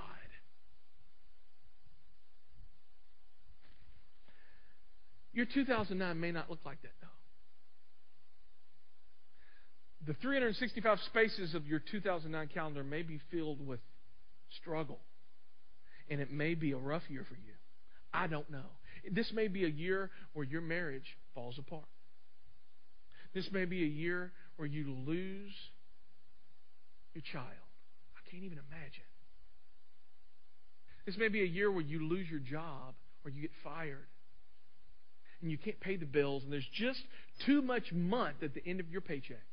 Your 5.38 5.46
2009 5.46 6.20
may 6.20 6.32
not 6.32 6.50
look 6.50 6.62
like 6.66 6.82
that, 6.82 6.94
though. 7.00 7.08
The 10.08 10.16
365 10.20 10.98
spaces 11.06 11.54
of 11.54 11.68
your 11.68 11.78
2009 11.80 12.50
calendar 12.52 12.84
may 12.84 13.04
be 13.04 13.20
filled 13.30 13.64
with 13.64 13.80
struggle, 14.60 14.98
and 16.10 16.20
it 16.20 16.32
may 16.32 16.56
be 16.56 16.72
a 16.72 16.78
rough 16.78 17.04
year 17.08 17.24
for 17.30 17.36
you. 17.36 17.54
I 18.12 18.26
don't 18.26 18.50
know. 18.50 18.66
This 19.12 19.32
may 19.32 19.48
be 19.48 19.64
a 19.66 19.70
year 19.70 20.10
where 20.34 20.44
your 20.44 20.62
marriage 20.62 21.06
falls 21.36 21.60
apart. 21.60 21.86
This 23.36 23.48
may 23.52 23.66
be 23.66 23.84
a 23.84 23.88
year 23.88 24.32
where 24.56 24.68
you 24.68 24.92
lose 25.06 25.54
your 27.14 27.22
child. 27.32 27.46
I 28.16 28.28
can't 28.32 28.44
even 28.44 28.58
imagine. 28.58 29.04
This 31.06 31.16
may 31.16 31.28
be 31.28 31.44
a 31.44 31.48
year 31.48 31.72
where 31.72 31.84
you 31.84 32.08
lose 32.08 32.28
your 32.28 32.40
job 32.40 32.96
or 33.24 33.30
you 33.30 33.44
get 33.44 33.52
fired 33.64 34.08
and 35.42 35.52
you 35.52 35.58
can't 35.58 35.80
pay 35.80 35.96
the 35.96 36.06
bills, 36.06 36.44
and 36.44 36.52
there's 36.52 36.68
just 36.74 37.00
too 37.46 37.62
much 37.62 37.92
month 37.92 38.42
at 38.42 38.54
the 38.54 38.66
end 38.66 38.80
of 38.80 38.90
your 38.90 39.02
paycheck. 39.02 39.44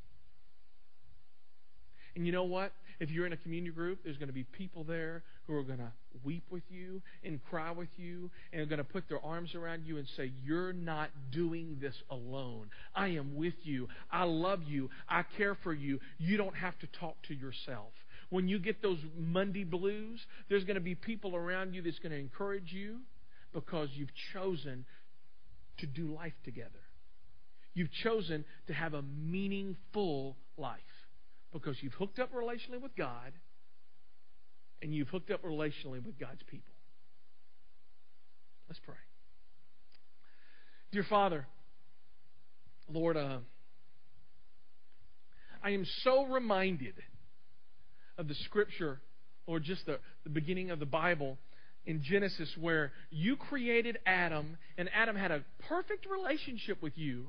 And 2.15 2.25
you 2.25 2.31
know 2.31 2.43
what? 2.43 2.71
If 2.99 3.11
you're 3.11 3.25
in 3.25 3.33
a 3.33 3.37
community 3.37 3.73
group, 3.73 3.99
there's 4.03 4.17
going 4.17 4.29
to 4.29 4.33
be 4.33 4.43
people 4.43 4.85
there 4.85 5.23
who 5.47 5.55
are 5.55 5.63
going 5.63 5.79
to 5.79 5.91
weep 6.23 6.45
with 6.49 6.63
you 6.69 7.01
and 7.23 7.43
cry 7.49 7.71
with 7.71 7.89
you 7.97 8.31
and 8.53 8.61
are 8.61 8.65
going 8.65 8.77
to 8.77 8.85
put 8.85 9.09
their 9.09 9.23
arms 9.23 9.53
around 9.53 9.83
you 9.85 9.97
and 9.97 10.07
say, 10.15 10.31
You're 10.43 10.71
not 10.71 11.09
doing 11.31 11.77
this 11.81 11.95
alone. 12.09 12.69
I 12.95 13.09
am 13.09 13.35
with 13.35 13.55
you. 13.63 13.89
I 14.09 14.23
love 14.23 14.61
you. 14.65 14.89
I 15.09 15.23
care 15.37 15.57
for 15.61 15.73
you. 15.73 15.99
You 16.17 16.37
don't 16.37 16.55
have 16.55 16.79
to 16.79 16.87
talk 16.99 17.15
to 17.27 17.35
yourself. 17.35 17.91
When 18.29 18.47
you 18.47 18.59
get 18.59 18.81
those 18.81 18.97
Monday 19.17 19.65
blues, 19.65 20.25
there's 20.49 20.63
going 20.63 20.75
to 20.75 20.81
be 20.81 20.95
people 20.95 21.35
around 21.35 21.73
you 21.73 21.81
that's 21.81 21.99
going 21.99 22.11
to 22.11 22.17
encourage 22.17 22.71
you 22.71 22.99
because 23.53 23.89
you've 23.93 24.09
chosen 24.33 24.85
to 25.79 25.87
do 25.87 26.13
life 26.13 26.33
together. 26.43 26.69
You've 27.73 27.91
chosen 27.91 28.45
to 28.67 28.73
have 28.73 28.93
a 28.93 29.01
meaningful 29.01 30.37
life 30.57 30.79
because 31.51 31.77
you've 31.81 31.93
hooked 31.93 32.19
up 32.19 32.33
relationally 32.33 32.81
with 32.81 32.95
God 32.95 33.33
and 34.81 34.93
you've 34.93 35.09
hooked 35.09 35.31
up 35.31 35.43
relationally 35.43 36.05
with 36.05 36.17
God's 36.19 36.43
people. 36.47 36.73
Let's 38.67 38.79
pray. 38.85 38.95
Dear 40.91 41.05
Father, 41.09 41.45
Lord, 42.89 43.17
uh, 43.17 43.39
I 45.63 45.71
am 45.71 45.85
so 46.03 46.25
reminded 46.25 46.93
of 48.17 48.27
the 48.27 48.35
scripture, 48.45 49.01
or 49.45 49.59
just 49.59 49.85
the, 49.85 49.99
the 50.23 50.29
beginning 50.29 50.71
of 50.71 50.79
the 50.79 50.85
Bible 50.85 51.37
in 51.85 52.01
Genesis 52.03 52.49
where 52.59 52.91
you 53.09 53.35
created 53.35 53.97
Adam, 54.05 54.57
and 54.77 54.89
Adam 54.93 55.15
had 55.15 55.31
a 55.31 55.43
perfect 55.67 56.07
relationship 56.09 56.81
with 56.81 56.97
you, 56.97 57.27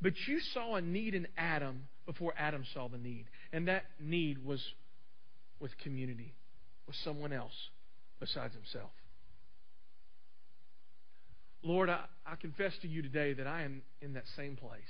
but 0.00 0.12
you 0.26 0.40
saw 0.52 0.76
a 0.76 0.80
need 0.80 1.14
in 1.14 1.26
Adam 1.36 1.88
before 2.06 2.34
Adam 2.38 2.64
saw 2.74 2.88
the 2.88 2.98
need. 2.98 3.26
And 3.52 3.68
that 3.68 3.84
need 4.00 4.44
was 4.44 4.62
with 5.60 5.76
community, 5.78 6.34
with 6.86 6.96
someone 7.04 7.32
else 7.32 7.54
besides 8.20 8.54
himself. 8.54 8.90
Lord, 11.62 11.88
I, 11.88 12.04
I 12.26 12.36
confess 12.36 12.72
to 12.82 12.88
you 12.88 13.00
today 13.00 13.32
that 13.32 13.46
I 13.46 13.62
am 13.62 13.82
in 14.02 14.12
that 14.14 14.24
same 14.36 14.56
place. 14.56 14.82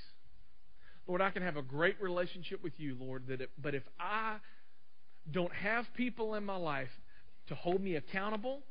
Lord, 1.07 1.21
I 1.21 1.29
can 1.29 1.43
have 1.43 1.55
a 1.55 1.61
great 1.61 2.01
relationship 2.01 2.61
with 2.63 2.73
you, 2.77 2.97
Lord, 2.99 3.27
that 3.27 3.39
it, 3.39 3.51
but 3.57 3.75
if 3.75 3.83
I 3.99 4.37
don't 5.31 5.53
have 5.53 5.85
people 5.95 6.35
in 6.35 6.43
my 6.43 6.57
life 6.57 6.89
to 7.47 7.55
hold 7.55 7.81
me 7.81 7.95
accountable, 7.95 8.61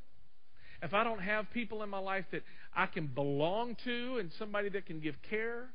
if 0.82 0.92
I 0.92 1.02
don't 1.02 1.20
have 1.20 1.50
people 1.52 1.82
in 1.82 1.88
my 1.88 1.98
life 1.98 2.24
that 2.32 2.42
I 2.74 2.86
can 2.86 3.06
belong 3.06 3.76
to 3.84 4.18
and 4.18 4.30
somebody 4.38 4.68
that 4.70 4.86
can 4.86 5.00
give 5.00 5.16
care, 5.28 5.70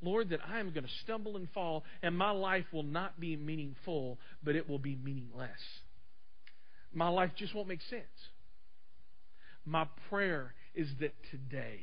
Lord, 0.00 0.30
that 0.30 0.40
I 0.48 0.58
am 0.58 0.72
going 0.72 0.84
to 0.84 0.90
stumble 1.02 1.36
and 1.36 1.48
fall, 1.52 1.84
and 2.02 2.16
my 2.16 2.30
life 2.30 2.64
will 2.72 2.82
not 2.82 3.20
be 3.20 3.36
meaningful, 3.36 4.18
but 4.42 4.56
it 4.56 4.68
will 4.68 4.78
be 4.78 4.96
meaningless. 4.96 5.50
My 6.92 7.08
life 7.08 7.32
just 7.36 7.54
won't 7.54 7.68
make 7.68 7.82
sense. 7.82 8.02
My 9.64 9.86
prayer 10.08 10.54
is 10.74 10.88
that 11.00 11.14
today, 11.30 11.80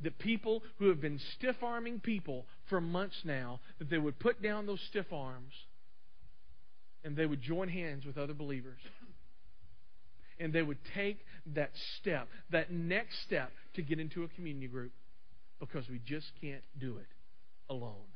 the 0.00 0.10
people 0.10 0.62
who 0.78 0.88
have 0.88 1.00
been 1.00 1.20
stiff 1.36 1.56
arming 1.62 2.00
people 2.00 2.46
for 2.68 2.80
months 2.80 3.16
now, 3.24 3.60
that 3.78 3.90
they 3.90 3.98
would 3.98 4.18
put 4.18 4.42
down 4.42 4.66
those 4.66 4.80
stiff 4.88 5.12
arms 5.12 5.52
and 7.04 7.16
they 7.16 7.26
would 7.26 7.42
join 7.42 7.68
hands 7.68 8.04
with 8.04 8.18
other 8.18 8.34
believers 8.34 8.80
and 10.40 10.52
they 10.52 10.62
would 10.62 10.78
take 10.94 11.18
that 11.54 11.70
step, 11.98 12.28
that 12.50 12.72
next 12.72 13.22
step 13.22 13.52
to 13.74 13.82
get 13.82 14.00
into 14.00 14.24
a 14.24 14.28
community 14.28 14.66
group 14.66 14.92
because 15.60 15.88
we 15.88 16.00
just 16.04 16.32
can't 16.40 16.62
do 16.78 16.96
it 16.96 17.06
alone. 17.68 18.08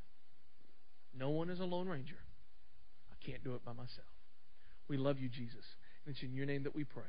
No 1.17 1.31
one 1.31 1.51
is 1.51 1.61
a 1.61 1.65
lone 1.65 1.87
ranger. 1.87 2.19
I 3.13 3.25
can't 3.25 3.45
do 3.45 3.55
it 3.55 3.65
by 3.65 3.73
myself. 3.73 4.09
We 4.89 4.97
love 4.97 5.19
you, 5.19 5.29
Jesus. 5.29 5.65
And 6.05 6.15
it's 6.15 6.23
in 6.23 6.35
your 6.35 6.47
name 6.47 6.65
that 6.65 6.75
we 6.75 6.85
pray. 6.85 7.03